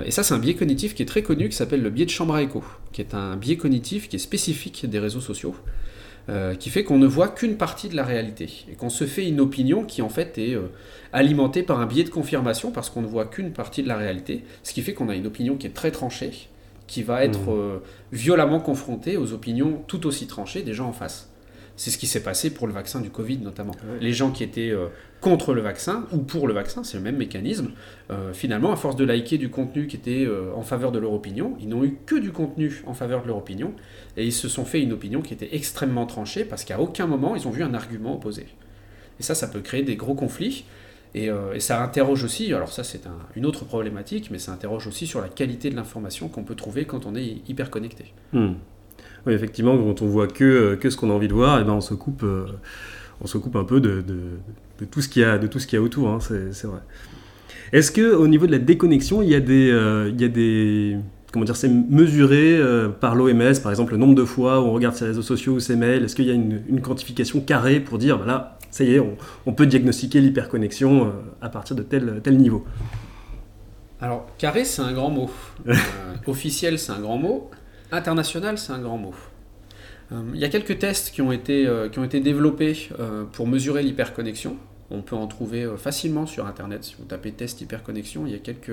et 0.06 0.10
ça, 0.10 0.22
c'est 0.22 0.32
un 0.32 0.38
biais 0.38 0.54
cognitif 0.54 0.94
qui 0.94 1.02
est 1.02 1.06
très 1.06 1.22
connu, 1.22 1.50
qui 1.50 1.54
s'appelle 1.54 1.82
le 1.82 1.90
biais 1.90 2.06
de 2.06 2.10
chambre 2.10 2.32
à 2.32 2.42
écho, 2.42 2.64
qui 2.92 3.02
est 3.02 3.12
un 3.12 3.36
biais 3.36 3.58
cognitif 3.58 4.08
qui 4.08 4.16
est 4.16 4.20
spécifique 4.20 4.88
des 4.88 4.98
réseaux 4.98 5.20
sociaux. 5.20 5.54
Euh, 6.28 6.54
qui 6.54 6.68
fait 6.70 6.84
qu'on 6.84 6.98
ne 6.98 7.06
voit 7.06 7.28
qu'une 7.28 7.56
partie 7.56 7.88
de 7.88 7.96
la 7.96 8.04
réalité 8.04 8.64
et 8.70 8.74
qu'on 8.74 8.90
se 8.90 9.04
fait 9.04 9.26
une 9.26 9.40
opinion 9.40 9.84
qui 9.84 10.02
en 10.02 10.10
fait 10.10 10.36
est 10.38 10.54
euh, 10.54 10.70
alimentée 11.12 11.62
par 11.62 11.80
un 11.80 11.86
biais 11.86 12.04
de 12.04 12.10
confirmation 12.10 12.70
parce 12.70 12.90
qu'on 12.90 13.00
ne 13.00 13.06
voit 13.06 13.24
qu'une 13.24 13.52
partie 13.52 13.82
de 13.82 13.88
la 13.88 13.96
réalité, 13.96 14.44
ce 14.62 14.72
qui 14.72 14.82
fait 14.82 14.92
qu'on 14.92 15.08
a 15.08 15.16
une 15.16 15.26
opinion 15.26 15.56
qui 15.56 15.66
est 15.66 15.74
très 15.74 15.90
tranchée, 15.90 16.48
qui 16.86 17.02
va 17.02 17.24
être 17.24 17.50
Mmh. 17.50 17.54
euh, 17.54 17.78
violemment 18.12 18.60
confronté 18.60 19.16
aux 19.16 19.32
opinions 19.32 19.82
tout 19.86 20.06
aussi 20.06 20.26
tranchées 20.26 20.62
des 20.62 20.74
gens 20.74 20.88
en 20.88 20.92
face. 20.92 21.29
C'est 21.82 21.90
ce 21.90 21.96
qui 21.96 22.06
s'est 22.06 22.22
passé 22.22 22.50
pour 22.50 22.66
le 22.66 22.74
vaccin 22.74 23.00
du 23.00 23.08
Covid 23.08 23.38
notamment. 23.38 23.72
Ouais. 23.72 23.98
Les 24.02 24.12
gens 24.12 24.30
qui 24.32 24.44
étaient 24.44 24.68
euh, 24.70 24.88
contre 25.22 25.54
le 25.54 25.62
vaccin 25.62 26.04
ou 26.12 26.18
pour 26.18 26.46
le 26.46 26.52
vaccin, 26.52 26.84
c'est 26.84 26.98
le 26.98 27.02
même 27.02 27.16
mécanisme. 27.16 27.70
euh, 28.10 28.34
finalement, 28.34 28.70
à 28.70 28.76
force 28.76 28.96
de 28.96 29.04
liker 29.06 29.38
du 29.38 29.48
contenu 29.48 29.86
qui 29.86 29.96
était 29.96 30.26
euh, 30.26 30.52
en 30.54 30.62
faveur 30.62 30.92
de 30.92 30.98
leur 30.98 31.12
opinion, 31.14 31.56
ils 31.58 31.68
n'ont 31.70 31.82
eu 31.82 31.96
que 32.04 32.16
du 32.16 32.32
contenu 32.32 32.82
en 32.86 32.92
faveur 32.92 33.22
de 33.22 33.28
leur 33.28 33.38
opinion 33.38 33.72
et 34.18 34.26
ils 34.26 34.32
se 34.32 34.46
sont 34.48 34.66
fait 34.66 34.82
une 34.82 34.92
opinion 34.92 35.22
qui 35.22 35.32
était 35.32 35.54
extrêmement 35.56 36.04
tranchée 36.04 36.44
parce 36.44 36.64
qu'à 36.64 36.78
aucun 36.80 37.06
moment 37.06 37.34
ils 37.34 37.48
ont 37.48 37.50
vu 37.50 37.62
un 37.62 37.72
argument 37.72 38.14
opposé. 38.16 38.46
Et 39.18 39.22
ça, 39.22 39.34
ça 39.34 39.48
peut 39.48 39.60
créer 39.60 39.82
des 39.82 39.96
gros 39.96 40.14
conflits. 40.14 40.64
Et, 41.14 41.28
euh, 41.30 41.54
et 41.54 41.60
ça 41.60 41.82
interroge 41.82 42.22
aussi, 42.24 42.52
alors 42.52 42.72
ça 42.72 42.84
c'est 42.84 43.06
un- 43.06 43.18
une 43.34 43.44
autre 43.46 43.64
problématique, 43.64 44.28
mais 44.30 44.38
ça 44.38 44.52
interroge 44.52 44.86
aussi 44.86 45.06
sur 45.08 45.20
la 45.20 45.28
qualité 45.28 45.68
de 45.70 45.74
l'information 45.76 46.28
qu'on 46.28 46.44
peut 46.44 46.54
trouver 46.54 46.84
quand 46.84 47.04
on 47.06 47.16
est 47.16 47.38
hyper 47.48 47.68
connecté. 47.70 48.12
Hmm. 48.32 48.52
Oui, 49.26 49.34
effectivement, 49.34 49.76
quand 49.76 50.02
on 50.02 50.06
voit 50.06 50.26
que, 50.28 50.44
euh, 50.44 50.76
que 50.76 50.88
ce 50.90 50.96
qu'on 50.96 51.10
a 51.10 51.12
envie 51.12 51.28
de 51.28 51.34
voir, 51.34 51.60
et 51.60 51.64
ben 51.64 51.72
on 51.74 51.80
se 51.80 51.94
coupe, 51.94 52.22
euh, 52.22 52.46
on 53.20 53.26
se 53.26 53.38
coupe 53.38 53.56
un 53.56 53.64
peu 53.64 53.80
de, 53.80 54.00
de, 54.00 54.18
de 54.80 54.84
tout 54.84 55.02
ce 55.02 55.08
qu'il 55.08 55.22
y 55.22 55.24
a, 55.24 55.38
de 55.38 55.46
tout 55.46 55.58
ce 55.58 55.66
qu'il 55.66 55.78
y 55.78 55.80
a 55.80 55.82
autour. 55.82 56.08
hein, 56.08 56.18
c'est 56.20 56.66
vrai. 56.66 56.80
Est-ce 57.72 57.92
que 57.92 58.14
au 58.14 58.26
niveau 58.26 58.46
de 58.46 58.52
la 58.52 58.58
déconnexion, 58.58 59.22
il 59.22 59.28
y 59.28 59.34
a 59.34 59.40
des, 59.40 59.70
euh, 59.70 60.10
il 60.12 60.20
y 60.20 60.24
a 60.24 60.28
des, 60.28 60.96
comment 61.32 61.44
dire, 61.44 61.54
c'est 61.54 61.68
mesuré 61.68 62.56
euh, 62.56 62.88
par 62.88 63.14
l'OMS, 63.14 63.60
par 63.62 63.70
exemple, 63.70 63.92
le 63.92 63.98
nombre 63.98 64.14
de 64.14 64.24
fois 64.24 64.60
où 64.60 64.64
on 64.64 64.72
regarde 64.72 64.96
ses 64.96 65.04
réseaux 65.04 65.22
sociaux 65.22 65.52
ou 65.54 65.60
ses 65.60 65.76
mails? 65.76 66.02
Est-ce 66.04 66.16
qu'il 66.16 66.26
y 66.26 66.30
a 66.30 66.34
une, 66.34 66.62
une 66.68 66.80
quantification 66.80 67.40
carrée 67.40 67.78
pour 67.78 67.98
dire, 67.98 68.16
voilà, 68.16 68.58
ça 68.70 68.84
y 68.84 68.94
est, 68.94 69.00
on, 69.00 69.16
on 69.46 69.52
peut 69.52 69.66
diagnostiquer 69.66 70.20
l'hyperconnexion 70.20 71.04
euh, 71.04 71.10
à 71.42 71.48
partir 71.48 71.76
de 71.76 71.82
tel, 71.82 72.20
tel 72.24 72.38
niveau? 72.38 72.64
Alors, 74.00 74.26
carré, 74.38 74.64
c'est 74.64 74.82
un 74.82 74.92
grand 74.92 75.10
mot. 75.10 75.30
Officiel, 76.26 76.78
c'est 76.78 76.92
un 76.92 77.00
grand 77.00 77.18
mot. 77.18 77.50
International, 77.92 78.58
c'est 78.58 78.72
un 78.72 78.78
grand 78.78 78.98
mot. 78.98 79.14
Euh, 80.12 80.22
Il 80.34 80.40
y 80.40 80.44
a 80.44 80.48
quelques 80.48 80.78
tests 80.78 81.10
qui 81.10 81.22
ont 81.22 81.32
été, 81.32 81.66
euh, 81.66 81.88
développés 81.88 82.88
euh, 82.98 83.24
pour 83.24 83.46
mesurer 83.46 83.82
l'hyperconnexion. 83.82 84.56
On 84.92 85.02
peut 85.02 85.14
en 85.14 85.28
trouver 85.28 85.62
euh, 85.62 85.76
facilement 85.76 86.26
sur 86.26 86.46
Internet. 86.46 86.82
Si 86.82 86.96
vous 86.98 87.04
tapez 87.04 87.30
test 87.30 87.60
hyperconnexion, 87.60 88.26
il 88.26 88.32
y, 88.32 88.34
a 88.34 88.38
quelques, 88.38 88.72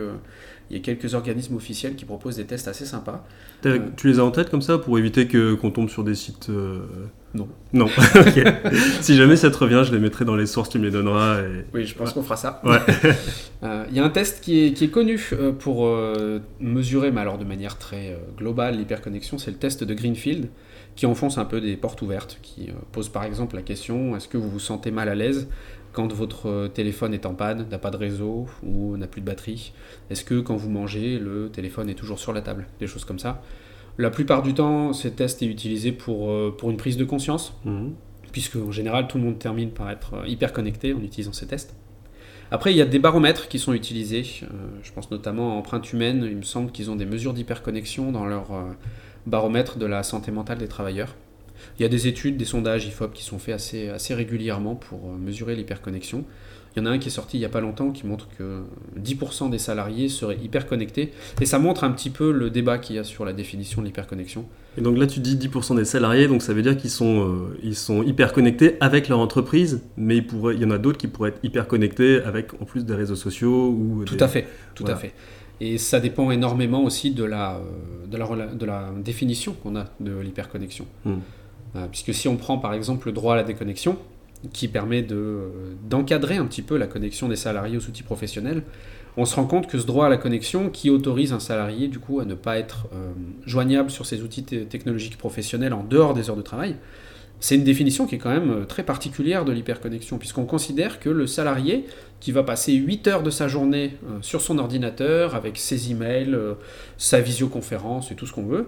il 0.71 0.77
y 0.77 0.79
a 0.79 0.81
quelques 0.81 1.13
organismes 1.13 1.55
officiels 1.55 1.95
qui 1.95 2.05
proposent 2.05 2.37
des 2.37 2.45
tests 2.45 2.67
assez 2.67 2.85
sympas. 2.85 3.23
Euh. 3.67 3.79
Tu 3.97 4.07
les 4.07 4.19
as 4.19 4.23
en 4.23 4.31
tête 4.31 4.49
comme 4.49 4.63
ça 4.63 4.79
pour 4.79 4.97
éviter 4.97 5.27
que 5.27 5.53
qu'on 5.53 5.69
tombe 5.69 5.89
sur 5.89 6.03
des 6.03 6.15
sites 6.15 6.49
euh, 6.49 6.79
Non. 7.35 7.47
Non. 7.71 7.87
si 9.01 9.15
jamais 9.15 9.35
ça 9.35 9.51
te 9.51 9.57
revient, 9.57 9.83
je 9.85 9.93
les 9.93 9.99
mettrai 9.99 10.25
dans 10.25 10.35
les 10.35 10.47
sources, 10.47 10.69
tu 10.69 10.79
me 10.79 10.85
les 10.85 10.91
donneras. 10.91 11.41
Et... 11.41 11.65
Oui, 11.75 11.85
je 11.85 11.93
pense 11.93 12.13
qu'on 12.13 12.23
fera 12.23 12.37
ça. 12.37 12.61
Ouais. 12.63 12.79
Euh, 13.63 13.85
Il 13.89 13.97
y 13.97 13.99
a 13.99 14.03
un 14.03 14.11
test 14.11 14.43
qui 14.43 14.63
est, 14.65 14.73
qui 14.73 14.83
est 14.83 14.89
connu 14.89 15.19
pour 15.57 15.91
mesurer, 16.59 17.09
mais 17.09 17.21
alors 17.21 17.39
de 17.39 17.43
manière 17.43 17.79
très 17.79 18.15
globale, 18.37 18.77
l'hyperconnexion, 18.77 19.39
c'est 19.39 19.49
le 19.49 19.57
test 19.57 19.83
de 19.83 19.95
Greenfield, 19.95 20.49
qui 20.95 21.07
enfonce 21.07 21.39
un 21.39 21.45
peu 21.45 21.59
des 21.59 21.75
portes 21.75 22.03
ouvertes, 22.03 22.37
qui 22.43 22.69
pose 22.91 23.09
par 23.09 23.23
exemple 23.23 23.55
la 23.55 23.63
question 23.63 24.15
est-ce 24.15 24.27
que 24.27 24.37
vous 24.37 24.47
vous 24.47 24.59
sentez 24.59 24.91
mal 24.91 25.09
à 25.09 25.15
l'aise 25.15 25.47
quand 25.97 26.13
votre 26.13 26.47
euh, 26.47 26.67
téléphone 26.67 27.11
est 27.15 27.25
en 27.25 27.33
panne, 27.33 27.65
n'a 27.71 27.79
pas 27.79 27.89
de 27.89 27.97
réseau 27.97 28.45
ou 28.61 28.95
n'a 28.97 29.07
plus 29.07 29.21
de 29.21 29.25
batterie 29.25 29.73
Est-ce 30.11 30.23
que 30.23 30.39
quand 30.39 30.55
vous 30.55 30.69
mangez, 30.69 31.17
le 31.17 31.49
téléphone 31.51 31.89
est 31.89 31.95
toujours 31.95 32.19
sur 32.19 32.33
la 32.33 32.41
table? 32.41 32.67
Des 32.79 32.85
choses 32.85 33.03
comme 33.03 33.17
ça. 33.17 33.41
La 33.97 34.11
plupart 34.11 34.43
du 34.43 34.53
temps, 34.53 34.93
ce 34.93 35.07
test 35.07 35.41
est 35.41 35.47
utilisé 35.47 35.91
pour, 35.91 36.29
euh, 36.29 36.55
pour 36.55 36.69
une 36.69 36.77
prise 36.77 36.97
de 36.97 37.03
conscience 37.03 37.53
Mhm. 37.65 37.93
puisque 38.31 38.57
en 38.57 38.71
général 38.71 39.07
tout 39.07 39.17
le 39.17 39.23
monde 39.23 39.39
termine 39.39 39.71
par 39.71 39.89
être 39.89 40.13
euh, 40.13 40.27
hyper 40.27 40.53
connecté 40.53 40.93
en 40.93 41.01
utilisant 41.01 41.33
ces 41.33 41.47
tests. 41.47 41.73
Après, 42.51 42.71
il 42.71 42.77
y 42.77 42.81
a 42.81 42.85
des 42.85 42.99
baromètres 42.99 43.47
qui 43.47 43.57
sont 43.57 43.73
utilisés. 43.73 44.23
euh, 44.43 44.47
je 44.83 44.91
pense 44.93 45.09
notamment 45.09 45.53
à 45.53 45.55
Empreinte 45.55 45.91
Humaine. 45.91 46.19
Il 46.29 46.37
me 46.37 46.43
semble 46.43 46.71
qu'ils 46.71 46.91
ont 46.91 46.95
des 46.95 47.07
mesures 47.07 47.33
d'hyperconnexion 47.33 48.11
dans 48.11 48.25
leur 48.25 48.51
euh, 48.53 48.71
baromètre 49.25 49.77
de 49.79 49.85
la 49.87 50.03
santé 50.03 50.31
mentale 50.31 50.59
des 50.59 50.67
travailleurs. 50.67 51.15
Il 51.79 51.83
y 51.83 51.85
a 51.85 51.89
des 51.89 52.07
études, 52.07 52.37
des 52.37 52.45
sondages 52.45 52.85
IFOP 52.85 53.13
qui 53.13 53.23
sont 53.23 53.39
faits 53.39 53.55
assez, 53.55 53.89
assez 53.89 54.13
régulièrement 54.13 54.75
pour 54.75 54.99
euh, 55.09 55.17
mesurer 55.17 55.55
l'hyperconnexion. 55.55 56.25
Il 56.75 56.81
y 56.83 56.83
en 56.83 56.85
a 56.85 56.91
un 56.91 56.99
qui 56.99 57.07
est 57.07 57.11
sorti 57.11 57.37
il 57.37 57.39
n'y 57.39 57.45
a 57.45 57.49
pas 57.49 57.59
longtemps 57.61 57.89
qui 57.89 58.05
montre 58.05 58.27
que 58.37 58.61
10% 58.99 59.49
des 59.49 59.57
salariés 59.57 60.09
seraient 60.09 60.37
hyper 60.43 60.67
connectés. 60.67 61.11
Et 61.41 61.47
ça 61.47 61.57
montre 61.57 61.83
un 61.83 61.89
petit 61.89 62.11
peu 62.11 62.31
le 62.31 62.51
débat 62.51 62.77
qu'il 62.77 62.97
y 62.97 62.99
a 62.99 63.03
sur 63.03 63.25
la 63.25 63.33
définition 63.33 63.81
de 63.81 63.87
l'hyperconnexion. 63.87 64.45
Et 64.77 64.81
donc 64.81 64.95
là, 64.99 65.07
tu 65.07 65.19
dis 65.19 65.35
10% 65.37 65.75
des 65.75 65.85
salariés, 65.85 66.27
donc 66.27 66.43
ça 66.43 66.53
veut 66.53 66.61
dire 66.61 66.77
qu'ils 66.77 66.91
sont, 66.91 67.27
euh, 67.27 67.57
ils 67.63 67.75
sont 67.75 68.03
hyper 68.03 68.31
connectés 68.31 68.75
avec 68.79 69.09
leur 69.09 69.17
entreprise, 69.17 69.81
mais 69.97 70.17
il, 70.17 70.27
pourrait, 70.27 70.53
il 70.53 70.61
y 70.61 70.65
en 70.65 70.69
a 70.69 70.77
d'autres 70.77 70.99
qui 70.99 71.07
pourraient 71.07 71.29
être 71.29 71.39
hyper 71.43 71.67
connectés 71.67 72.21
avec 72.21 72.53
en 72.61 72.65
plus 72.65 72.85
des 72.85 72.93
réseaux 72.93 73.15
sociaux 73.15 73.69
ou 73.69 74.03
Tout 74.05 74.15
des- 74.17 74.23
à 74.23 74.27
fait, 74.27 74.45
tout 74.75 74.83
Voilà. 74.83 74.97
à 74.97 74.99
fait. 74.99 75.13
Et 75.59 75.79
ça 75.79 75.99
dépend 75.99 76.29
énormément 76.29 76.83
aussi 76.83 77.09
de 77.09 77.23
la, 77.23 77.55
euh, 77.55 78.05
de 78.05 78.17
la, 78.17 78.27
de 78.53 78.65
la 78.67 78.91
définition 79.03 79.53
qu'on 79.53 79.75
a 79.75 79.85
de 79.99 80.15
l'hyperconnexion. 80.19 80.85
Hmm. 81.05 81.15
Euh, 81.75 81.87
puisque 81.91 82.13
si 82.13 82.27
on 82.27 82.37
prend 82.37 82.57
par 82.57 82.73
exemple 82.73 83.07
le 83.07 83.13
droit 83.13 83.33
à 83.33 83.37
la 83.37 83.43
déconnexion, 83.43 83.97
qui 84.53 84.67
permet 84.67 85.05
euh, 85.11 85.73
d'encadrer 85.89 86.37
un 86.37 86.45
petit 86.45 86.61
peu 86.61 86.77
la 86.77 86.87
connexion 86.87 87.27
des 87.27 87.35
salariés 87.35 87.77
aux 87.77 87.87
outils 87.87 88.03
professionnels, 88.03 88.63
on 89.17 89.25
se 89.25 89.35
rend 89.35 89.45
compte 89.45 89.67
que 89.67 89.79
ce 89.79 89.85
droit 89.87 90.05
à 90.05 90.09
la 90.09 90.17
connexion 90.17 90.69
qui 90.69 90.91
autorise 90.91 91.33
un 91.33 91.39
salarié 91.39 91.87
du 91.87 91.97
coup 91.97 92.19
à 92.19 92.25
ne 92.25 92.35
pas 92.35 92.57
être 92.59 92.87
euh, 92.93 93.11
joignable 93.45 93.89
sur 93.89 94.05
ses 94.05 94.21
outils 94.21 94.43
te- 94.43 94.63
technologiques 94.63 95.17
professionnels 95.17 95.73
en 95.73 95.83
dehors 95.83 96.13
des 96.13 96.29
heures 96.29 96.35
de 96.35 96.43
travail, 96.43 96.75
c'est 97.39 97.55
une 97.55 97.63
définition 97.63 98.07
qui 98.07 98.15
est 98.15 98.17
quand 98.17 98.31
même 98.31 98.51
euh, 98.51 98.65
très 98.65 98.83
particulière 98.83 99.45
de 99.45 99.51
l'hyperconnexion, 99.51 100.17
puisqu'on 100.17 100.45
considère 100.45 100.99
que 100.99 101.09
le 101.09 101.27
salarié 101.27 101.85
qui 102.19 102.31
va 102.31 102.43
passer 102.43 102.73
8 102.73 103.07
heures 103.07 103.23
de 103.23 103.29
sa 103.29 103.47
journée 103.47 103.97
euh, 104.05 104.17
sur 104.21 104.41
son 104.41 104.57
ordinateur 104.57 105.35
avec 105.35 105.57
ses 105.57 105.91
emails, 105.91 106.33
euh, 106.33 106.55
sa 106.97 107.21
visioconférence 107.21 108.11
et 108.11 108.15
tout 108.15 108.25
ce 108.25 108.33
qu'on 108.33 108.45
veut, 108.45 108.67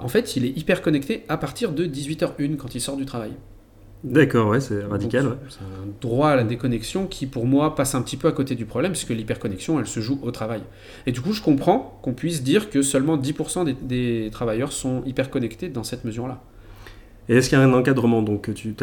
en 0.00 0.08
fait, 0.08 0.34
il 0.36 0.46
est 0.46 0.56
hyper 0.56 0.80
connecté 0.80 1.24
à 1.28 1.36
partir 1.36 1.72
de 1.72 1.84
18h01 1.84 2.56
quand 2.56 2.74
il 2.74 2.80
sort 2.80 2.96
du 2.96 3.04
travail. 3.04 3.32
D'accord, 4.02 4.48
ouais, 4.48 4.60
c'est 4.60 4.82
radical. 4.82 5.26
Ouais. 5.26 5.34
C'est 5.50 5.60
un 5.60 5.86
droit 6.00 6.30
à 6.30 6.36
la 6.36 6.44
déconnexion 6.44 7.06
qui, 7.06 7.26
pour 7.26 7.44
moi, 7.44 7.74
passe 7.74 7.94
un 7.94 8.00
petit 8.00 8.16
peu 8.16 8.26
à 8.26 8.32
côté 8.32 8.54
du 8.54 8.64
problème, 8.64 8.92
puisque 8.92 9.10
l'hyperconnexion, 9.10 9.78
elle 9.78 9.86
se 9.86 10.00
joue 10.00 10.18
au 10.22 10.30
travail. 10.30 10.62
Et 11.04 11.12
du 11.12 11.20
coup, 11.20 11.34
je 11.34 11.42
comprends 11.42 11.98
qu'on 12.00 12.14
puisse 12.14 12.42
dire 12.42 12.70
que 12.70 12.80
seulement 12.80 13.18
10% 13.18 13.66
des, 13.66 13.74
des 13.74 14.30
travailleurs 14.30 14.72
sont 14.72 15.02
hyper 15.04 15.28
connectés 15.28 15.68
dans 15.68 15.84
cette 15.84 16.04
mesure-là. 16.04 16.40
Et 17.28 17.36
est-ce 17.36 17.48
qu'il 17.48 17.56
y 17.58 17.60
a 17.60 17.64
un 17.64 17.72
encadrement 17.72 18.20
Donc 18.22 18.50
tu, 18.54 18.74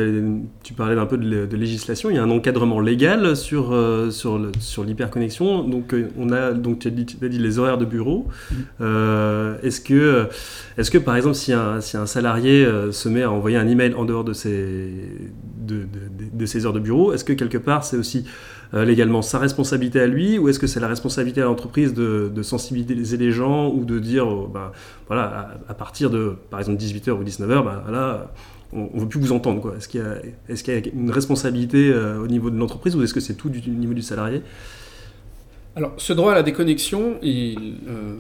parlais 0.76 1.00
un 1.00 1.06
peu 1.06 1.18
de, 1.18 1.28
lé- 1.30 1.48
de 1.48 1.56
législation, 1.58 2.10
il 2.10 2.16
y 2.16 2.20
a 2.20 2.24
un 2.24 2.30
encadrement 2.32 2.80
légal 2.80 3.36
sur, 3.36 3.72
euh, 3.72 4.10
sur, 4.10 4.40
le- 4.40 4.52
sur 4.60 4.84
l'hyperconnexion. 4.84 5.64
Donc 5.64 5.94
euh, 5.94 6.08
on 6.18 6.32
a, 6.32 6.52
donc 6.52 6.80
tu 6.80 6.88
as 6.88 6.92
dit, 6.92 7.06
tu 7.06 7.24
as 7.24 7.30
dit 7.30 7.38
les 7.38 7.60
horaires 7.60 7.78
de 7.78 7.86
bureau. 7.86 8.28
Mhm. 8.52 8.58
Euh, 8.82 9.56
est-ce 9.62 9.80
que, 9.82 10.28
est-ce 10.78 10.90
que 10.90 10.98
par 10.98 11.16
exemple 11.16 11.36
si 11.36 11.54
un, 11.54 11.82
si 11.82 11.98
un 11.98 12.06
salarié 12.08 12.68
se 12.92 13.10
met 13.10 13.22
à 13.24 13.32
envoyer 13.32 13.58
un 13.58 13.68
email 13.68 13.94
en 13.94 14.06
dehors 14.06 14.24
de 14.24 14.34
ses, 14.34 14.90
de- 15.68 15.86
de 16.34 16.46
ses 16.48 16.66
heures 16.66 16.74
de 16.74 16.80
bureau, 16.80 17.14
est-ce 17.14 17.24
que 17.24 17.34
quelque 17.34 17.58
part 17.60 17.84
c'est 17.84 17.98
aussi 17.98 18.26
euh, 18.74 18.86
légalement 18.86 19.22
sa 19.22 19.38
responsabilité 19.40 20.00
à 20.00 20.08
lui 20.08 20.38
ou 20.38 20.50
est-ce 20.50 20.60
que 20.60 20.68
c'est 20.68 20.80
la 20.80 20.88
responsabilité 20.88 21.42
à 21.42 21.46
l'entreprise 21.46 21.94
de, 21.94 22.32
sensibiliser 22.42 23.18
les 23.18 23.32
gens 23.32 23.70
ou 23.70 23.86
de 23.86 24.00
dire 24.00 24.28
oh, 24.28 24.50
ben, 24.52 24.72
voilà 25.08 25.60
à, 25.68 25.74
partir 25.74 26.10
de 26.10 26.36
par 26.50 26.60
exemple 26.60 26.82
18h 26.82 27.12
ou 27.12 27.24
19h 27.24 27.64
ben, 27.64 27.84
là 27.92 28.32
on 28.74 28.90
ne 28.94 29.02
veut 29.02 29.08
plus 29.08 29.20
vous 29.20 29.32
entendre 29.32 29.62
quoi. 29.62 29.76
Est-ce 29.78 29.88
qu'il 29.88 30.74
y 30.74 30.78
a 30.78 30.82
une 30.94 31.12
responsabilité 31.12 31.92
euh, 31.92 32.20
au 32.20 32.28
niveau 32.28 32.50
de 32.50 32.58
l'entreprise 32.58 32.96
ou 32.96 33.04
est-ce 33.04 33.14
que 33.14 33.20
c'est 33.20 33.34
tout 33.34 33.50
du, 33.50 33.60
du 33.60 33.72
niveau 33.72 33.94
du 33.94 34.02
salarié? 34.02 34.42
Alors, 35.76 35.94
ce 35.98 36.14
droit 36.14 36.34
à 36.34 36.36
la 36.36 36.44
déconnexion, 36.44 37.18
il, 37.22 37.78
euh, 37.88 38.16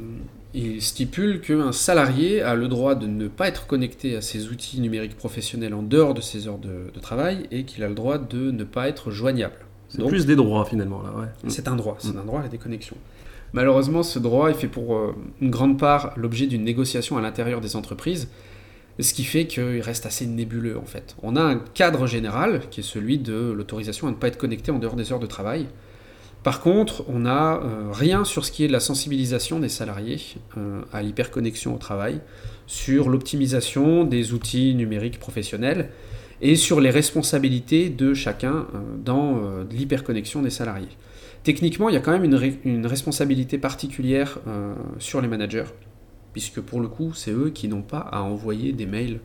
il 0.54 0.82
stipule 0.82 1.42
qu'un 1.42 1.72
salarié 1.72 2.42
a 2.42 2.56
le 2.56 2.68
droit 2.68 2.96
de 2.96 3.08
ne 3.08 3.28
pas 3.28 3.48
être 3.48 3.68
connecté 3.68 4.16
à 4.16 4.22
ses 4.22 4.50
outils 4.50 4.80
numériques 4.80 5.18
professionnels 5.18 5.74
en 5.74 5.84
dehors 5.84 6.14
de 6.14 6.22
ses 6.22 6.48
heures 6.48 6.60
de 6.60 7.00
travail 7.02 7.48
et 7.52 7.64
qu'il 7.64 7.84
a 7.84 7.90
le 7.90 7.96
droit 7.96 8.18
de 8.18 8.52
ne 8.52 8.64
pas 8.64 8.88
être 8.88 9.12
joignable. 9.12 9.56
C'est 9.93 10.08
plus 10.08 10.25
des 10.25 10.36
droits 10.36 10.65
finalement 10.65 11.01
là, 11.04 11.10
ouais. 11.19 11.49
C'est 11.49 11.67
un 11.67 11.75
droit, 11.75 11.97
c'est 11.99 12.15
un 12.15 12.23
droit 12.23 12.39
à 12.39 12.43
la 12.43 12.49
déconnexion. 12.49 12.95
Malheureusement, 13.54 14.04
ce 14.04 14.19
droit 14.19 14.49
il 14.49 14.56
fait 14.56 14.67
pour 14.67 14.95
euh, 14.95 15.15
une 15.41 15.49
grande 15.49 15.77
part 15.77 16.13
l'objet 16.15 16.47
d'une 16.47 16.63
négociation 16.63 17.17
à 17.17 17.21
l'intérieur 17.21 17.60
des 17.60 17.75
entreprises, 17.75 18.30
ce 18.99 19.13
qui 19.13 19.23
fait 19.23 19.47
qu'il 19.47 19.82
reste 19.82 20.06
assez 20.06 20.25
nébuleux 20.25 20.77
en 20.77 20.86
fait. 20.86 21.15
On 21.21 21.36
a 21.36 21.41
un 21.41 21.58
cadre 21.73 22.08
général 22.08 22.62
qui 22.69 22.80
est 22.80 22.84
celui 22.84 23.17
de 23.17 23.51
l'autorisation 23.51 24.08
à 24.08 24.12
ne 24.12 24.15
pas 24.15 24.27
être 24.27 24.38
connecté 24.38 24.71
en 24.71 24.80
dehors 24.80 24.95
des 24.95 25.12
heures 25.12 25.19
de 25.19 25.27
travail. 25.27 25.67
Par 26.43 26.62
contre, 26.62 27.04
on 27.08 27.19
n'a 27.19 27.58
euh, 27.58 27.89
rien 27.91 28.23
sur 28.23 28.45
ce 28.45 28.51
qui 28.51 28.63
est 28.63 28.67
de 28.67 28.73
la 28.73 28.80
sensibilisation 28.80 29.60
des 29.60 29.69
salariés 29.69 30.19
euh, 30.58 30.82
à 30.91 31.04
l'hyperconnexion 31.04 31.75
au 31.75 31.77
travail, 31.77 32.19
sur 32.65 33.10
l'optimisation 33.10 34.06
des 34.06 34.34
outils 34.34 34.73
numériques 34.73 35.19
professionnels 35.19 35.89
et 36.41 36.56
sur 36.56 36.82
les 36.82 36.89
responsabilités 36.89 37.89
de 37.89 38.13
chacun 38.13 38.65
euh, 38.73 38.80
dans 39.04 39.38
euh, 39.38 39.63
l'hyperconnexion 39.69 40.41
des 40.41 40.49
salariés. 40.49 40.89
Techniquement, 41.43 41.89
il 41.89 41.93
y 41.93 41.97
a 41.97 42.01
quand 42.01 42.12
même 42.12 42.23
une, 42.23 42.86
responsabilité 42.86 43.58
particulière 43.58 44.39
euh, 44.47 44.73
sur 44.99 45.21
les 45.21 45.27
managers, 45.27 45.65
puisque 46.34 46.62
pour 46.62 46.82
le 46.82 46.88
coup, 46.88 47.13
c'est 47.13 47.32
eux 47.32 47.49
qui 47.54 47.67
n'ont 47.67 47.82
pas 47.82 47.99
à 47.99 48.21
envoyer 48.21 48.73
des 48.73 48.86
mails, 48.86 49.19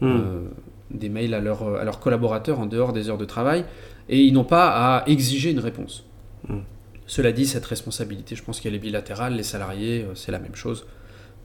Hmm. 0.00 0.06
euh, 0.06 0.42
des 0.90 1.08
mails 1.08 1.32
à, 1.34 1.40
leurs- 1.40 1.76
à 1.76 1.84
leurs 1.84 2.00
collaborateurs 2.00 2.58
en 2.58 2.66
dehors 2.66 2.92
des 2.92 3.08
heures 3.08 3.16
de 3.16 3.24
travail, 3.24 3.64
et 4.08 4.20
ils 4.22 4.32
n'ont 4.32 4.44
pas 4.44 4.68
à 4.98 5.08
exiger 5.08 5.52
une 5.52 5.60
réponse. 5.60 6.04
Hmm. 6.48 6.58
Cela 7.06 7.30
dit, 7.32 7.46
cette 7.46 7.64
responsabilité, 7.64 8.34
je 8.34 8.42
pense 8.42 8.60
qu'elle 8.60 8.74
est 8.74 8.78
bilatérale. 8.80 9.34
Les 9.36 9.42
salariés, 9.44 10.04
c'est 10.14 10.32
la 10.32 10.40
même 10.40 10.54
chose. 10.56 10.86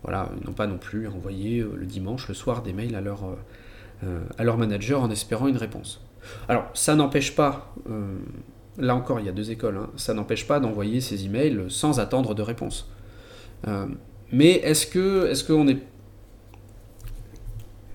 Voilà, 0.03 0.31
ils 0.41 0.47
n'ont 0.47 0.53
pas 0.53 0.65
non 0.67 0.77
plus 0.77 1.07
envoyé 1.07 1.59
le 1.75 1.85
dimanche, 1.85 2.27
le 2.27 2.33
soir, 2.33 2.63
des 2.63 2.73
mails 2.73 2.95
à 2.95 3.01
leur, 3.01 3.37
à 4.37 4.43
leur 4.43 4.57
manager 4.57 5.01
en 5.01 5.09
espérant 5.09 5.47
une 5.47 5.57
réponse. 5.57 6.01
Alors, 6.47 6.69
ça 6.73 6.95
n'empêche 6.95 7.35
pas, 7.35 7.73
là 8.77 8.95
encore, 8.95 9.19
il 9.19 9.25
y 9.25 9.29
a 9.29 9.33
deux 9.33 9.51
écoles, 9.51 9.77
hein, 9.77 9.89
ça 9.97 10.13
n'empêche 10.13 10.47
pas 10.47 10.59
d'envoyer 10.59 11.01
ces 11.01 11.25
emails 11.25 11.65
sans 11.67 11.99
attendre 11.99 12.33
de 12.33 12.41
réponse. 12.41 12.89
mais 14.31 14.51
est-ce 14.51 14.87
que, 14.87 15.27
est-ce 15.27 15.43
qu'on 15.43 15.67
est 15.67 15.79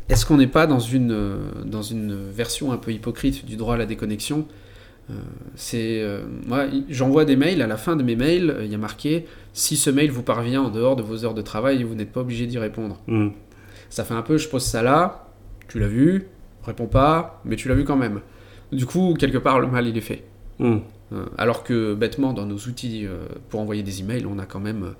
est-ce 0.09 0.27
qu'on 0.27 0.37
n'est 0.37 0.47
pas 0.47 0.67
dans 0.67 0.81
une, 0.81 1.13
euh, 1.13 1.39
dans 1.65 1.83
une 1.83 2.31
version 2.31 2.73
un 2.73 2.77
peu 2.77 2.93
hypocrite 2.93 3.47
du 3.47 3.57
droit 3.57 3.75
à 3.75 3.79
la 3.79 3.87
déconnexion? 3.87 4.47
Euh, 5.11 5.15
c'est 5.55 6.01
euh, 6.01 6.23
moi 6.47 6.65
j'envoie 6.89 7.27
des 7.27 7.37
mails 7.37 7.61
à 7.61 7.67
la 7.67 7.77
fin 7.77 7.95
de 7.95 8.03
mes 8.03 8.17
mails 8.17 8.61
il 8.63 8.73
y 8.73 8.75
a 8.75 8.79
marqué 8.79 9.27
si 9.53 9.77
ce 9.77 9.91
mail 9.91 10.11
vous 10.11 10.23
parvient 10.23 10.63
en 10.63 10.71
dehors 10.71 10.97
de 10.97 11.03
vos 11.03 11.27
heures 11.27 11.35
de 11.35 11.43
travail 11.43 11.83
vous 11.83 11.95
n'êtes 11.95 12.11
pas 12.11 12.23
obligé 12.23 12.47
d'y 12.47 12.57
répondre 12.57 13.03
hmm. 13.07 13.29
ça 13.91 14.05
fait 14.05 14.15
un 14.15 14.23
peu 14.23 14.39
je 14.39 14.49
pose 14.49 14.63
ça 14.63 14.83
là 14.83 15.24
tu 15.69 15.79
l'as 15.79 15.89
vu 15.89 16.27
réponds 16.65 16.87
pas 16.87 17.41
mais 17.45 17.57
tu 17.57 17.69
l'as 17.69 17.75
vu 17.75 17.85
quand 17.85 17.97
même 17.97 18.21
du 18.73 18.87
coup 18.87 19.15
quelque 19.19 19.39
part 19.39 19.61
le 19.61 19.67
mal 19.67 19.87
il 19.87 19.97
est 19.97 20.03
fait 20.03 20.25
hmm. 20.59 20.79
alors 21.39 21.65
que 21.65 21.95
bêtement 21.95 22.33
dans 22.33 22.47
nos 22.47 22.57
outils 22.57 23.07
pour 23.49 23.61
envoyer 23.61 23.83
des 23.83 24.01
emails 24.01 24.27
on 24.27 24.39
a 24.39 24.47
quand 24.47 24.61
même 24.61 24.95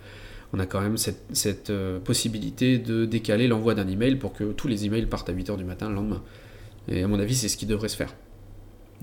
on 0.55 0.61
a 0.61 0.67
quand 0.67 0.81
même 0.81 0.97
cette, 0.97 1.71
euh, 1.71 1.99
possibilité 1.99 2.79
de 2.79 3.07
décaler 3.07 3.49
l'envoi 3.49 3.75
d'un 3.75 3.89
email 3.89 4.17
pour 4.17 4.33
que 4.33 4.53
tous 4.53 4.69
les 4.69 4.87
emails 4.87 5.07
partent 5.07 5.29
à 5.29 5.33
8h 5.33 5.57
du 5.57 5.65
matin 5.65 5.89
le 5.89 5.97
lendemain. 5.97 6.23
Et 6.87 7.03
à 7.03 7.09
mon 7.09 7.19
avis, 7.19 7.35
c'est 7.35 7.49
ce 7.49 7.57
qui 7.57 7.67
devrait 7.67 7.89
se 7.89 7.97
faire. 7.97 8.15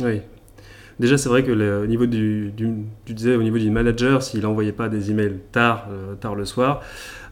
Oui. 0.02 0.22
Déjà, 1.02 1.18
c'est 1.18 1.30
vrai 1.30 1.44
que 1.44 1.52
au 1.52 1.88
niveau 1.88 2.06
du, 2.06 2.54
tu 3.06 3.14
disais 3.16 3.36
au 3.36 3.42
niveau 3.42 3.58
du 3.58 3.72
manager, 3.72 4.22
s'il 4.22 4.42
n'envoyait 4.42 4.72
pas 4.72 4.88
des 4.88 5.10
emails 5.10 5.40
tard, 5.52 5.88
euh, 5.90 6.14
tard 6.14 6.36
le 6.36 6.46
soir, 6.46 6.82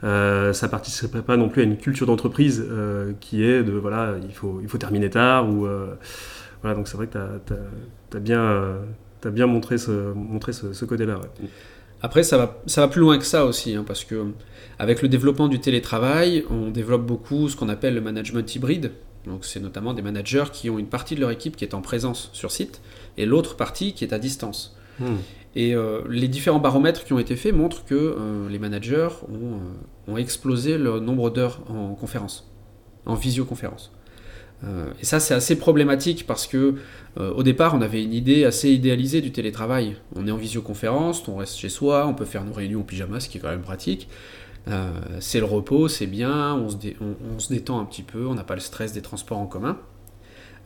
euh, 0.04 0.54
ça 0.54 0.68
participerait 0.70 1.22
pas 1.22 1.38
non 1.38 1.50
plus 1.50 1.62
à 1.62 1.66
une 1.66 1.78
culture 1.78 2.08
d'entreprise 2.08 2.66
euh, 2.68 3.12
qui 3.20 3.44
est 3.44 3.62
de 3.62 3.74
voilà, 3.74 4.16
il 4.28 4.34
faut, 4.34 4.58
il 4.64 4.68
faut 4.68 4.80
terminer 4.80 5.12
tard 5.12 5.48
ou 5.48 5.68
voilà. 6.64 6.76
Donc 6.76 6.88
c'est 6.88 6.98
vrai 6.98 7.06
que 7.06 7.20
tu 7.46 8.18
as, 8.18 8.20
bien, 8.20 8.80
as 9.24 9.30
bien 9.30 9.46
montré 9.46 9.78
ce, 9.78 10.14
montré 10.16 10.52
ce, 10.52 10.86
côté-là. 10.86 11.20
Après, 12.02 12.24
ça 12.24 12.40
va, 12.40 12.58
ça 12.66 12.82
va 12.82 12.88
plus 12.88 13.02
loin 13.02 13.20
que 13.20 13.26
ça 13.26 13.46
aussi, 13.46 13.76
hein, 13.76 13.84
parce 13.86 14.04
que 14.04 14.32
avec 14.80 15.04
le 15.04 15.10
développement 15.10 15.48
du 15.48 15.60
télétravail, 15.60 16.44
on 16.50 16.72
développe 16.72 17.06
beaucoup 17.06 17.48
ce 17.50 17.56
qu'on 17.56 17.70
appelle 17.70 17.94
le 17.94 18.02
management 18.02 18.56
hybride. 18.56 18.94
Donc, 19.26 19.46
c'est 19.46 19.60
notamment 19.60 19.94
des 19.94 20.02
managers 20.02 20.46
qui 20.52 20.70
ont 20.70 20.80
une 20.80 20.88
partie 20.88 21.16
de 21.16 21.22
leur 21.22 21.32
équipe 21.32 21.56
qui 21.56 21.64
est 21.64 21.74
en 21.74 21.82
présence 21.82 22.30
sur 22.34 22.52
site 22.52 22.82
et 23.18 23.26
l'autre 23.26 23.56
partie 23.56 23.94
qui 23.94 24.04
est 24.04 24.14
à 24.14 24.20
distance. 24.20 24.78
Hmm. 25.00 25.18
Et 25.56 25.74
euh, 25.76 26.02
les 26.10 26.28
différents 26.28 26.60
baromètres 26.60 27.04
qui 27.04 27.14
ont 27.14 27.20
été 27.20 27.36
faits 27.36 27.54
montrent 27.54 27.84
que 27.86 27.96
euh, 27.96 28.50
les 28.50 28.60
managers 28.60 29.10
ont, 29.28 29.56
euh, 29.56 30.14
ont, 30.14 30.18
explosé 30.18 30.78
le 30.78 31.00
nombre 31.00 31.30
d'heures 31.32 31.62
en 31.70 31.96
conférence, 31.96 32.52
en 33.06 33.16
visioconférence. 33.16 33.92
Euh, 34.64 34.92
et 35.02 35.06
ça, 35.06 35.20
c'est 35.20 35.34
assez 35.34 35.58
problématique 35.58 36.26
parce 36.28 36.46
que 36.46 36.76
euh, 37.18 37.32
au 37.34 37.44
départ, 37.44 37.74
on 37.76 37.82
avait 37.82 38.04
une 38.04 38.14
idée 38.14 38.46
assez 38.46 38.72
idéalisée 38.72 39.22
du 39.22 39.32
télétravail. 39.32 39.96
On 40.16 40.28
est 40.28 40.32
en 40.32 40.38
visioconférence, 40.38 41.28
on 41.28 41.38
reste 41.38 41.58
chez 41.58 41.70
soi, 41.70 42.08
on 42.08 42.14
peut 42.14 42.26
faire 42.26 42.44
nos 42.44 42.54
réunions 42.54 42.82
en 42.82 42.84
pyjama, 42.84 43.20
ce 43.20 43.30
qui 43.30 43.38
est 43.38 43.42
quand 43.42 43.50
même 43.50 43.62
pratique. 43.62 44.10
Euh, 44.68 44.92
c'est 45.20 45.40
le 45.40 45.46
repos, 45.46 45.88
c'est 45.88 46.08
bien, 46.08 46.54
on 46.56 46.70
se, 46.70 47.50
détend 47.50 47.80
un 47.80 47.86
petit 47.86 48.04
peu, 48.04 48.28
on 48.28 48.36
n'a 48.36 48.44
pas 48.44 48.56
le 48.56 48.62
stress 48.62 48.94
des 48.94 49.02
transports 49.02 49.38
en 49.38 49.48
commun. 49.48 49.78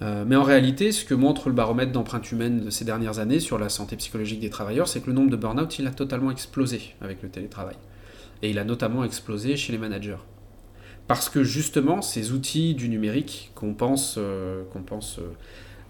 mais 0.02 0.36
en 0.36 0.44
réalité, 0.44 0.92
ce 0.92 1.06
que 1.06 1.14
montre 1.14 1.48
le 1.48 1.56
baromètre 1.56 1.94
d'empreinte 1.94 2.30
humaine 2.32 2.66
de 2.66 2.70
ces 2.70 2.84
dernières 2.84 3.20
années 3.20 3.40
sur 3.40 3.58
la 3.58 3.70
santé 3.70 3.96
psychologique 3.96 4.42
des 4.42 4.50
travailleurs, 4.50 4.90
c'est 4.90 5.00
que 5.00 5.08
le 5.08 5.14
nombre 5.14 5.30
de 5.30 5.38
burn-out, 5.38 5.80
il 5.80 5.88
a 5.88 5.92
totalement 5.92 6.32
explosé 6.32 6.96
avec 7.00 7.22
le 7.22 7.30
télétravail. 7.30 7.78
Et 8.42 8.50
il 8.50 8.60
a 8.60 8.66
notamment 8.66 9.06
explosé 9.06 9.56
chez 9.56 9.72
les 9.72 9.78
managers 9.78 10.18
parce 11.08 11.30
que 11.30 11.44
justement, 11.44 12.02
ces 12.02 12.32
outils 12.32 12.76
du 12.76 12.90
numérique 12.90 13.52
qu'on 13.56 13.74
pense, 13.74 14.16
euh, 14.18 14.64
pense 14.86 15.20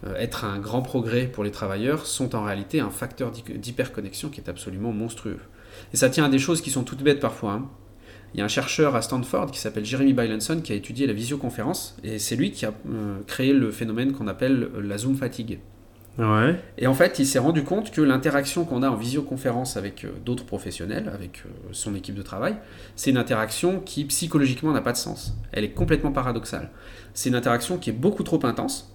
euh, 0.05 0.15
être 0.15 0.43
un 0.43 0.59
grand 0.59 0.81
progrès 0.81 1.27
pour 1.27 1.43
les 1.43 1.51
travailleurs 1.51 2.05
sont 2.05 2.35
en 2.35 2.43
réalité 2.43 2.79
un 2.79 2.89
facteur 2.89 3.31
d'hyperconnexion 3.31 4.29
qui 4.29 4.41
est 4.41 4.49
absolument 4.49 4.91
monstrueux. 4.91 5.39
Et 5.93 5.97
ça 5.97 6.09
tient 6.09 6.25
à 6.25 6.29
des 6.29 6.39
choses 6.39 6.61
qui 6.61 6.71
sont 6.71 6.83
toutes 6.83 7.03
bêtes 7.03 7.19
parfois. 7.19 7.53
Hein. 7.53 7.69
Il 8.33 8.39
y 8.39 8.41
a 8.41 8.45
un 8.45 8.49
chercheur 8.49 8.95
à 8.95 9.01
Stanford 9.01 9.51
qui 9.51 9.59
s'appelle 9.59 9.85
Jeremy 9.85 10.13
Bylanson 10.13 10.61
qui 10.61 10.73
a 10.73 10.75
étudié 10.75 11.05
la 11.05 11.13
visioconférence 11.13 11.95
et 12.03 12.17
c'est 12.17 12.35
lui 12.35 12.51
qui 12.51 12.65
a 12.65 12.73
euh, 12.89 13.19
créé 13.27 13.53
le 13.53 13.71
phénomène 13.71 14.11
qu'on 14.11 14.27
appelle 14.27 14.69
la 14.81 14.97
Zoom 14.97 15.15
fatigue. 15.15 15.59
Et 16.77 16.85
en 16.85 16.93
fait, 16.93 17.17
il 17.17 17.25
s'est 17.25 17.39
rendu 17.39 17.63
compte 17.63 17.91
que 17.91 18.01
l'interaction 18.01 18.65
qu'on 18.65 18.83
a 18.83 18.89
en 18.89 18.95
visioconférence 18.95 19.77
avec 19.77 20.05
euh, 20.05 20.09
d'autres 20.23 20.45
professionnels, 20.45 21.11
avec 21.11 21.43
euh, 21.45 21.49
son 21.71 21.95
équipe 21.95 22.13
de 22.13 22.21
travail, 22.21 22.55
c'est 22.95 23.09
une 23.09 23.17
interaction 23.17 23.79
qui 23.79 24.05
psychologiquement 24.05 24.71
n'a 24.73 24.81
pas 24.81 24.91
de 24.91 24.97
sens. 24.97 25.35
Elle 25.51 25.63
est 25.63 25.71
complètement 25.71 26.11
paradoxale. 26.11 26.69
C'est 27.15 27.29
une 27.29 27.35
interaction 27.35 27.77
qui 27.77 27.89
est 27.89 27.93
beaucoup 27.93 28.23
trop 28.23 28.43
intense. 28.45 28.92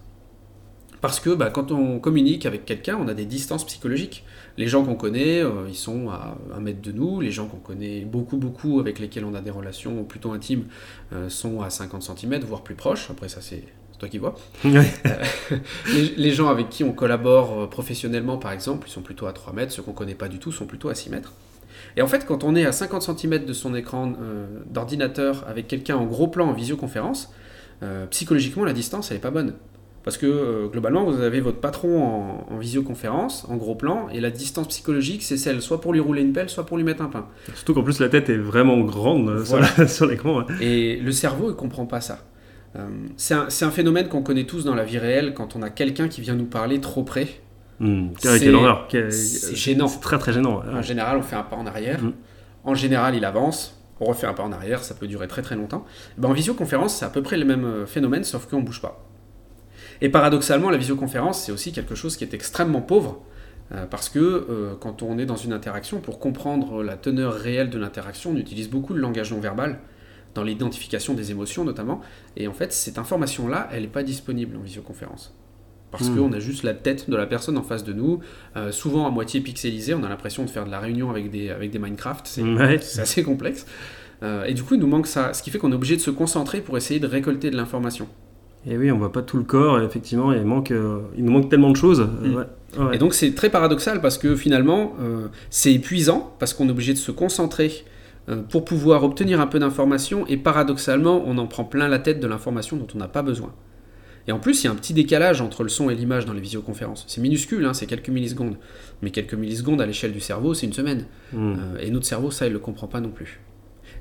Parce 1.01 1.21
que 1.21 1.31
bah, 1.31 1.51
quand 1.51 1.71
on 1.71 1.99
communique 1.99 2.47
avec 2.47 2.65
quelqu'un, 2.65 2.99
on 3.01 3.09
a 3.09 3.15
des 3.15 3.25
distances 3.25 3.65
psychologiques. 3.65 4.25
Les 4.57 4.67
gens 4.67 4.85
qu'on 4.85 4.97
connaît, 4.97 5.41
euh, 5.43 5.67
ils 5.69 5.77
sont 5.77 6.11
à 6.11 6.37
un 6.55 6.61
mètre 6.61 6.83
de 6.83 6.93
nous. 6.93 7.21
Les 7.21 7.31
gens 7.31 7.47
qu'on 7.47 7.59
connaît 7.59 8.01
beaucoup, 8.01 8.37
beaucoup, 8.37 8.81
avec 8.81 8.99
lesquels 8.99 9.25
on 9.25 9.35
a 9.35 9.41
des 9.41 9.51
relations 9.51 10.05
plutôt 10.05 10.33
intimes, 10.33 10.65
sont 11.29 11.63
à 11.63 11.71
50 11.71 12.03
cm, 12.03 12.41
voire 12.45 12.63
plus 12.63 12.75
proches. 12.75 13.11
Après, 13.11 13.29
ça, 13.29 13.41
c'est 13.41 13.65
toi 13.99 14.09
qui 14.09 14.19
vois. 14.19 14.35
Euh, 14.69 14.83
les, 16.17 16.31
gens 16.31 16.49
avec 16.49 16.69
qui 16.69 16.85
on 16.85 16.93
collabore 16.93 17.61
euh, 17.61 17.67
professionnellement, 17.67 18.37
par 18.37 18.53
exemple, 18.53 18.87
ils 18.89 18.91
sont 18.91 19.03
plutôt 19.03 19.27
à 19.27 19.33
3 19.33 19.53
mètres, 19.53 19.73
ceux 19.73 19.83
qu'on 19.83 19.93
ne 19.93 19.97
connaît 19.97 20.15
pas 20.15 20.29
du 20.29 20.39
tout 20.39 20.53
sont 20.53 20.67
plutôt 20.67 20.89
à 20.89 20.95
6 20.95 21.11
mètres. 21.11 21.33
Et 21.97 22.03
en 22.03 22.07
fait, 22.07 22.27
quand 22.27 22.45
on 22.45 22.55
est 22.55 22.67
à 22.67 22.73
50 22.73 23.19
cm 23.19 23.45
de 23.45 23.53
son 23.53 23.75
écran 23.75 24.13
euh, 24.21 24.47
d'ordinateur 24.67 25.45
avec 25.49 25.69
quelqu'un 25.69 25.97
en 25.97 26.05
gros 26.05 26.29
plan 26.29 26.49
en 26.49 26.53
visioconférence, 26.53 27.33
psychologiquement, 28.11 28.65
la 28.65 28.73
distance, 28.73 29.13
elle 29.13 29.19
n'est 29.19 29.21
pas 29.21 29.31
bonne. 29.31 29.55
Parce 30.09 30.17
que 30.17 30.69
globalement, 30.69 31.05
vous 31.05 31.21
avez 31.21 31.43
votre 31.43 31.59
patron 31.59 32.03
en, 32.51 32.57
visioconférence, 32.57 33.45
en 33.51 33.57
gros 33.57 33.75
plan, 33.75 34.09
et 34.09 34.21
la 34.21 34.31
distance 34.31 34.69
psychologique, 34.69 35.23
c'est 35.23 35.37
celle 35.37 35.61
soit 35.61 35.83
pour 35.83 35.93
lui 35.93 36.01
rouler 36.01 36.23
une 36.23 36.33
pelle, 36.33 36.49
soit 36.49 36.65
pour 36.65 36.79
lui 36.79 36.85
mettre 36.85 37.03
un 37.03 37.09
pain. 37.09 37.27
Surtout 37.55 37.75
qu'en 37.75 37.83
plus, 37.83 38.01
la 38.01 38.09
tête 38.09 38.31
est 38.31 38.39
vraiment 38.39 38.79
grande 38.81 39.45
sur 39.87 40.07
l'écran. 40.07 40.45
Et 40.63 40.97
le 40.97 41.13
cerveau, 41.13 41.51
il 41.51 41.57
comprend 41.57 41.85
pas 41.85 42.01
ça. 42.01 42.21
Euh, 42.77 42.89
c'est 43.19 43.35
un, 43.35 43.71
phénomène 43.71 44.09
qu'on 44.09 44.23
connaît 44.23 44.45
tous 44.45 44.65
dans 44.65 44.75
la 44.75 44.85
vie 44.85 44.97
réelle 44.97 45.35
quand 45.35 45.57
on 45.57 45.61
a 45.61 45.69
quelqu'un 45.69 46.09
qui 46.09 46.23
vient 46.23 46.37
nous 46.37 46.47
parler 46.47 46.81
trop 46.81 47.03
près. 47.03 47.29
Hmm. 47.79 48.09
c'est 48.19 48.39
gênant. 48.39 49.91
C'est 49.91 50.01
très 50.01 50.19
très 50.19 50.33
gênant. 50.33 50.63
En 50.73 50.81
général, 50.81 51.19
on 51.19 51.23
fait 51.23 51.37
un 51.37 51.43
pas 51.43 51.57
en 51.57 51.67
arrière. 51.67 52.03
Hmm. 52.03 52.13
En 52.65 52.75
général, 52.75 53.15
il 53.15 53.27
avance. 53.27 53.79
On 54.01 54.07
refait 54.07 54.27
un 54.27 54.33
pas 54.33 54.45
en 54.45 54.53
arrière. 54.53 54.83
Ça 54.83 54.95
peut 54.95 55.07
durer 55.07 55.29
très 55.29 55.43
très 55.43 55.55
longtemps. 55.55 55.85
Ben, 56.17 56.31
en 56.31 56.33
visioconférence, 56.33 56.97
c'est 56.97 57.05
à 57.05 57.11
peu 57.11 57.21
près 57.21 57.37
le 57.37 57.45
même 57.45 57.67
euh, 57.67 57.85
phénomène, 57.85 58.25
sauf 58.25 58.47
qu'on 58.47 58.61
ne 58.61 58.65
bouge 58.65 58.81
pas. 58.81 59.05
Et 60.01 60.09
paradoxalement, 60.09 60.71
la 60.71 60.77
visioconférence, 60.77 61.43
c'est 61.43 61.53
aussi 61.53 61.73
quelque 61.73 61.95
chose 61.95 62.17
qui 62.17 62.25
est 62.25 62.35
extrêmement 62.35 62.81
pauvre. 62.81 63.23
Euh, 63.71 63.85
parce 63.85 64.09
que 64.09 64.77
quand 64.81 65.03
on 65.03 65.19
est 65.19 65.27
dans 65.27 65.37
une 65.37 65.53
interaction, 65.53 66.01
pour 66.01 66.19
comprendre 66.19 66.83
la 66.83 66.97
teneur 66.97 67.35
réelle 67.35 67.69
de 67.69 67.79
l'interaction, 67.79 68.31
on 68.31 68.37
utilise 68.37 68.71
beaucoup 68.71 68.95
le 68.95 69.01
langage 69.01 69.33
non 69.33 69.41
verbal 69.41 69.79
dans 70.35 70.45
l'identification 70.45 71.15
des 71.15 71.31
émotions 71.31 71.65
notamment. 71.65 72.01
Et 72.37 72.49
en 72.49 72.53
fait, 72.53 72.73
cette 72.73 72.99
information-là, 72.99 73.69
elle 73.73 73.83
n'est 73.83 73.89
pas 73.89 74.03
disponible 74.03 74.57
en 74.57 74.61
visioconférence. 74.61 75.35
Parce 75.91 76.09
hmm. 76.09 76.17
qu'on 76.17 76.33
a 76.33 76.39
juste 76.39 76.65
la 76.65 76.75
tête 76.75 77.09
de 77.09 77.17
la 77.17 77.27
personne 77.27 77.57
en 77.57 77.63
face 77.63 77.85
de 77.85 77.93
nous, 77.93 78.21
euh, 78.57 78.73
souvent 78.73 79.07
à 79.07 79.11
moitié 79.11 79.41
pixelisée, 79.41 79.95
on 79.95 80.05
a 80.05 80.09
l'impression 80.09 80.45
de 80.45 80.51
faire 80.51 80.67
de 80.67 80.71
la 80.71 80.81
réunion 80.81 81.11
avec 81.11 81.31
des, 81.31 81.51
avec 81.51 81.71
des 81.71 81.79
Minecraft, 81.79 82.27
c'est 82.27 82.43
assez 83.01 83.23
complexe. 83.23 83.67
Euh, 84.23 84.45
et 84.45 84.55
du 84.55 84.63
coup, 84.63 84.75
il 84.75 84.81
nous 84.81 84.87
manque 84.87 85.07
ça, 85.07 85.33
ce 85.33 85.43
qui 85.43 85.51
fait 85.51 85.59
qu'on 85.59 85.73
est 85.73 85.77
obligé 85.77 85.97
de 85.97 86.03
se 86.03 86.11
concentrer 86.11 86.61
pour 86.61 86.77
essayer 86.77 87.01
de 87.01 87.07
récolter 87.07 87.51
de 87.51 87.57
l'information. 87.57 88.09
Et 88.69 88.77
oui, 88.77 88.91
on 88.93 88.99
voit 88.99 89.13
pas 89.13 89.23
tout 89.23 89.39
le 89.39 89.45
corps, 89.45 89.81
et 89.81 89.85
effectivement, 89.85 90.33
il, 90.33 90.45
manque, 90.45 90.71
euh, 90.71 91.01
il 91.17 91.25
nous 91.25 91.33
manque 91.33 91.49
tellement 91.49 91.71
de 91.71 91.77
choses. 91.77 92.01
Hmm. 92.01 92.93
Et 92.93 92.99
donc 92.99 93.15
c'est 93.15 93.35
très 93.35 93.49
paradoxal 93.49 94.03
parce 94.03 94.19
que 94.19 94.37
finalement, 94.37 94.93
c'est 95.49 95.73
épuisant, 95.73 96.35
parce 96.39 96.53
qu'on 96.53 96.69
est 96.69 96.71
obligé 96.71 96.93
de 96.93 96.99
se 96.99 97.11
concentrer 97.11 97.85
euh, 98.29 98.43
pour 98.43 98.65
pouvoir 98.65 99.05
obtenir 99.05 99.41
un 99.41 99.47
peu 99.47 99.59
d'information 99.59 100.27
et 100.27 100.37
paradoxalement 100.37 101.23
on 101.27 101.39
en 101.39 101.47
prend 101.47 101.65
plein 101.65 101.89
la 101.89 101.99
tête 101.99 102.21
de 102.21 102.27
l'information 102.27 102.77
dont 102.77 102.87
on 102.95 102.99
n'a 102.99 103.09
pas 103.09 103.23
besoin. 103.23 103.55
Et 104.27 104.33
en 104.33 104.39
plus, 104.39 104.63
il 104.63 104.67
y 104.67 104.69
a 104.69 104.73
un 104.73 104.75
petit 104.75 104.93
décalage 104.93 105.41
entre 105.41 105.63
le 105.63 105.71
son 105.71 105.89
et 105.89 105.95
l'image 105.95 106.27
dans 106.27 106.35
les 106.35 106.41
visioconférences. 106.41 107.07
C'est 107.09 107.23
minuscule, 107.23 107.65
hein, 107.65 107.73
c'est 107.73 107.87
quelques 107.87 108.11
millisecondes. 108.11 108.57
Mais 109.01 109.11
quelques 109.11 109.33
millisecondes 109.33 109.81
à 109.81 109.87
l'échelle 109.87 110.13
du 110.13 110.21
cerveau, 110.21 110.53
c'est 110.53 110.67
une 110.67 110.75
semaine. 110.75 111.07
Euh, 111.35 111.79
et 111.81 111.91
notre 111.91 112.05
cerveau, 112.05 112.31
ça, 112.31 112.45
il 112.45 112.51
ne 112.51 112.55
le 112.55 112.59
comprend 112.59 112.89
pas 112.89 113.01
non 113.01 113.09
plus. 113.09 113.41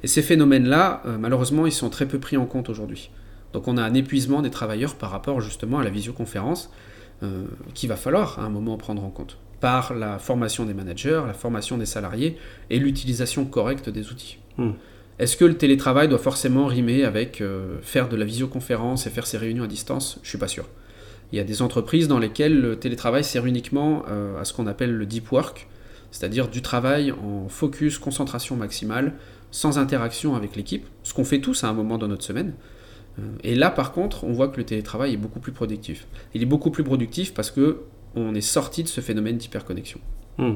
Et 0.03 0.07
ces 0.07 0.21
phénomènes-là, 0.21 1.01
euh, 1.05 1.17
malheureusement, 1.17 1.65
ils 1.65 1.71
sont 1.71 1.89
très 1.89 2.05
peu 2.05 2.19
pris 2.19 2.35
en 2.35 2.45
compte 2.45 2.67
aujourd'hui. 2.67 3.09
Donc 3.57 3.67
on 3.67 3.75
a 3.77 3.81
un 3.81 3.95
épuisement 3.95 4.43
des 4.43 4.51
travailleurs 4.51 4.93
par 4.93 5.09
rapport 5.09 5.41
justement 5.41 5.79
à 5.79 5.83
la 5.83 5.89
visioconférence 5.89 6.69
qu'il 7.73 7.89
va 7.89 7.95
falloir 7.95 8.37
à 8.37 8.43
un 8.43 8.49
moment 8.49 8.77
prendre 8.77 9.03
en 9.03 9.09
compte 9.09 9.39
par 9.59 9.95
la 9.95 10.19
formation 10.19 10.65
des 10.65 10.75
managers, 10.75 11.23
la 11.25 11.33
formation 11.33 11.79
des 11.79 11.87
salariés 11.87 12.37
et 12.69 12.77
l'utilisation 12.77 13.45
correcte 13.45 13.89
des 13.89 14.11
outils. 14.11 14.37
Hmm. 14.57 14.73
Est-ce 15.19 15.35
que 15.35 15.45
le 15.45 15.57
télétravail 15.57 16.07
doit 16.07 16.19
forcément 16.19 16.67
rimer 16.67 17.03
avec 17.03 17.41
euh, 17.41 17.77
faire 17.81 18.07
de 18.07 18.15
la 18.15 18.25
visioconférence 18.25 19.07
et 19.07 19.09
faire 19.09 19.25
ses 19.25 19.39
réunions 19.39 19.63
à 19.63 19.67
distance? 19.67 20.19
Je 20.21 20.29
suis 20.29 20.37
pas 20.37 20.47
sûr. 20.47 20.65
Il 21.31 21.37
y 21.37 21.41
a 21.41 21.43
des 21.43 21.63
entreprises 21.63 22.07
dans 22.07 22.19
lesquelles 22.19 22.61
le 22.61 22.77
télétravail 22.77 23.23
sert 23.23 23.45
uniquement 23.45 24.03
euh, 24.09 24.39
à 24.39 24.45
ce 24.45 24.53
qu'on 24.53 24.67
appelle 24.67 24.93
le 24.93 25.05
deep 25.07 25.31
work, 25.31 25.67
c'est-à-dire 26.11 26.47
du 26.47 26.61
travail 26.61 27.11
en 27.11 27.49
focus, 27.49 27.97
concentration 27.97 28.55
maximale 28.55 29.13
sans 29.49 29.79
interaction 29.79 30.35
avec 30.35 30.55
l'équipe, 30.55 30.85
ce 31.03 31.13
qu'on 31.13 31.25
fait 31.25 31.39
tous 31.39 31.63
à 31.63 31.67
un 31.67 31.73
moment 31.73 31.97
dans 31.97 32.07
notre 32.07 32.23
semaine. 32.23 32.53
Euh, 33.19 33.21
et 33.43 33.55
là, 33.55 33.69
par 33.69 33.91
contre, 33.91 34.23
on 34.23 34.31
voit 34.31 34.47
que 34.47 34.57
le 34.57 34.63
télétravail 34.63 35.13
est 35.13 35.17
beaucoup 35.17 35.39
plus 35.39 35.51
productif. 35.51 36.07
Il 36.33 36.41
est 36.41 36.47
beaucoup 36.47 36.71
plus 36.71 36.83
productif 36.83 37.33
parce 37.33 37.51
que 37.51 37.81
on 38.15 38.33
est 38.33 38.41
sorti 38.41 38.83
de 38.83 38.87
ce 38.87 39.01
phénomène 39.01 39.37
d'hyperconnexion. 39.37 39.99
Hmm. 40.37 40.55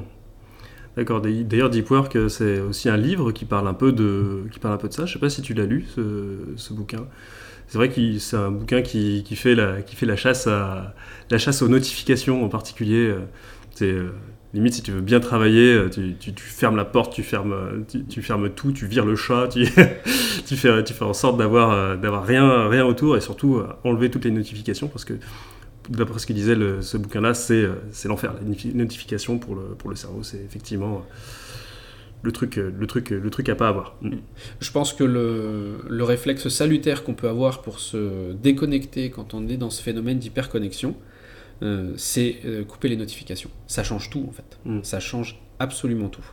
D'accord. 0.97 1.21
D'ailleurs, 1.21 1.69
Deep 1.69 1.89
Work, 1.89 2.17
c'est 2.29 2.59
aussi 2.59 2.89
un 2.89 2.97
livre 2.97 3.31
qui 3.31 3.45
parle 3.45 3.67
un 3.67 3.73
peu 3.73 3.93
de, 3.93 4.43
qui 4.51 4.59
parle 4.59 4.73
un 4.73 4.77
peu 4.77 4.89
de 4.89 4.93
ça. 4.93 5.05
Je 5.05 5.11
ne 5.11 5.13
sais 5.13 5.19
pas 5.19 5.29
si 5.29 5.41
tu 5.41 5.53
l'as 5.53 5.65
lu, 5.65 5.85
ce, 5.95 6.73
bouquin. 6.73 7.05
C'est 7.67 7.77
vrai 7.77 7.89
que 7.89 8.17
c'est 8.19 8.35
un 8.35 8.51
bouquin 8.51 8.81
qui, 8.81 9.23
fait 9.35 9.55
la, 9.55 9.81
qui 9.81 9.95
fait 9.95 10.05
la 10.05 10.17
chasse, 10.17 10.47
à, 10.47 10.93
la 11.29 11.37
chasse 11.37 11.61
aux 11.61 11.69
notifications 11.69 12.43
en 12.43 12.49
particulier. 12.49 13.07
Euh, 13.07 13.21
euh, 13.81 14.09
limite 14.53 14.73
si 14.73 14.81
tu 14.81 14.91
veux 14.91 15.01
bien 15.01 15.19
travailler, 15.19 15.85
tu, 15.91 16.15
tu, 16.17 16.33
fermes 16.35 16.75
la 16.75 16.85
porte, 16.85 17.13
tu 17.13 17.23
fermes, 17.23 17.85
tu, 18.09 18.21
fermes 18.21 18.49
tout, 18.49 18.71
tu 18.71 18.85
vires 18.85 19.05
le 19.05 19.15
chat, 19.15 19.47
tu, 19.47 19.65
fais, 19.65 20.83
tu 20.83 20.93
fais 20.93 21.05
en 21.05 21.13
sorte 21.13 21.37
d'avoir, 21.37 21.97
d'avoir 21.97 22.25
rien, 22.25 22.67
rien 22.67 22.85
autour 22.85 23.15
et 23.15 23.21
surtout 23.21 23.61
enlever 23.83 24.11
toutes 24.11 24.25
les 24.25 24.31
notifications 24.31 24.87
parce 24.87 25.05
que 25.05 25.13
d'après 25.89 26.19
ce 26.19 26.25
qu'il 26.25 26.35
disait 26.35 26.55
ce 26.81 26.97
bouquin-là, 26.97 27.33
c'est, 27.33 27.53
euh, 27.53 27.75
c'est 27.91 28.07
l'enfer. 28.07 28.33
La 28.33 28.73
notification 28.73 29.39
pour 29.39 29.55
le, 29.55 29.61
pour 29.77 29.89
le 29.89 29.95
cerveau, 29.95 30.23
c'est 30.23 30.37
effectivement 30.37 30.95
euh, 30.95 31.15
le 32.23 32.31
truc, 32.31 32.57
euh, 32.57 32.71
le, 32.77 32.87
truc, 32.87 33.09
le 33.09 33.29
truc 33.29 33.49
à 33.49 33.55
pas 33.55 33.67
avoir. 33.67 33.95
Mm. 34.01 34.15
Je 34.59 34.71
pense 34.71 34.93
que 34.93 35.03
le, 35.03 35.77
le 35.87 36.03
réflexe 36.03 36.47
salutaire 36.49 37.03
qu'on 37.03 37.13
peut 37.13 37.29
avoir 37.29 37.61
pour 37.61 37.79
se 37.79 38.33
déconnecter 38.33 39.09
quand 39.09 39.33
on 39.33 39.47
est 39.47 39.57
dans 39.57 39.69
ce 39.69 39.81
phénomène 39.81 40.19
d'hyperconnexion, 40.19 40.95
c'est 41.97 42.37
couper 42.67 42.89
les 42.89 42.97
notifications. 42.97 43.49
Ça 43.67 43.83
change 43.83 44.09
tout 44.09 44.25
en 44.27 44.31
fait. 44.31 44.59
Mm. 44.65 44.83
Ça 44.83 44.99
change 44.99 45.39
absolument 45.59 46.09
tout. 46.09 46.25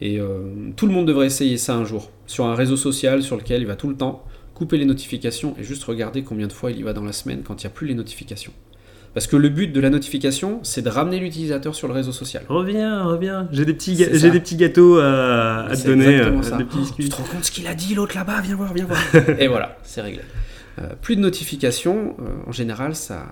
Et 0.00 0.20
tout 0.76 0.86
le 0.86 0.92
monde 0.92 1.06
devrait 1.06 1.26
essayer 1.26 1.56
ça 1.56 1.74
un 1.74 1.84
jour. 1.84 2.10
Sur 2.26 2.46
un 2.46 2.54
réseau 2.54 2.76
social 2.76 3.22
sur 3.22 3.36
lequel 3.36 3.62
il 3.62 3.66
va 3.66 3.76
tout 3.76 3.88
le 3.88 3.96
temps, 3.96 4.24
couper 4.54 4.78
les 4.78 4.84
notifications 4.84 5.54
et 5.58 5.64
juste 5.64 5.84
regarder 5.84 6.22
combien 6.22 6.46
de 6.46 6.52
fois 6.52 6.70
il 6.70 6.78
y 6.78 6.82
va 6.82 6.92
dans 6.92 7.04
la 7.04 7.12
semaine 7.12 7.42
quand 7.42 7.62
il 7.62 7.66
n'y 7.66 7.72
a 7.72 7.74
plus 7.74 7.86
les 7.86 7.94
notifications. 7.94 8.52
Parce 9.14 9.26
que 9.26 9.36
le 9.36 9.50
but 9.50 9.72
de 9.72 9.80
la 9.80 9.90
notification, 9.90 10.60
c'est 10.62 10.80
de 10.80 10.88
ramener 10.88 11.18
l'utilisateur 11.18 11.74
sur 11.74 11.86
le 11.86 11.92
réseau 11.92 12.12
social. 12.12 12.44
Reviens, 12.48 13.04
reviens. 13.04 13.46
J'ai 13.52 13.66
des 13.66 13.74
petits, 13.74 13.96
j'ai 13.96 14.30
des 14.30 14.40
petits 14.40 14.56
gâteaux 14.56 14.98
à, 14.98 15.68
te 15.70 15.86
donner. 15.86 16.20
Euh, 16.20 16.40
tu 16.96 17.08
te 17.08 17.16
rends 17.16 17.24
compte 17.24 17.44
ce 17.44 17.50
qu'il 17.50 17.66
a 17.66 17.74
dit 17.74 17.94
l'autre 17.94 18.16
là-bas? 18.16 18.40
Viens 18.40 18.56
voir, 18.56 18.72
viens 18.72 18.86
voir. 18.86 19.00
et 19.38 19.48
voilà, 19.48 19.76
c'est 19.82 20.00
réglé. 20.00 20.22
Euh, 20.78 20.88
plus 21.02 21.16
de 21.16 21.20
notifications, 21.20 22.16
euh, 22.20 22.48
en 22.48 22.52
général, 22.52 22.94
ça, 22.94 23.26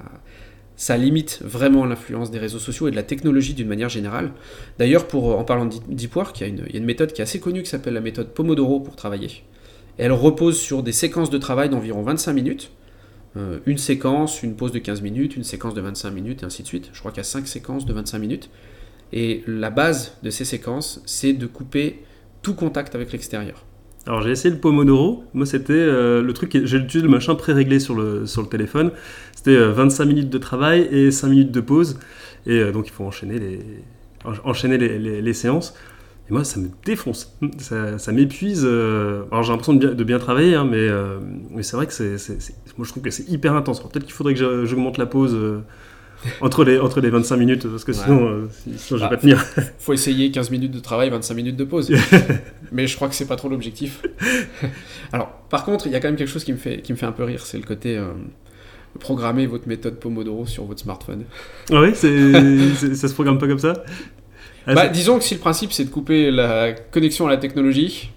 ça 0.81 0.97
limite 0.97 1.41
vraiment 1.45 1.85
l'influence 1.85 2.31
des 2.31 2.39
réseaux 2.39 2.59
sociaux 2.59 2.89
et 2.89 2.91
de 2.91 2.97
la 2.97 3.03
technologie 3.03 3.53
d'une 3.53 3.69
manière 3.69 3.91
générale. 3.91 4.33
D'ailleurs, 4.79 5.07
pour 5.07 5.39
en 5.39 5.45
parlant 5.45 5.67
de 5.67 5.75
deep 5.89 6.17
work, 6.17 6.41
il 6.41 6.43
y, 6.43 6.47
a 6.47 6.49
une, 6.49 6.65
il 6.69 6.73
y 6.73 6.77
a 6.77 6.79
une 6.79 6.87
méthode 6.87 7.13
qui 7.13 7.21
est 7.21 7.25
assez 7.25 7.39
connue 7.39 7.63
qui 7.63 7.69
s'appelle 7.69 7.93
la 7.93 8.01
méthode 8.01 8.33
Pomodoro 8.33 8.81
pour 8.81 8.97
travailler. 8.97 9.45
Elle 9.99 10.13
repose 10.13 10.59
sur 10.59 10.83
des 10.83 10.93
séquences 10.93 11.29
de 11.29 11.37
travail 11.37 11.69
d'environ 11.69 12.01
25 12.01 12.33
minutes 12.33 12.73
euh, 13.37 13.61
une 13.67 13.79
séquence, 13.79 14.43
une 14.43 14.57
pause 14.57 14.73
de 14.73 14.79
15 14.79 15.03
minutes, 15.03 15.37
une 15.37 15.45
séquence 15.45 15.75
de 15.75 15.81
25 15.81 16.11
minutes, 16.11 16.43
et 16.43 16.47
ainsi 16.47 16.63
de 16.63 16.67
suite. 16.67 16.91
Je 16.95 16.99
crois 16.99 17.13
qu'il 17.13 17.19
y 17.19 17.21
a 17.21 17.25
5 17.25 17.47
séquences 17.47 17.85
de 17.85 17.93
25 17.93 18.19
minutes. 18.19 18.51
Et 19.13 19.45
la 19.47 19.69
base 19.71 20.17
de 20.23 20.31
ces 20.31 20.47
séquences, 20.47 21.03
c'est 21.05 21.35
de 21.35 21.47
couper 21.47 22.03
tout 22.43 22.55
contact 22.55 22.95
avec 22.95 23.13
l'extérieur. 23.13 23.65
Alors 24.07 24.23
j'ai 24.23 24.31
essayé 24.31 24.55
le 24.55 24.61
Pomodoro. 24.61 25.25
Moi 25.35 25.47
c'était 25.47 25.73
euh, 25.73 26.23
le 26.23 26.33
truc, 26.33 26.53
j'ai 26.53 26.77
utilisé 26.79 27.03
le 27.03 27.09
machin 27.09 27.35
pré-réglé 27.35 27.81
sur 27.81 27.95
le, 27.95 28.27
sur 28.27 28.43
le 28.43 28.49
téléphone. 28.49 28.93
C'était 29.35 29.57
25 29.57 30.03
euh, 30.03 30.07
minutes 30.07 30.31
de 30.31 30.39
travail 30.39 30.89
et 30.91 31.11
5 31.11 31.29
minutes 31.29 31.53
de 31.53 31.61
pause. 31.61 31.99
Et 32.47 32.73
donc 32.73 32.87
il 32.89 32.93
faut 32.93 33.05
enchaîner 33.05 33.39
les, 33.39 33.61
enchaîner 34.45 34.79
les 34.79 35.33
séances 35.35 35.75
moi, 36.31 36.45
ça 36.45 36.61
me 36.61 36.69
défonce. 36.85 37.37
Ça, 37.59 38.13
m'épuise. 38.13 38.63
Euh, 38.65 39.25
alors, 39.31 39.43
j'ai 39.43 39.51
l'impression 39.51 39.75
de 39.75 40.05
bien, 40.05 40.19
travailler, 40.19 40.55
hein, 40.55 40.69
euh, 40.73 41.19
mais, 41.51 41.63
c'est 41.63 41.77
vrai 41.77 41.87
que 41.87 41.93
c'est, 41.93 42.17
moi, 42.77 42.87
je 42.87 42.91
trouve 42.91 43.03
que 43.03 43.11
c'est 43.11 43.29
hyper 43.29 43.55
intense. 43.55 43.81
peut-être 43.81 44.05
qu'il 44.05 44.13
faudrait 44.13 44.35
que 44.35 44.65
j'augmente 44.65 44.99
la 44.99 45.07
pause 45.07 45.35
euh, 45.35 45.61
entre, 46.41 46.65
les, 46.65 46.79
entre 46.79 47.01
les 47.01 47.11
25 47.11 47.37
minutes, 47.37 47.67
parce 47.67 47.85
que 47.85 47.93
sinon, 47.93 48.49
je 48.67 48.95
ne 48.95 48.99
vais 48.99 49.05
bah, 49.05 49.09
pas 49.09 49.17
tenir. 49.17 49.45
faut 49.79 49.93
essayer 49.93 50.31
15 50.31 50.51
minutes 50.51 50.73
de 50.73 50.81
travail, 50.81 51.11
25 51.11 51.35
minutes 51.35 51.57
de 51.57 51.65
pause. 51.65 51.91
mais 52.73 52.87
je 52.87 52.97
crois 52.97 53.09
que 53.09 53.15
c'est 53.15 53.27
pas 53.27 53.37
trop 53.37 53.49
l'objectif. 53.49 54.03
alors, 55.13 55.31
par 55.49 55.65
contre, 55.65 55.87
il 55.87 55.93
y 55.93 55.97
a 55.97 56.01
quand 56.01 56.09
même 56.09 56.17
quelque 56.17 56.31
chose 56.31 56.45
qui 56.45 56.53
me 56.53 56.59
fait, 56.59 56.83
qui 56.83 56.93
me 56.93 56.99
fait 56.99 57.07
un 57.07 57.13
peu 57.13 57.25
rire, 57.25 57.45
c'est 57.47 57.59
le 57.59 57.65
côté 57.65 58.01
programmer 58.99 59.47
votre 59.47 59.69
méthode 59.69 60.01
Pomodoro 60.01 60.47
sur 60.47 60.65
votre 60.65 60.81
smartphone. 60.81 61.25
Ah 61.71 61.81
oui, 61.81 61.95
ça 61.95 63.09
se 63.09 63.15
programme 63.15 63.39
pas 63.39 63.47
comme 63.47 63.59
ça? 63.59 63.85
Ah, 64.67 64.75
bah, 64.75 64.89
disons 64.89 65.19
que 65.19 65.25
si 65.25 65.35
le 65.35 65.41
principe 65.41 65.73
c'est 65.73 65.85
de 65.85 65.91
couper 65.91 66.31
la 66.31 66.73
connexion 66.73 67.27
à 67.27 67.31
la 67.31 67.39
technologie, 67.39 68.11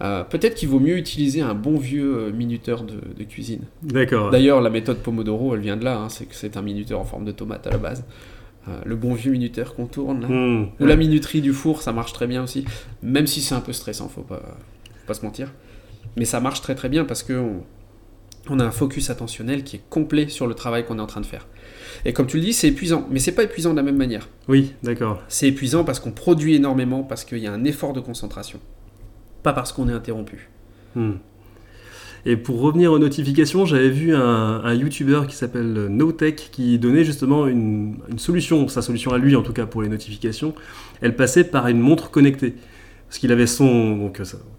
euh, 0.00 0.22
peut-être 0.22 0.54
qu'il 0.54 0.68
vaut 0.68 0.78
mieux 0.78 0.96
utiliser 0.96 1.40
un 1.40 1.54
bon 1.54 1.76
vieux 1.76 2.16
euh, 2.16 2.32
minuteur 2.32 2.84
de, 2.84 3.24
cuisine. 3.24 3.62
D'accord. 3.82 4.30
D'ailleurs, 4.30 4.60
la 4.60 4.70
méthode 4.70 4.98
Pomodoro, 4.98 5.54
elle 5.54 5.60
vient 5.60 5.76
de 5.76 5.84
là, 5.84 5.98
hein, 5.98 6.08
c'est 6.08 6.26
que 6.26 6.34
c'est 6.34 6.56
un 6.56 6.62
minuteur 6.62 7.00
en 7.00 7.04
forme 7.04 7.24
de 7.24 7.32
tomate 7.32 7.66
à 7.66 7.70
la 7.70 7.78
base. 7.78 8.04
Euh, 8.68 8.78
le 8.84 8.96
bon 8.96 9.14
vieux 9.14 9.32
minuteur 9.32 9.74
qu'on 9.74 9.86
tourne 9.86 10.22
là. 10.22 10.28
Hmm. 10.28 10.68
Ou 10.78 10.86
la 10.86 10.96
minuterie 10.96 11.40
du 11.40 11.52
four, 11.52 11.82
ça 11.82 11.92
marche 11.92 12.12
très 12.12 12.26
bien 12.26 12.42
aussi. 12.42 12.64
Même 13.02 13.26
si 13.26 13.40
c'est 13.40 13.54
un 13.54 13.60
peu 13.60 13.72
stressant, 13.72 14.08
faut 14.08 14.22
pas, 14.22 14.40
faut 14.40 15.06
pas 15.06 15.14
se 15.14 15.24
mentir. 15.24 15.52
Mais 16.16 16.24
ça 16.24 16.40
marche 16.40 16.60
très 16.60 16.74
très 16.74 16.88
bien 16.88 17.04
parce 17.04 17.22
que 17.22 17.42
on 18.50 18.60
a 18.60 18.64
un 18.64 18.70
focus 18.70 19.10
attentionnel 19.10 19.62
qui 19.62 19.76
est 19.76 19.82
complet 19.90 20.28
sur 20.28 20.46
le 20.46 20.54
travail 20.54 20.84
qu'on 20.84 20.98
est 20.98 21.02
en 21.02 21.06
train 21.06 21.20
de 21.20 21.26
faire. 21.26 21.46
Et 22.04 22.12
comme 22.12 22.26
tu 22.26 22.38
le 22.38 22.42
dis, 22.42 22.52
c'est 22.52 22.68
épuisant, 22.68 23.06
mais 23.10 23.18
c'est 23.18 23.32
pas 23.32 23.42
épuisant 23.42 23.72
de 23.72 23.76
la 23.76 23.82
même 23.82 23.96
manière. 23.96 24.28
Oui, 24.48 24.72
d'accord. 24.82 25.22
C'est 25.28 25.48
épuisant 25.48 25.84
parce 25.84 26.00
qu'on 26.00 26.12
produit 26.12 26.54
énormément, 26.54 27.02
parce 27.02 27.24
qu'il 27.24 27.38
y 27.38 27.46
a 27.46 27.52
un 27.52 27.64
effort 27.64 27.92
de 27.92 28.00
concentration, 28.00 28.60
pas 29.42 29.52
parce 29.52 29.72
qu'on 29.72 29.88
est 29.88 29.92
interrompu. 29.92 30.48
Hmm. 30.94 31.12
Et 32.26 32.36
pour 32.36 32.60
revenir 32.60 32.92
aux 32.92 32.98
notifications, 32.98 33.64
j'avais 33.64 33.90
vu 33.90 34.14
un, 34.14 34.60
un 34.64 34.74
YouTuber 34.74 35.22
qui 35.28 35.36
s'appelle 35.36 35.86
NoTech 35.88 36.50
qui 36.52 36.78
donnait 36.78 37.04
justement 37.04 37.46
une, 37.46 37.96
solution, 38.16 38.66
sa 38.68 38.82
solution 38.82 39.12
à 39.12 39.18
lui 39.18 39.36
en 39.36 39.42
tout 39.42 39.52
cas 39.52 39.66
pour 39.66 39.82
les 39.82 39.88
notifications. 39.88 40.54
Elle 41.00 41.16
passait 41.16 41.44
par 41.44 41.68
une 41.68 41.80
montre 41.80 42.10
connectée. 42.10 42.54
Parce 43.08 43.18
qu'il 43.20 43.32
avait 43.32 43.46
son. 43.46 44.12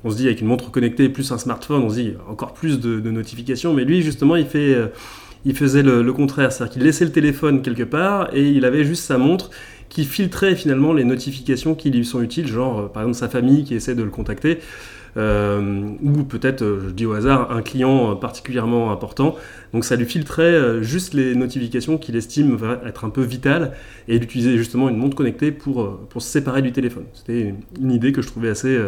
On 0.04 0.10
se 0.10 0.18
dit, 0.18 0.26
avec 0.26 0.42
une 0.42 0.48
montre 0.48 0.72
connectée 0.72 1.08
plus 1.10 1.32
un 1.32 1.38
smartphone, 1.38 1.84
on 1.84 1.90
se 1.90 1.96
dit 1.96 2.14
encore 2.28 2.54
plus 2.54 2.80
de, 2.80 3.00
de 3.00 3.12
notifications. 3.12 3.76
Mais 3.76 3.86
lui, 3.86 4.02
justement, 4.02 4.36
il 4.36 4.48
fait 4.48 4.74
euh, 4.74 4.88
il 5.46 5.56
faisait 5.56 5.84
le, 5.84 6.12
contraire, 6.14 6.52
c'est-à-dire 6.52 6.74
qu'il 6.74 6.84
laissait 6.84 7.06
le 7.06 7.12
téléphone 7.12 7.62
quelque 7.62 7.84
part 7.84 8.30
et 8.34 8.50
il 8.50 8.66
avait 8.66 8.84
juste 8.84 9.04
sa 9.04 9.18
montre 9.18 9.52
qui 9.90 10.06
filtrait 10.06 10.56
finalement 10.56 10.94
les 10.94 11.04
notifications 11.04 11.76
qui 11.76 11.90
lui 11.90 12.06
sont 12.06 12.22
utiles, 12.22 12.48
genre 12.48 12.80
euh, 12.80 12.88
par 12.88 13.04
exemple 13.04 13.18
sa 13.18 13.28
famille 13.28 13.64
qui 13.64 13.76
essaie 13.76 13.96
de 13.96 14.04
le 14.04 14.12
contacter, 14.12 14.60
euh, 15.18 15.90
ou 16.04 16.24
peut-être, 16.24 16.62
euh, 16.62 16.90
je 16.90 16.94
dis 16.94 17.08
au 17.08 17.14
hasard, 17.14 17.52
un 17.52 17.64
client 17.64 18.16
particulièrement 18.16 18.92
important. 18.92 19.36
Donc 19.74 19.84
ça 19.84 19.96
lui 19.96 20.06
filtrait 20.06 20.84
juste 20.84 21.14
les 21.14 21.36
notifications 21.36 21.98
qu'il 21.98 22.16
estime 22.16 22.58
être 22.86 23.06
un 23.06 23.10
peu 23.10 23.24
vitales 23.24 23.74
et 24.08 24.16
il 24.16 24.24
utilisait 24.24 24.58
justement 24.58 24.90
une 24.90 24.98
montre 24.98 25.16
connectée 25.16 25.52
pour, 25.52 26.00
se 26.14 26.20
séparer 26.20 26.62
du 26.62 26.72
téléphone. 26.72 27.06
C'était 27.14 27.54
une 27.80 27.92
idée 27.92 28.12
que 28.12 28.22
je 28.22 28.28
trouvais 28.28 28.50
assez, 28.50 28.80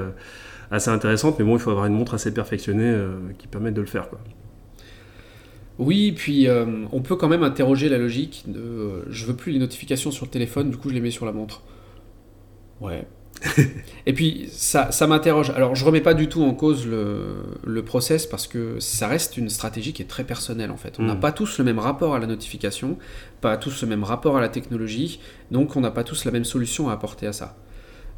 intéressante, 0.72 1.38
mais 1.40 1.46
bon, 1.46 1.56
il 1.56 1.60
faut 1.60 1.72
avoir 1.72 1.86
une 1.86 1.94
montre 1.94 2.14
assez 2.14 2.34
perfectionnée 2.34 2.96
qui 3.38 3.48
permette 3.48 3.74
de 3.74 3.82
le 3.82 3.88
faire. 3.88 4.08
Oui, 5.82 6.12
puis 6.12 6.48
euh, 6.48 6.86
on 6.92 7.02
peut 7.02 7.16
quand 7.16 7.28
même 7.28 7.42
interroger 7.42 7.90
la 7.90 7.98
logique 7.98 8.44
de 8.46 8.60
euh, 8.60 9.04
je 9.10 9.26
veux 9.26 9.36
plus 9.36 9.52
les 9.52 9.58
notifications 9.58 10.12
sur 10.12 10.26
le 10.26 10.30
téléphone, 10.30 10.70
du 10.70 10.78
coup 10.78 10.90
je 10.90 10.94
les 10.94 11.02
mets 11.02 11.10
sur 11.10 11.26
la 11.26 11.32
montre. 11.32 11.64
Ouais. 12.82 13.08
et 14.06 14.14
puis 14.14 14.48
ça, 14.52 14.92
ça 14.92 15.08
m'interroge. 15.08 15.50
Alors 15.50 15.74
je 15.74 15.84
remets 15.84 16.02
pas 16.02 16.14
du 16.14 16.30
tout 16.30 16.44
en 16.44 16.54
cause 16.54 16.86
le, 16.86 17.38
le, 17.66 17.84
process 17.84 18.28
parce 18.28 18.46
que 18.46 18.80
ça 18.80 19.08
reste 19.08 19.38
une 19.38 19.50
stratégie 19.50 19.92
qui 19.92 20.04
est 20.04 20.06
très 20.06 20.24
personnelle 20.24 20.70
en 20.70 20.78
fait. 20.78 20.98
On 21.00 21.04
n'a 21.04 21.16
hmm. 21.16 21.20
pas 21.20 21.32
tous 21.32 21.58
le 21.58 21.64
même 21.64 21.80
rapport 21.80 22.14
à 22.14 22.20
la 22.20 22.28
notification, 22.28 23.00
pas 23.42 23.58
tous 23.58 23.82
le 23.82 23.88
même 23.88 24.04
rapport 24.04 24.38
à 24.38 24.42
la 24.42 24.50
technologie, 24.50 25.20
donc 25.50 25.76
on 25.76 25.82
n'a 25.82 25.90
pas 25.90 26.04
tous 26.04 26.26
la 26.26 26.32
même 26.32 26.46
solution 26.46 26.90
à 26.90 26.94
apporter 26.94 27.26
à 27.26 27.34
ça. 27.34 27.58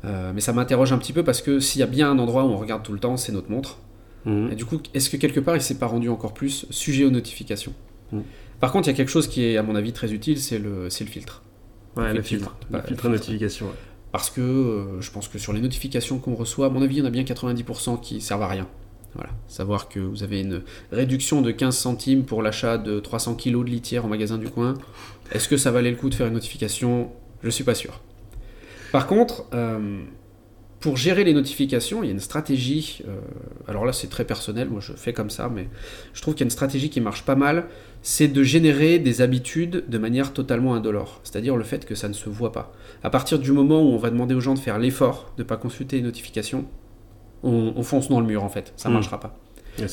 Euh, 0.03 0.33
mais 0.35 0.41
ça 0.41 0.51
m'interroge 0.51 0.91
un 0.91 0.97
petit 0.97 1.13
peu 1.13 1.23
parce 1.23 1.41
que 1.41 1.61
s'il 1.61 1.79
y 1.79 1.83
a 1.83 1.87
bien 1.87 2.11
un 2.11 2.19
endroit 2.19 2.43
où 2.43 2.49
on 2.49 2.57
regarde 2.57 2.83
tout 2.83 2.91
le 2.91 2.99
temps, 2.99 3.15
c'est 3.15 3.31
notre 3.31 3.49
montre. 3.49 3.77
Mhm. 4.25 4.51
Et 4.51 4.55
du 4.55 4.65
coup, 4.65 4.79
est-ce 4.93 5.09
que 5.09 5.17
quelque 5.17 5.39
part, 5.39 5.55
il 5.55 5.61
s'est 5.61 5.77
pas 5.77 5.87
rendu 5.87 6.09
encore 6.09 6.33
plus 6.33 6.65
sujet 6.69 7.05
aux 7.05 7.11
notifications 7.11 7.73
mhm. 8.11 8.23
Par 8.59 8.71
contre, 8.71 8.87
il 8.87 8.91
y 8.91 8.93
a 8.93 8.97
quelque 8.97 9.09
chose 9.09 9.27
qui 9.27 9.43
est, 9.43 9.57
à 9.57 9.63
mon 9.63 9.75
avis, 9.75 9.91
très 9.91 10.13
utile, 10.13 10.39
c'est 10.39 10.59
le, 10.59 10.83
le 10.85 10.89
filtre. 10.89 11.43
Ouais, 11.97 12.13
le, 12.13 12.21
filtre. 12.21 12.55
Le 12.71 12.81
filtre, 12.81 13.09
notification. 13.09 13.67
Parce 14.11 14.29
que 14.29 14.41
euh, 14.41 15.01
je 15.01 15.11
pense 15.11 15.27
que 15.27 15.37
sur 15.37 15.53
les 15.53 15.61
notifications 15.61 16.19
qu'on 16.19 16.35
reçoit, 16.35 16.67
à 16.67 16.69
mon 16.69 16.81
avis, 16.81 16.95
il 16.95 16.99
y 16.99 17.01
en 17.01 17.05
a 17.05 17.09
bien 17.09 17.23
90% 17.23 17.99
qui 17.99 18.21
servent 18.21 18.43
à 18.43 18.47
rien. 18.47 18.67
Voilà. 19.15 19.29
Savoir 19.47 19.89
que 19.89 19.99
vous 19.99 20.23
avez 20.23 20.41
une 20.41 20.61
réduction 20.91 21.41
de 21.41 21.51
15 21.51 21.75
centimes 21.75 22.23
pour 22.23 22.41
l'achat 22.41 22.77
de 22.77 22.99
300 22.99 23.35
kg 23.35 23.59
de 23.59 23.63
litière 23.63 24.05
au 24.05 24.07
magasin 24.07 24.37
du 24.37 24.47
coin. 24.47 24.75
Est-ce 25.31 25.47
que 25.47 25.57
ça 25.57 25.71
valait 25.71 25.91
le 25.91 25.97
coup 25.97 26.09
de 26.09 26.15
faire 26.15 26.27
une 26.27 26.33
notification? 26.33 27.11
Je 27.43 27.49
suis 27.49 27.63
pas 27.63 27.75
sûr. 27.75 28.01
Par 28.91 29.07
contre, 29.07 29.45
euh, 29.53 30.01
pour 30.83 30.97
gérer 30.97 31.23
les 31.23 31.33
notifications, 31.33 32.03
il 32.03 32.07
y 32.07 32.09
a 32.09 32.11
une 32.11 32.19
stratégie. 32.19 33.03
Euh, 33.07 33.15
alors 33.69 33.85
là, 33.85 33.93
c'est 33.93 34.09
très 34.09 34.25
personnel, 34.25 34.67
moi 34.69 34.81
je 34.81 34.91
fais 34.91 35.13
comme 35.13 35.29
ça, 35.29 35.47
mais 35.47 35.69
je 36.13 36.21
trouve 36.21 36.33
qu'il 36.33 36.41
y 36.41 36.43
a 36.43 36.47
une 36.47 36.51
stratégie 36.51 36.89
qui 36.89 36.99
marche 36.99 37.23
pas 37.23 37.35
mal. 37.35 37.67
C'est 38.01 38.27
de 38.27 38.43
générer 38.43 38.99
des 38.99 39.21
habitudes 39.21 39.85
de 39.87 39.97
manière 39.97 40.33
totalement 40.33 40.75
indolore. 40.75 41.21
C'est-à-dire 41.23 41.55
le 41.55 41.63
fait 41.63 41.85
que 41.85 41.95
ça 41.95 42.09
ne 42.09 42.13
se 42.13 42.27
voit 42.27 42.51
pas. 42.51 42.73
À 43.01 43.09
partir 43.09 43.39
du 43.39 43.53
moment 43.53 43.81
où 43.81 43.93
on 43.93 43.97
va 43.97 44.09
demander 44.09 44.35
aux 44.35 44.41
gens 44.41 44.55
de 44.55 44.59
faire 44.59 44.77
l'effort 44.77 45.31
de 45.37 45.43
ne 45.43 45.47
pas 45.47 45.55
consulter 45.55 45.95
les 45.95 46.01
notifications, 46.01 46.65
on, 47.43 47.81
fonce 47.83 48.09
dans 48.09 48.19
le 48.19 48.25
mur 48.25 48.43
en 48.43 48.49
fait, 48.49 48.73
ça 48.75 48.89
ne 48.89 48.91
hmm. 48.91 48.95
marchera 48.95 49.21
pas. 49.21 49.39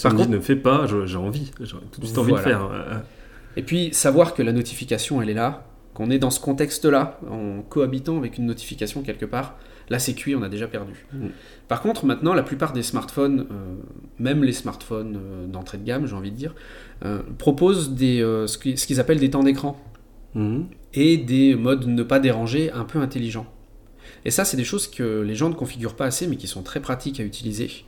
Par 0.03 0.17
contre, 0.17 0.29
ne 0.29 0.41
fais 0.41 0.57
pas, 0.57 0.87
j'ai 1.07 1.17
envie, 1.17 1.53
j'ai 1.61 1.77
tout 1.93 2.01
de 2.01 2.07
suite 2.07 2.19
envie 2.19 2.33
de 2.33 2.39
faire. 2.39 2.69
Et 3.57 3.63
puis 3.63 3.91
savoir 3.93 4.35
que 4.35 4.43
la 4.43 4.53
notification, 4.53 5.23
elle 5.23 5.31
est 5.31 5.35
là, 5.35 5.69
qu'on 5.95 6.11
est 6.11 6.19
dans 6.19 6.31
ce 6.31 6.41
contexte-là, 6.41 7.21
en 7.31 7.63
cohabitant 7.63 8.17
avec 8.19 8.39
une 8.39 8.47
notification 8.47 9.03
quelque 9.03 9.25
part, 9.25 9.57
là 9.91 9.99
c'est 9.99 10.15
cuit, 10.15 10.35
on 10.35 10.43
a 10.43 10.49
déjà 10.49 10.69
perdu. 10.69 11.05
Mm. 11.13 11.27
Par 11.69 11.83
contre, 11.83 12.07
maintenant, 12.07 12.33
la 12.33 12.43
plupart 12.43 12.73
des 12.73 12.83
smartphones, 12.83 13.47
euh, 13.51 13.75
même 14.19 14.43
les 14.43 14.53
smartphones 14.53 15.17
euh, 15.17 15.47
d'entrée 15.47 15.79
de 15.79 15.85
gamme, 15.85 16.07
j'ai 16.07 16.15
envie 16.15 16.31
de 16.31 16.37
dire, 16.37 16.55
euh, 17.05 17.21
proposent 17.39 17.93
des, 17.93 18.21
ce 18.47 18.57
qu'ils 18.57 19.01
appellent 19.01 19.21
des 19.21 19.31
temps 19.31 19.43
d'écran 19.43 19.79
mm. 20.35 20.63
et 20.95 21.17
des 21.19 21.57
modes 21.57 21.87
ne 21.87 22.03
pas 22.03 22.21
déranger 22.21 22.71
un 22.71 22.85
peu 22.85 23.01
intelligents. 23.01 23.47
Et 24.25 24.31
ça, 24.31 24.45
c'est 24.45 24.57
des 24.57 24.65
choses 24.65 24.87
que 24.87 25.21
les 25.21 25.35
gens 25.35 25.49
ne 25.49 25.55
configurent 25.55 25.97
pas 25.97 26.07
assez, 26.07 26.27
mais 26.27 26.37
qui 26.37 26.47
sont 26.47 26.63
très 26.63 26.81
pratiques 26.81 27.21
à 27.21 27.25
utiliser. 27.25 27.85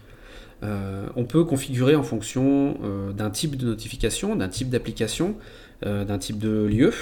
on 0.63 1.25
peut 1.25 1.45
configurer 1.45 1.95
en 1.97 2.05
fonction 2.05 2.77
d'un 3.13 3.31
type 3.31 3.57
de 3.57 3.67
notification, 3.67 4.37
d'un 4.37 4.49
type 4.49 4.71
d'application, 4.71 5.37
euh, 5.85 6.05
d'un 6.05 6.19
type 6.19 6.39
de 6.39 6.65
lieu 6.65 6.93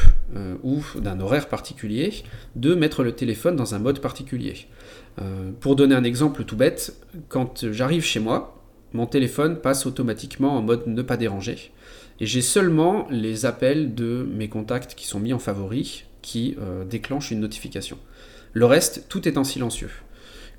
ou 0.62 0.82
d'un 0.98 1.20
horaire 1.20 1.48
particulier, 1.48 2.14
de 2.56 2.74
mettre 2.74 3.04
le 3.04 3.12
téléphone 3.12 3.54
dans 3.54 3.74
un 3.74 3.78
mode 3.78 4.00
particulier. 4.00 4.54
Euh, 5.20 5.50
pour 5.60 5.76
donner 5.76 5.94
un 5.94 6.04
exemple 6.04 6.44
tout 6.44 6.56
bête, 6.56 6.94
quand 7.28 7.70
j'arrive 7.70 8.04
chez 8.04 8.20
moi, 8.20 8.62
mon 8.92 9.06
téléphone 9.06 9.60
passe 9.60 9.86
automatiquement 9.86 10.56
en 10.56 10.62
mode 10.62 10.86
ne 10.86 11.02
pas 11.02 11.16
déranger. 11.16 11.72
Et 12.20 12.26
j'ai 12.26 12.42
seulement 12.42 13.06
les 13.10 13.46
appels 13.46 13.94
de 13.94 14.26
mes 14.34 14.48
contacts 14.48 14.94
qui 14.94 15.06
sont 15.06 15.20
mis 15.20 15.32
en 15.32 15.38
favori 15.38 16.04
qui 16.22 16.54
déclenchent 16.90 17.30
une 17.30 17.40
notification. 17.40 17.96
Le 18.52 18.66
reste, 18.66 19.06
tout 19.08 19.26
est 19.26 19.38
en 19.38 19.44
silencieux. 19.44 19.90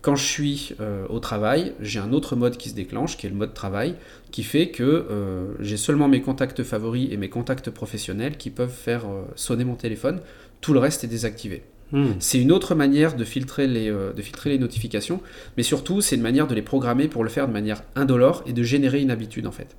Quand 0.02 0.16
je 0.16 0.26
suis 0.26 0.74
euh, 0.80 1.06
au 1.10 1.20
travail, 1.20 1.74
j'ai 1.80 2.00
un 2.00 2.12
autre 2.12 2.36
mode 2.36 2.58
qui 2.58 2.70
se 2.70 2.74
déclenche, 2.76 3.18
qui 3.18 3.28
est 3.28 3.30
le 3.30 3.36
mode 3.36 3.54
travail, 3.54 3.96
qui 4.32 4.44
fait 4.44 4.70
que 4.70 4.84
euh, 4.84 5.54
j'ai 5.60 5.78
seulement 5.78 6.08
mes 6.08 6.22
contacts 6.22 6.64
favoris 6.64 7.10
et 7.12 7.18
mes 7.18 7.30
contacts 7.30 7.70
professionnels 7.70 8.38
qui 8.38 8.50
peuvent 8.50 8.74
faire 8.74 9.06
euh, 9.06 9.24
sonner 9.36 9.64
mon 9.64 9.76
téléphone. 9.76 10.20
Tout 10.60 10.74
le 10.74 10.80
reste 10.80 11.04
est 11.04 11.08
désactivé. 11.08 11.64
Hmm. 11.92 12.12
C'est 12.20 12.40
une 12.40 12.52
autre 12.52 12.76
manière 12.76 13.16
les, 13.18 13.18
de 13.18 13.24
filtrer 13.24 14.50
les 14.50 14.60
notifications, 14.60 15.22
mais 15.58 15.64
surtout 15.64 16.02
c'est 16.02 16.16
une 16.16 16.22
manière 16.22 16.48
de 16.48 16.56
les 16.56 16.62
programmer 16.62 17.08
pour 17.08 17.24
le 17.24 17.30
faire 17.30 17.48
de 17.48 17.54
manière 17.54 17.84
indolore 17.96 18.44
et 18.46 18.54
de 18.54 18.64
générer 18.64 19.02
une 19.02 19.12
habitude 19.12 19.48
en 19.48 19.52
fait. 19.52 19.76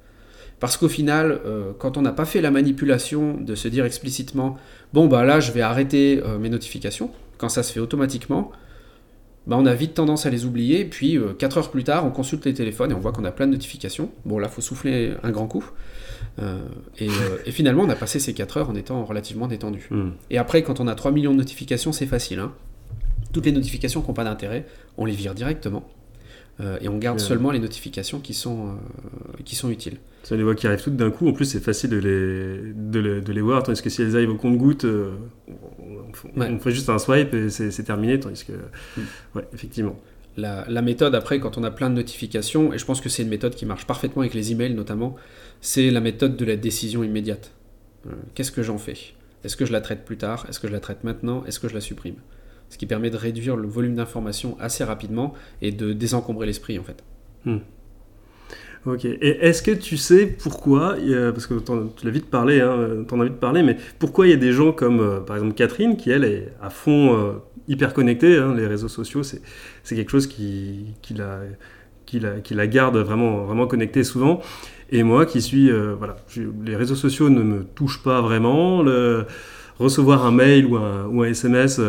Parce 0.60 0.76
qu'au 0.76 0.88
final, 0.88 1.40
quand 1.78 1.96
on 1.96 2.02
n'a 2.02 2.12
pas 2.12 2.24
fait 2.24 2.40
la 2.40 2.52
manipulation 2.52 3.36
de 3.40 3.54
se 3.54 3.66
dire 3.66 3.84
explicitement, 3.84 4.58
bon 4.92 5.06
bah 5.06 5.24
là 5.24 5.40
je 5.40 5.50
vais 5.50 5.62
arrêter 5.62 6.22
mes 6.38 6.50
notifications, 6.50 7.10
quand 7.38 7.48
ça 7.48 7.64
se 7.64 7.72
fait 7.72 7.80
automatiquement, 7.80 8.52
bah, 9.46 9.56
on 9.58 9.66
a 9.66 9.74
vite 9.74 9.94
tendance 9.94 10.26
à 10.26 10.30
les 10.30 10.44
oublier, 10.44 10.84
puis 10.84 11.18
4 11.38 11.56
euh, 11.56 11.60
heures 11.60 11.70
plus 11.70 11.84
tard, 11.84 12.06
on 12.06 12.10
consulte 12.10 12.44
les 12.46 12.54
téléphones 12.54 12.92
et 12.92 12.94
on 12.94 13.00
voit 13.00 13.12
qu'on 13.12 13.24
a 13.24 13.32
plein 13.32 13.46
de 13.46 13.52
notifications. 13.52 14.10
Bon, 14.24 14.38
là, 14.38 14.48
il 14.50 14.54
faut 14.54 14.60
souffler 14.60 15.14
un 15.22 15.30
grand 15.30 15.48
coup. 15.48 15.64
Euh, 16.38 16.58
euh, 17.00 17.38
et, 17.44 17.50
finalement, 17.50 17.82
on 17.82 17.88
a 17.88 17.96
passé 17.96 18.20
ces 18.20 18.34
4 18.34 18.58
heures 18.58 18.70
en 18.70 18.74
étant 18.74 19.04
relativement 19.04 19.48
détendu. 19.48 19.88
Hmm. 19.90 20.10
Et 20.30 20.38
après, 20.38 20.62
quand 20.62 20.80
on 20.80 20.86
a 20.86 20.94
3 20.94 21.10
millions 21.10 21.32
de 21.32 21.38
notifications, 21.38 21.92
c'est 21.92 22.06
facile. 22.06 22.38
Hein. 22.38 22.52
Toutes 23.32 23.46
les 23.46 23.52
notifications 23.52 24.00
qui 24.00 24.08
n'ont 24.08 24.14
pas 24.14 24.24
d'intérêt, 24.24 24.66
on 24.96 25.04
les 25.04 25.14
vire 25.14 25.34
directement. 25.34 25.88
Et 26.80 26.88
on 26.88 26.98
garde 26.98 27.18
seulement 27.18 27.50
les 27.50 27.58
notifications 27.58 28.20
qui 28.20 28.34
sont, 28.34 28.76
qui 29.44 29.56
sont 29.56 29.68
utiles. 29.68 29.96
Ça, 30.22 30.36
les 30.36 30.44
voix 30.44 30.54
qui 30.54 30.68
arrivent 30.68 30.82
toutes 30.82 30.94
d'un 30.94 31.10
coup, 31.10 31.26
en 31.28 31.32
plus, 31.32 31.44
c'est 31.44 31.58
facile 31.60 31.90
de 31.90 31.96
les, 31.96 32.72
de, 33.20 33.32
les, 33.32 33.40
voir, 33.40 33.64
tandis 33.64 33.82
que 33.82 33.90
si 33.90 34.00
elles 34.00 34.14
arrivent 34.14 34.30
au 34.30 34.36
compte-goutte, 34.36 34.86
on, 36.36 36.58
fait 36.60 36.70
juste 36.70 36.88
un 36.88 36.98
swipe 36.98 37.34
et 37.34 37.50
c'est 37.50 37.82
terminé, 37.82 38.20
tandis 38.20 38.44
que. 38.44 38.52
Mm. 38.52 39.02
Ouais, 39.34 39.48
effectivement. 39.52 39.98
La, 40.36 40.82
méthode, 40.82 41.14
après, 41.14 41.40
quand 41.40 41.58
on 41.58 41.64
a 41.64 41.70
plein 41.70 41.90
de 41.90 41.94
notifications, 41.94 42.72
et 42.72 42.78
je 42.78 42.84
pense 42.84 43.00
que 43.00 43.08
c'est 43.08 43.22
une 43.22 43.28
méthode 43.28 43.54
qui 43.54 43.66
marche 43.66 43.86
parfaitement 43.86 44.22
avec 44.22 44.34
les 44.34 44.52
emails 44.52 44.74
notamment, 44.74 45.16
c'est 45.60 45.90
la 45.90 46.00
méthode 46.00 46.36
de 46.36 46.44
la 46.44 46.56
décision 46.56 47.04
immédiate. 47.04 47.52
Euh, 48.06 48.12
qu'est-ce 48.34 48.52
que 48.52 48.62
j'en 48.62 48.78
fais? 48.78 48.96
Est-ce 49.44 49.56
que 49.56 49.66
je 49.66 49.72
la 49.72 49.80
traite 49.80 50.04
plus 50.04 50.16
tard? 50.16 50.46
Est-ce 50.48 50.58
que 50.58 50.68
je 50.68 50.72
la 50.72 50.80
traite 50.80 51.04
maintenant? 51.04 51.44
Est-ce 51.44 51.60
que 51.60 51.68
je 51.68 51.74
la 51.74 51.80
supprime? 51.80 52.16
Ce 52.72 52.78
qui 52.78 52.86
permet 52.86 53.10
de 53.10 53.18
réduire 53.18 53.54
le 53.54 53.68
volume 53.68 53.96
d'informations 53.96 54.56
assez 54.58 54.82
rapidement 54.82 55.34
et 55.60 55.72
de 55.72 55.92
désencombrer 55.92 56.46
l'esprit 56.46 56.78
en 56.78 56.82
fait. 56.82 57.04
Mm. 57.44 57.58
Ok. 58.86 59.04
Et 59.04 59.44
est-ce 59.46 59.62
que 59.62 59.72
tu 59.72 59.98
sais 59.98 60.24
pourquoi, 60.24 60.96
parce 61.34 61.46
que 61.46 61.54
tu 61.60 62.06
l'as 62.06 62.10
vite 62.10 62.30
parlé, 62.30 62.62
hein, 62.62 63.04
t'en 63.06 63.20
as 63.20 63.24
vite 63.24 63.38
parlé, 63.38 63.62
mais 63.62 63.76
pourquoi 63.98 64.26
il 64.26 64.30
y 64.30 64.32
a 64.32 64.38
des 64.38 64.52
gens 64.52 64.72
comme, 64.72 65.00
euh, 65.00 65.20
par 65.20 65.36
exemple, 65.36 65.52
Catherine, 65.52 65.98
qui 65.98 66.10
elle 66.10 66.24
est 66.24 66.48
à 66.62 66.70
fond 66.70 67.14
euh, 67.14 67.32
hyper 67.68 67.92
connectée, 67.92 68.38
hein, 68.38 68.54
les 68.56 68.66
réseaux 68.66 68.88
sociaux, 68.88 69.22
c'est, 69.22 69.42
quelque 69.84 70.10
chose 70.10 70.26
qui, 70.26 70.94
qui, 71.02 71.12
la, 71.12 71.40
qui, 72.06 72.20
la, 72.20 72.40
qui 72.40 72.54
la 72.54 72.66
garde 72.66 72.96
vraiment, 72.96 73.44
vraiment 73.44 73.66
connectée 73.66 74.02
souvent. 74.02 74.40
Et 74.90 75.02
moi 75.02 75.26
qui 75.26 75.42
suis, 75.42 75.70
euh, 75.70 75.94
voilà, 75.96 76.16
les 76.64 76.74
réseaux 76.74 76.96
sociaux 76.96 77.28
ne 77.28 77.42
me 77.42 77.64
touchent 77.64 78.02
pas 78.02 78.22
vraiment. 78.22 78.82
Recevoir 79.78 80.26
un 80.26 80.32
mail 80.32 80.66
ou 80.66 80.76
un 80.76 81.24
SMS, 81.24 81.80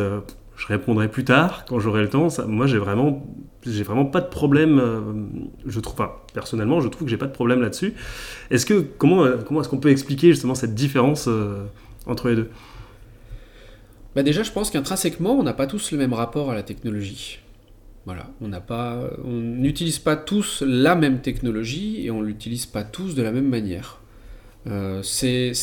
je 0.56 0.68
répondrai 0.68 1.10
plus 1.10 1.24
tard 1.24 1.66
quand 1.68 1.80
j'aurai 1.80 2.02
le 2.02 2.10
temps. 2.10 2.28
Moi, 2.48 2.68
j'ai 2.68 2.78
vraiment, 2.78 3.26
j'ai 3.66 3.84
vraiment 3.84 4.06
pas 4.06 4.22
de 4.22 4.28
problème. 4.28 4.80
Euh, 4.80 5.02
je 5.66 5.80
trouve, 5.80 6.08
personnellement, 6.34 6.80
je 6.80 6.88
trouve 6.88 7.06
que 7.06 7.10
j'ai 7.10 7.18
pas 7.18 7.28
de 7.28 7.34
problème 7.34 7.62
là-dessus. 7.62 7.94
Est-ce 8.52 8.66
que 8.66 8.82
comment, 8.98 9.24
euh, 9.24 9.38
comment 9.46 9.62
est-ce 9.62 9.70
qu'on 9.70 9.80
peut 9.80 9.90
expliquer 9.90 10.28
justement 10.28 10.56
cette 10.56 10.76
différence 10.76 11.28
euh, 11.28 11.66
entre 12.06 12.30
les 12.30 12.36
deux? 12.36 12.50
Bah 14.16 14.22
déjà, 14.22 14.44
je 14.44 14.52
pense 14.52 14.70
qu'intrinsèquement, 14.70 15.34
on 15.34 15.44
n'a 15.44 15.54
pas 15.54 15.66
tous 15.66 15.92
le 15.92 15.98
même 15.98 16.14
rapport 16.14 16.52
à 16.52 16.56
la 16.56 16.64
technologie. 16.64 17.40
Voilà, 18.06 18.30
on 18.42 18.52
on 19.24 19.32
n'utilise 19.32 19.98
pas 19.98 20.18
tous 20.18 20.62
la 20.62 20.94
même 20.94 21.22
technologie 21.22 22.06
et 22.06 22.12
on 22.12 22.22
l'utilise 22.22 22.66
pas 22.66 22.84
tous 22.84 23.16
de 23.16 23.24
la 23.24 23.32
même 23.32 23.48
manière. 23.48 24.03
Euh, 24.66 25.02
c'est 25.04 25.54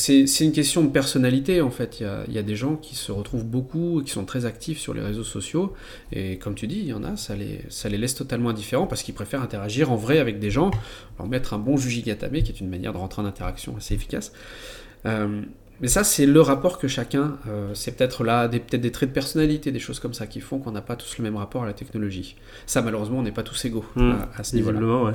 une 0.40 0.52
question 0.52 0.84
de 0.84 0.90
personnalité 0.90 1.60
en 1.60 1.70
fait. 1.70 2.00
Il 2.00 2.34
y, 2.34 2.38
a, 2.38 2.42
des 2.42 2.56
gens 2.56 2.76
qui 2.76 2.94
se 2.94 3.12
retrouvent 3.12 3.46
beaucoup 3.46 4.00
et 4.00 4.04
qui 4.04 4.10
sont 4.10 4.24
très 4.24 4.44
actifs 4.44 4.78
sur 4.78 4.94
les 4.94 5.00
réseaux 5.00 5.24
sociaux. 5.24 5.72
Et 6.12 6.38
comme 6.38 6.54
tu 6.54 6.66
dis, 6.66 6.80
il 6.80 6.86
y 6.86 6.92
en 6.92 7.04
a, 7.04 7.16
ça 7.16 7.34
les, 7.34 7.60
ça 7.68 7.88
les 7.88 7.98
laisse 7.98 8.14
totalement 8.14 8.50
indifférents 8.50 8.86
parce 8.86 9.02
qu'ils 9.02 9.14
préfèrent 9.14 9.42
interagir 9.42 9.90
en 9.90 9.96
vrai 9.96 10.18
avec 10.18 10.38
des 10.38 10.50
gens, 10.50 10.70
leur 11.18 11.28
mettre 11.28 11.54
un 11.54 11.58
bon 11.58 11.76
jujigatame 11.76 12.42
qui 12.42 12.52
est 12.52 12.60
une 12.60 12.68
manière 12.68 12.92
de 12.92 12.98
rentrer 12.98 13.22
en 13.22 13.26
interaction 13.26 13.76
assez 13.76 13.94
efficace. 13.94 14.32
Euh, 15.06 15.42
mais 15.80 15.88
ça, 15.88 16.04
c'est 16.04 16.26
le 16.26 16.40
rapport 16.42 16.78
que 16.78 16.88
chacun. 16.88 17.38
Euh, 17.48 17.70
c'est 17.72 17.96
peut-être 17.96 18.22
là 18.22 18.48
des, 18.48 18.60
peut 18.60 18.76
des 18.76 18.92
traits 18.92 19.08
de 19.08 19.14
personnalité, 19.14 19.72
des 19.72 19.78
choses 19.78 19.98
comme 19.98 20.12
ça 20.12 20.26
qui 20.26 20.40
font 20.40 20.58
qu'on 20.58 20.72
n'a 20.72 20.82
pas 20.82 20.96
tous 20.96 21.16
le 21.16 21.24
même 21.24 21.36
rapport 21.36 21.62
à 21.62 21.66
la 21.66 21.72
technologie. 21.72 22.36
Ça, 22.66 22.82
malheureusement, 22.82 23.18
on 23.18 23.22
n'est 23.22 23.32
pas 23.32 23.42
tous 23.42 23.64
égaux 23.64 23.84
mmh. 23.96 24.12
à, 24.36 24.44
ce 24.44 24.56
niveau-là. 24.56 24.80
Ouais. 24.80 25.12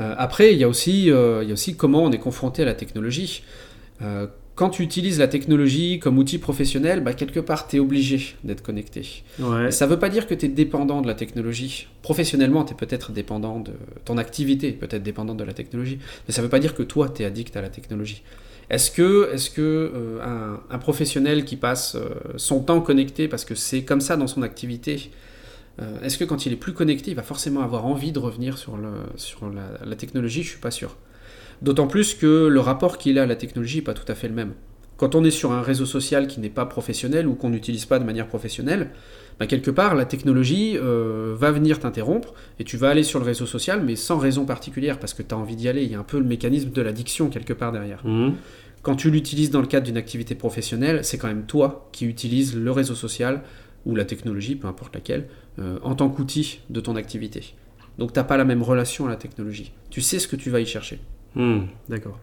Euh, 0.00 0.14
après, 0.16 0.52
il 0.52 0.58
y, 0.58 0.64
a 0.64 0.68
aussi, 0.68 1.10
euh, 1.10 1.42
il 1.42 1.48
y 1.48 1.50
a 1.50 1.54
aussi 1.54 1.76
comment 1.76 2.04
on 2.04 2.12
est 2.12 2.18
confronté 2.18 2.62
à 2.62 2.64
la 2.64 2.74
technologie. 2.74 3.42
Euh, 4.02 4.26
quand 4.54 4.70
tu 4.70 4.82
utilises 4.82 5.20
la 5.20 5.28
technologie 5.28 6.00
comme 6.00 6.18
outil 6.18 6.38
professionnel, 6.38 7.00
bah, 7.00 7.12
quelque 7.12 7.38
part, 7.38 7.68
tu 7.68 7.76
es 7.76 7.78
obligé 7.78 8.34
d'être 8.42 8.62
connecté. 8.62 9.22
Ça 9.70 9.86
ne 9.86 9.90
veut 9.90 9.98
pas 9.98 10.08
dire 10.08 10.26
que 10.26 10.34
tu 10.34 10.46
es 10.46 10.48
dépendant 10.48 11.00
de 11.00 11.06
la 11.06 11.14
technologie. 11.14 11.86
Professionnellement, 12.02 12.64
tu 12.64 12.72
es 12.72 12.76
peut-être 12.76 13.12
dépendant 13.12 13.60
de 13.60 13.72
ton 14.04 14.18
activité, 14.18 14.72
peut-être 14.72 15.04
dépendant 15.04 15.36
de 15.36 15.44
la 15.44 15.52
technologie. 15.52 15.98
Mais 16.26 16.34
ça 16.34 16.42
ne 16.42 16.46
veut 16.46 16.50
pas 16.50 16.58
dire 16.58 16.74
que 16.74 16.82
toi, 16.82 17.08
tu 17.08 17.22
es 17.22 17.24
addict 17.24 17.56
à 17.56 17.62
la 17.62 17.68
technologie. 17.68 18.22
Est-ce 18.68 18.90
que, 18.90 19.30
est 19.32 19.54
que 19.54 20.18
un, 20.22 20.60
un, 20.70 20.78
professionnel 20.78 21.44
qui 21.44 21.56
passe 21.56 21.96
son 22.36 22.60
temps 22.60 22.80
connecté 22.80 23.28
parce 23.28 23.44
que 23.44 23.54
c'est 23.54 23.82
comme 23.82 24.00
ça 24.00 24.16
dans 24.16 24.26
son 24.26 24.42
activité, 24.42 25.10
euh, 25.80 26.00
est-ce 26.02 26.18
que 26.18 26.24
quand 26.24 26.46
il 26.46 26.52
est 26.52 26.56
plus 26.56 26.72
connecté, 26.72 27.10
il 27.10 27.16
va 27.16 27.22
forcément 27.22 27.60
avoir 27.60 27.86
envie 27.86 28.12
de 28.12 28.18
revenir 28.18 28.58
sur, 28.58 28.76
la, 28.76 29.96
technologie? 29.96 30.42
Je 30.42 30.50
suis 30.50 30.60
pas 30.60 30.70
sûr. 30.70 30.96
D'autant 31.62 31.86
plus 31.86 32.14
que 32.14 32.46
le 32.46 32.60
rapport 32.60 32.98
qu'il 32.98 33.18
a 33.18 33.22
à 33.22 33.26
la 33.26 33.36
technologie 33.36 33.76
n'est 33.76 33.82
pas 33.82 33.94
tout 33.94 34.10
à 34.10 34.14
fait 34.14 34.28
le 34.28 34.34
même. 34.34 34.54
Quand 34.96 35.14
on 35.14 35.22
est 35.22 35.30
sur 35.30 35.52
un 35.52 35.62
réseau 35.62 35.86
social 35.86 36.26
qui 36.26 36.40
n'est 36.40 36.50
pas 36.50 36.66
professionnel 36.66 37.28
ou 37.28 37.34
qu'on 37.34 37.50
n'utilise 37.50 37.84
pas 37.84 38.00
de 38.00 38.04
manière 38.04 38.26
professionnelle, 38.26 38.90
bah, 39.38 39.46
quelque 39.46 39.70
part, 39.70 39.94
la 39.94 40.04
technologie 40.04 40.76
euh, 40.76 41.36
va 41.38 41.52
venir 41.52 41.78
t'interrompre 41.78 42.34
et 42.58 42.64
tu 42.64 42.76
vas 42.76 42.88
aller 42.88 43.04
sur 43.04 43.20
le 43.20 43.24
réseau 43.24 43.46
social, 43.46 43.80
mais 43.84 43.94
sans 43.94 44.18
raison 44.18 44.44
particulière, 44.44 44.98
parce 44.98 45.14
que 45.14 45.22
tu 45.22 45.32
as 45.32 45.38
envie 45.38 45.54
d'y 45.54 45.68
aller. 45.68 45.84
Il 45.84 45.92
y 45.92 45.94
a 45.94 46.00
un 46.00 46.04
peu 46.04 46.18
le 46.18 46.24
mécanisme 46.24 46.70
de 46.70 46.82
l'addiction 46.82 47.28
quelque 47.28 47.52
part 47.52 47.70
derrière. 47.70 48.04
Mmh. 48.04 48.32
Quand 48.82 48.96
tu 48.96 49.10
l'utilises 49.10 49.50
dans 49.50 49.60
le 49.60 49.66
cadre 49.68 49.86
d'une 49.86 49.96
activité 49.96 50.34
professionnelle, 50.34 51.04
c'est 51.04 51.18
quand 51.18 51.28
même 51.28 51.44
toi 51.44 51.88
qui 51.92 52.06
utilises 52.06 52.56
le 52.56 52.70
réseau 52.72 52.94
social 52.96 53.42
ou 53.88 53.96
la 53.96 54.04
technologie, 54.04 54.54
peu 54.54 54.68
importe 54.68 54.94
laquelle, 54.94 55.26
euh, 55.58 55.78
en 55.82 55.96
tant 55.96 56.08
qu'outil 56.08 56.60
de 56.70 56.78
ton 56.78 56.94
activité. 56.94 57.54
Donc 57.98 58.12
tu 58.12 58.18
n'as 58.20 58.24
pas 58.24 58.36
la 58.36 58.44
même 58.44 58.62
relation 58.62 59.06
à 59.06 59.08
la 59.08 59.16
technologie. 59.16 59.72
Tu 59.90 60.00
sais 60.00 60.20
ce 60.20 60.28
que 60.28 60.36
tu 60.36 60.50
vas 60.50 60.60
y 60.60 60.66
chercher. 60.66 61.00
Hmm, 61.34 61.62
d'accord. 61.88 62.20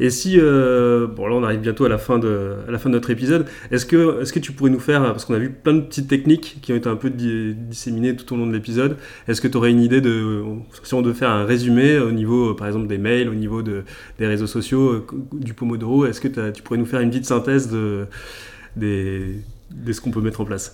Et 0.00 0.10
si, 0.10 0.38
euh, 0.38 1.08
bon 1.08 1.26
là 1.26 1.34
on 1.34 1.42
arrive 1.42 1.60
bientôt 1.60 1.84
à 1.84 1.88
la 1.88 1.98
fin 1.98 2.18
de, 2.18 2.56
à 2.68 2.70
la 2.70 2.78
fin 2.78 2.88
de 2.88 2.94
notre 2.94 3.10
épisode, 3.10 3.46
est-ce 3.70 3.84
que, 3.84 4.22
est 4.22 4.32
que 4.32 4.38
tu 4.38 4.52
pourrais 4.52 4.70
nous 4.70 4.78
faire, 4.78 5.02
parce 5.02 5.24
qu'on 5.24 5.34
a 5.34 5.38
vu 5.38 5.50
plein 5.50 5.74
de 5.74 5.80
petites 5.80 6.06
techniques 6.06 6.58
qui 6.62 6.72
ont 6.72 6.76
été 6.76 6.88
un 6.88 6.94
peu 6.94 7.10
disséminées 7.10 8.14
tout 8.14 8.32
au 8.32 8.36
long 8.36 8.46
de 8.46 8.52
l'épisode, 8.52 8.96
est-ce 9.26 9.40
que 9.40 9.48
tu 9.48 9.56
aurais 9.56 9.72
une 9.72 9.80
idée 9.80 10.00
de, 10.00 10.44
si 10.84 10.94
on 10.94 11.02
devait 11.02 11.18
faire 11.18 11.30
un 11.30 11.44
résumé 11.44 11.98
au 11.98 12.12
niveau 12.12 12.54
par 12.54 12.68
exemple 12.68 12.86
des 12.86 12.98
mails, 12.98 13.28
au 13.28 13.34
niveau 13.34 13.62
de, 13.62 13.82
des 14.18 14.26
réseaux 14.26 14.46
sociaux, 14.46 14.92
euh, 14.92 15.06
du 15.32 15.54
Pomodoro, 15.54 16.06
est-ce 16.06 16.20
que 16.20 16.50
tu 16.50 16.62
pourrais 16.62 16.78
nous 16.78 16.86
faire 16.86 17.00
une 17.00 17.10
petite 17.10 17.26
synthèse 17.26 17.68
de, 17.68 18.06
des, 18.76 19.34
de 19.70 19.92
ce 19.92 20.00
qu'on 20.00 20.10
peut 20.10 20.20
mettre 20.20 20.40
en 20.40 20.44
place 20.44 20.72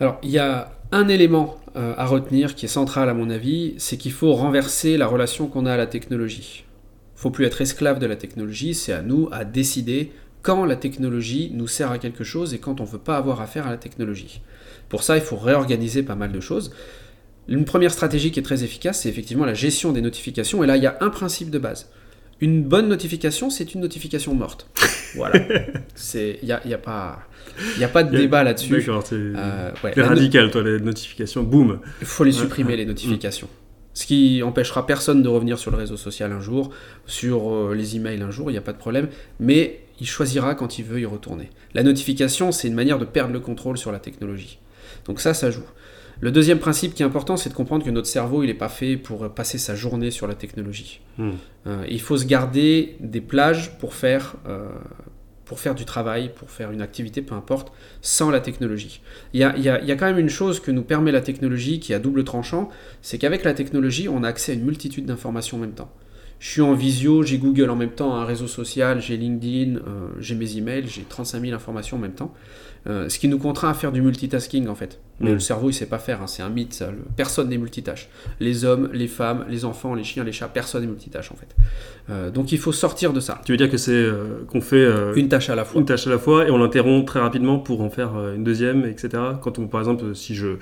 Alors, 0.00 0.18
il 0.22 0.30
y 0.30 0.38
a 0.38 0.72
un 0.90 1.08
élément 1.08 1.56
euh, 1.76 1.94
à 1.96 2.04
retenir 2.06 2.54
qui 2.54 2.66
est 2.66 2.68
central 2.68 3.08
à 3.08 3.14
mon 3.14 3.30
avis, 3.30 3.74
c'est 3.78 3.96
qu'il 3.96 4.12
faut 4.12 4.32
renverser 4.34 4.96
la 4.96 5.06
relation 5.06 5.46
qu'on 5.46 5.66
a 5.66 5.72
à 5.72 5.76
la 5.76 5.86
technologie. 5.86 6.64
Il 7.16 7.20
faut 7.20 7.30
plus 7.30 7.46
être 7.46 7.60
esclave 7.60 7.98
de 7.98 8.06
la 8.06 8.16
technologie, 8.16 8.74
c'est 8.74 8.92
à 8.92 9.02
nous 9.02 9.28
à 9.32 9.44
décider 9.44 10.12
quand 10.42 10.64
la 10.64 10.76
technologie 10.76 11.50
nous 11.54 11.68
sert 11.68 11.90
à 11.90 11.98
quelque 11.98 12.24
chose 12.24 12.52
et 12.52 12.58
quand 12.58 12.80
on 12.80 12.84
ne 12.84 12.88
veut 12.88 12.98
pas 12.98 13.16
avoir 13.16 13.40
affaire 13.40 13.66
à 13.66 13.70
la 13.70 13.76
technologie. 13.76 14.42
Pour 14.88 15.02
ça, 15.02 15.16
il 15.16 15.22
faut 15.22 15.36
réorganiser 15.36 16.02
pas 16.02 16.16
mal 16.16 16.32
de 16.32 16.40
choses. 16.40 16.72
Une 17.48 17.64
première 17.64 17.92
stratégie 17.92 18.30
qui 18.30 18.40
est 18.40 18.42
très 18.42 18.62
efficace, 18.62 19.00
c'est 19.00 19.08
effectivement 19.08 19.44
la 19.44 19.54
gestion 19.54 19.92
des 19.92 20.02
notifications. 20.02 20.62
Et 20.62 20.66
là, 20.66 20.76
il 20.76 20.82
y 20.82 20.86
a 20.86 20.98
un 21.00 21.10
principe 21.10 21.50
de 21.50 21.58
base. 21.58 21.90
Une 22.42 22.64
bonne 22.64 22.88
notification, 22.88 23.50
c'est 23.50 23.72
une 23.72 23.80
notification 23.80 24.34
morte. 24.34 24.68
Voilà. 25.14 25.34
Il 26.14 26.38
n'y 26.42 26.52
a, 26.52 26.66
y 26.66 26.72
a, 26.72 26.78
pas, 26.78 27.28
y 27.78 27.84
a 27.84 27.88
pas 27.88 28.02
de 28.02 28.16
débat 28.16 28.42
là-dessus. 28.42 28.78
D'accord, 28.78 29.06
c'est 29.06 29.14
euh, 29.14 29.70
radical, 29.94 30.50
toi, 30.50 30.62
les 30.62 30.80
notifications, 30.80 31.42
boum. 31.42 31.80
Il 32.00 32.06
faut 32.06 32.24
les 32.24 32.32
supprimer, 32.32 32.78
les 32.78 32.86
notifications. 32.86 33.48
Ce 33.92 34.06
qui 34.06 34.42
empêchera 34.42 34.86
personne 34.86 35.22
de 35.22 35.28
revenir 35.28 35.58
sur 35.58 35.70
le 35.70 35.76
réseau 35.76 35.98
social 35.98 36.32
un 36.32 36.40
jour, 36.40 36.70
sur 37.04 37.52
euh, 37.52 37.74
les 37.74 37.96
emails 37.96 38.22
un 38.22 38.30
jour, 38.30 38.50
il 38.50 38.54
n'y 38.54 38.58
a 38.58 38.62
pas 38.62 38.72
de 38.72 38.78
problème. 38.78 39.08
Mais 39.38 39.80
il 40.00 40.06
choisira 40.08 40.54
quand 40.54 40.78
il 40.78 40.86
veut 40.86 41.00
y 41.00 41.04
retourner. 41.04 41.50
La 41.74 41.82
notification, 41.82 42.50
c'est 42.50 42.68
une 42.68 42.74
manière 42.74 42.98
de 42.98 43.04
perdre 43.04 43.34
le 43.34 43.40
contrôle 43.40 43.76
sur 43.76 43.92
la 43.92 43.98
technologie. 43.98 44.60
Donc 45.04 45.20
ça, 45.20 45.34
ça 45.34 45.50
joue. 45.50 45.66
Le 46.22 46.30
deuxième 46.30 46.60
principe 46.60 46.94
qui 46.94 47.02
est 47.02 47.04
important, 47.04 47.36
c'est 47.36 47.48
de 47.48 47.54
comprendre 47.54 47.84
que 47.84 47.90
notre 47.90 48.06
cerveau, 48.06 48.44
il 48.44 48.46
n'est 48.46 48.54
pas 48.54 48.68
fait 48.68 48.96
pour 48.96 49.28
passer 49.34 49.58
sa 49.58 49.74
journée 49.74 50.12
sur 50.12 50.28
la 50.28 50.36
technologie. 50.36 51.00
Hmm. 51.18 51.32
Euh, 51.66 51.84
il 51.90 52.00
faut 52.00 52.16
se 52.16 52.24
garder 52.26 52.94
des 53.00 53.20
plages 53.20 53.76
pour 53.78 53.92
faire, 53.92 54.36
euh, 54.46 54.68
pour 55.44 55.58
faire 55.58 55.74
du 55.74 55.84
travail, 55.84 56.30
pour 56.32 56.48
faire 56.48 56.70
une 56.70 56.80
activité, 56.80 57.22
peu 57.22 57.34
importe, 57.34 57.72
sans 58.02 58.30
la 58.30 58.38
technologie. 58.38 59.00
Il 59.32 59.40
y, 59.40 59.42
a, 59.42 59.56
il 59.56 59.64
y 59.64 59.68
a 59.68 59.96
quand 59.96 60.06
même 60.06 60.20
une 60.20 60.28
chose 60.28 60.60
que 60.60 60.70
nous 60.70 60.84
permet 60.84 61.10
la 61.10 61.22
technologie 61.22 61.80
qui 61.80 61.90
est 61.90 61.96
à 61.96 61.98
double 61.98 62.22
tranchant, 62.22 62.68
c'est 63.00 63.18
qu'avec 63.18 63.42
la 63.42 63.52
technologie, 63.52 64.08
on 64.08 64.22
a 64.22 64.28
accès 64.28 64.52
à 64.52 64.54
une 64.54 64.64
multitude 64.64 65.06
d'informations 65.06 65.56
en 65.56 65.60
même 65.60 65.74
temps. 65.74 65.90
Je 66.42 66.48
suis 66.48 66.60
en 66.60 66.74
visio, 66.74 67.22
j'ai 67.22 67.38
Google 67.38 67.70
en 67.70 67.76
même 67.76 67.92
temps, 67.92 68.16
un 68.16 68.24
réseau 68.24 68.48
social, 68.48 69.00
j'ai 69.00 69.16
LinkedIn, 69.16 69.76
euh, 69.76 70.08
j'ai 70.18 70.34
mes 70.34 70.56
emails, 70.56 70.88
j'ai 70.88 71.02
35 71.02 71.40
000 71.40 71.54
informations 71.54 71.98
en 71.98 72.00
même 72.00 72.14
temps. 72.14 72.34
Euh, 72.88 73.08
ce 73.08 73.20
qui 73.20 73.28
nous 73.28 73.38
contraint 73.38 73.70
à 73.70 73.74
faire 73.74 73.92
du 73.92 74.02
multitasking 74.02 74.66
en 74.66 74.74
fait. 74.74 74.98
Mais 75.20 75.30
mm. 75.30 75.34
le 75.34 75.38
cerveau 75.38 75.70
il 75.70 75.72
sait 75.72 75.86
pas 75.86 76.00
faire, 76.00 76.20
hein, 76.20 76.26
c'est 76.26 76.42
un 76.42 76.48
mythe 76.48 76.74
ça. 76.74 76.90
Personne 77.16 77.48
n'est 77.48 77.58
multitâche. 77.58 78.08
Les 78.40 78.64
hommes, 78.64 78.90
les 78.92 79.06
femmes, 79.06 79.46
les 79.48 79.64
enfants, 79.64 79.94
les 79.94 80.02
chiens, 80.02 80.24
les 80.24 80.32
chats, 80.32 80.48
personne 80.48 80.80
n'est 80.80 80.88
multitâche 80.88 81.30
en 81.30 81.36
fait. 81.36 81.54
Euh, 82.10 82.32
donc 82.32 82.50
il 82.50 82.58
faut 82.58 82.72
sortir 82.72 83.12
de 83.12 83.20
ça. 83.20 83.40
Tu 83.44 83.52
veux 83.52 83.56
dire 83.56 83.70
que 83.70 83.76
c'est 83.76 84.04
qu'on 84.48 84.60
fait 84.60 84.84
une 85.14 85.28
tâche 85.28 85.48
à 85.48 85.54
la 85.54 85.64
fois. 85.64 85.80
Une 85.80 85.86
tâche 85.86 86.08
à 86.08 86.10
la 86.10 86.18
fois 86.18 86.48
et 86.48 86.50
on 86.50 86.58
l'interrompt 86.58 87.06
très 87.06 87.20
rapidement 87.20 87.60
pour 87.60 87.82
en 87.82 87.88
faire 87.88 88.16
une 88.34 88.42
deuxième, 88.42 88.84
etc. 88.84 89.10
Quand 89.40 89.60
on, 89.60 89.68
par 89.68 89.80
exemple, 89.80 90.16
si 90.16 90.34
je 90.34 90.56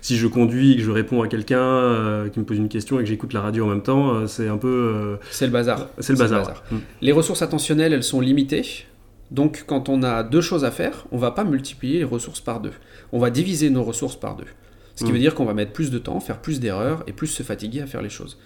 si 0.00 0.16
je 0.16 0.26
conduis 0.26 0.72
et 0.72 0.76
que 0.76 0.82
je 0.82 0.90
réponds 0.90 1.22
à 1.22 1.28
quelqu'un 1.28 1.60
euh, 1.60 2.28
qui 2.28 2.38
me 2.38 2.44
pose 2.44 2.58
une 2.58 2.68
question 2.68 2.98
et 2.98 3.02
que 3.02 3.08
j'écoute 3.08 3.32
la 3.32 3.40
radio 3.40 3.64
en 3.64 3.68
même 3.68 3.82
temps, 3.82 4.14
euh, 4.14 4.26
c'est 4.26 4.48
un 4.48 4.58
peu. 4.58 4.68
Euh, 4.68 5.16
c'est 5.30 5.46
le 5.46 5.52
bazar. 5.52 5.88
C'est 5.98 6.12
le 6.12 6.18
bazar. 6.18 6.62
Mm. 6.70 6.76
Les 7.02 7.12
ressources 7.12 7.42
attentionnelles, 7.42 7.92
elles 7.92 8.02
sont 8.02 8.20
limitées. 8.20 8.86
Donc, 9.30 9.64
quand 9.66 9.88
on 9.88 10.02
a 10.02 10.22
deux 10.22 10.40
choses 10.40 10.64
à 10.64 10.70
faire, 10.70 11.06
on 11.12 11.18
va 11.18 11.30
pas 11.30 11.44
multiplier 11.44 11.98
les 11.98 12.04
ressources 12.04 12.40
par 12.40 12.60
deux. 12.60 12.72
On 13.12 13.18
va 13.18 13.30
diviser 13.30 13.68
nos 13.68 13.84
ressources 13.84 14.16
par 14.16 14.36
deux. 14.36 14.46
Ce 14.94 15.04
qui 15.04 15.10
mm. 15.10 15.12
veut 15.12 15.20
dire 15.20 15.34
qu'on 15.34 15.44
va 15.44 15.54
mettre 15.54 15.72
plus 15.72 15.90
de 15.90 15.98
temps, 15.98 16.18
faire 16.20 16.40
plus 16.40 16.60
d'erreurs 16.60 17.04
et 17.06 17.12
plus 17.12 17.26
se 17.26 17.42
fatiguer 17.42 17.82
à 17.82 17.86
faire 17.86 18.02
les 18.02 18.08
choses 18.08 18.38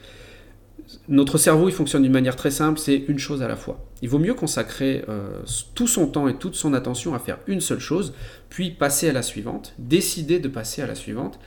notre 1.09 1.39
cerveau, 1.39 1.69
il 1.69 1.75
fonctionne 1.75 2.03
d'une 2.03 2.13
manière 2.13 2.37
très 2.37 2.51
simple, 2.51 2.79
c'est 2.79 3.05
une 3.09 3.19
chose 3.19 3.43
à 3.43 3.49
la 3.49 3.57
fois. 3.57 3.85
Il 4.03 4.09
vaut 4.09 4.19
mieux 4.19 4.35
consacrer 4.35 5.05
euh, 5.09 5.41
tout 5.75 5.87
son 5.87 6.07
temps 6.07 6.29
et 6.29 6.37
toute 6.37 6.55
son 6.55 6.75
attention 6.75 7.15
à 7.15 7.19
faire 7.19 7.39
une 7.47 7.61
seule 7.61 7.79
chose, 7.79 8.15
puis 8.51 8.71
passer 8.71 9.09
à 9.09 9.13
la 9.13 9.23
suivante, 9.23 9.75
décider 9.79 10.39
de 10.39 10.49
passer 10.49 10.83
à 10.83 10.87
la 10.87 10.95
suivante, 10.95 11.39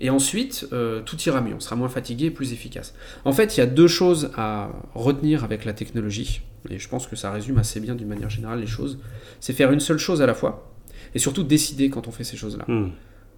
et 0.00 0.10
ensuite, 0.10 0.66
euh, 0.72 1.00
tout 1.02 1.16
ira 1.22 1.40
mieux, 1.40 1.54
on 1.54 1.60
sera 1.60 1.76
moins 1.76 1.88
fatigué 1.88 2.26
et 2.26 2.30
plus 2.30 2.52
efficace. 2.52 2.94
En 3.24 3.32
fait, 3.32 3.56
il 3.56 3.60
y 3.60 3.62
a 3.62 3.66
deux 3.66 3.88
choses 3.88 4.30
à 4.36 4.70
retenir 4.94 5.44
avec 5.44 5.64
la 5.64 5.72
technologie, 5.72 6.42
et 6.70 6.78
je 6.78 6.88
pense 6.88 7.06
que 7.06 7.16
ça 7.16 7.30
résume 7.30 7.58
assez 7.58 7.80
bien 7.80 7.94
d'une 7.94 8.08
manière 8.08 8.30
générale 8.30 8.60
les 8.60 8.66
choses. 8.66 8.98
C'est 9.40 9.52
faire 9.52 9.72
une 9.72 9.80
seule 9.80 9.98
chose 9.98 10.22
à 10.22 10.26
la 10.26 10.34
fois, 10.34 10.72
et 11.14 11.18
surtout 11.18 11.42
décider 11.42 11.90
quand 11.90 12.08
on 12.08 12.12
fait 12.12 12.24
ces 12.24 12.36
choses-là. 12.36 12.64
Hmm. 12.68 12.90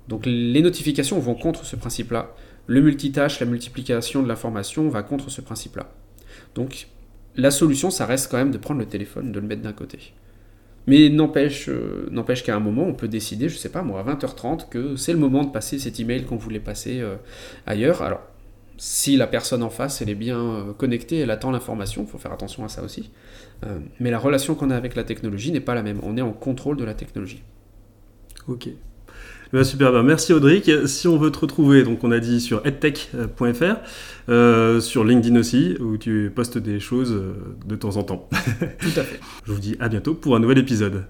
Donc 0.09 0.27
les 0.27 0.61
notifications 0.61 1.19
vont 1.19 1.35
contre 1.35 1.65
ce 1.65 1.77
principe-là. 1.77 2.35
Le 2.67 2.81
multitâche, 2.81 3.41
la 3.41 3.47
multiplication 3.47 4.23
de 4.23 4.29
l'information 4.29 4.89
va 4.89 5.03
contre 5.03 5.31
ce 5.31 5.41
principe-là. 5.41 5.91
Donc 6.55 6.89
la 7.37 7.51
solution, 7.51 7.91
ça 7.91 8.07
reste 8.07 8.31
quand 8.31 8.37
même 8.37 8.51
de 8.51 8.59
prendre 8.59 8.81
le 8.81 8.87
téléphone, 8.87 9.33
de 9.33 9.41
le 9.41 9.47
mettre 9.47 9.63
d'un 9.63 9.73
côté. 9.73 9.99
Mais 10.87 11.09
n'empêche, 11.09 11.69
euh, 11.69 12.11
qu'à 12.45 12.57
un 12.57 12.61
moment, 12.61 12.85
on 12.85 12.95
peut 12.95 13.09
décider, 13.09 13.49
je 13.49 13.57
sais 13.57 13.71
pas 13.71 13.83
moi, 13.83 14.01
à 14.01 14.03
20h30, 14.05 14.69
que 14.69 14.97
c'est 14.97 15.13
le 15.13 15.19
moment 15.19 15.43
de 15.45 15.51
passer 15.51 15.79
cet 15.79 15.99
email 15.99 16.25
qu'on 16.25 16.37
voulait 16.37 16.61
passer 16.61 17.01
euh, 17.01 17.17
ailleurs. 17.67 18.03
Alors, 18.03 18.21
si 18.77 19.17
la 19.17 19.27
personne 19.27 19.63
en 19.63 19.71
face, 19.71 20.03
elle 20.03 20.11
est 20.11 20.15
bien 20.15 20.41
euh, 20.41 20.73
connectée, 20.75 21.19
elle 21.19 21.31
attend 21.31 21.51
l'information, 21.51 22.03
il 22.03 22.09
faut 22.09 22.19
faire 22.19 22.33
attention 22.33 22.65
à 22.65 22.69
ça 22.69 22.83
aussi. 22.83 23.11
mais 23.99 24.11
la 24.11 24.19
relation 24.19 24.55
qu'on 24.55 24.69
a 24.71 24.77
avec 24.77 24.95
la 24.95 25.05
technologie 25.05 25.53
n'est 25.53 25.61
pas 25.61 25.75
la 25.75 25.83
même. 25.83 26.01
On 26.03 26.19
est 26.19 26.23
en 26.23 26.33
contrôle 26.33 26.77
de 26.77 26.85
la 26.85 26.93
technologie. 26.93 27.43
Ok. 28.47 28.69
Bah, 29.55 29.63
super, 29.63 29.93
bah, 29.93 30.03
merci 30.03 30.33
Audric. 30.33 30.69
Si 30.87 31.07
on 31.07 31.17
veut 31.17 31.31
te 31.31 31.39
retrouver, 31.39 31.85
donc 31.85 32.03
on 32.03 32.11
a 32.11 32.19
dit 32.19 32.41
sur 32.41 32.67
edtech.fr, 32.67 33.77
euh, 34.29 34.81
sur 34.81 35.05
LinkedIn 35.05 35.39
aussi, 35.39 35.77
où 35.79 35.97
tu 35.97 36.33
postes 36.35 36.59
des 36.59 36.81
choses 36.81 37.13
euh, 37.13 37.35
de 37.65 37.77
temps 37.77 37.97
en 37.97 38.03
temps. 38.03 38.29
Tout 38.81 38.99
à 39.01 39.05
fait. 39.05 39.21
Je 39.47 39.53
vous 39.53 39.61
dis 39.61 39.77
à 39.79 39.89
bientôt 39.89 40.15
pour 40.15 40.35
un 40.35 40.41
nouvel 40.41 40.59
épisode. 40.59 41.05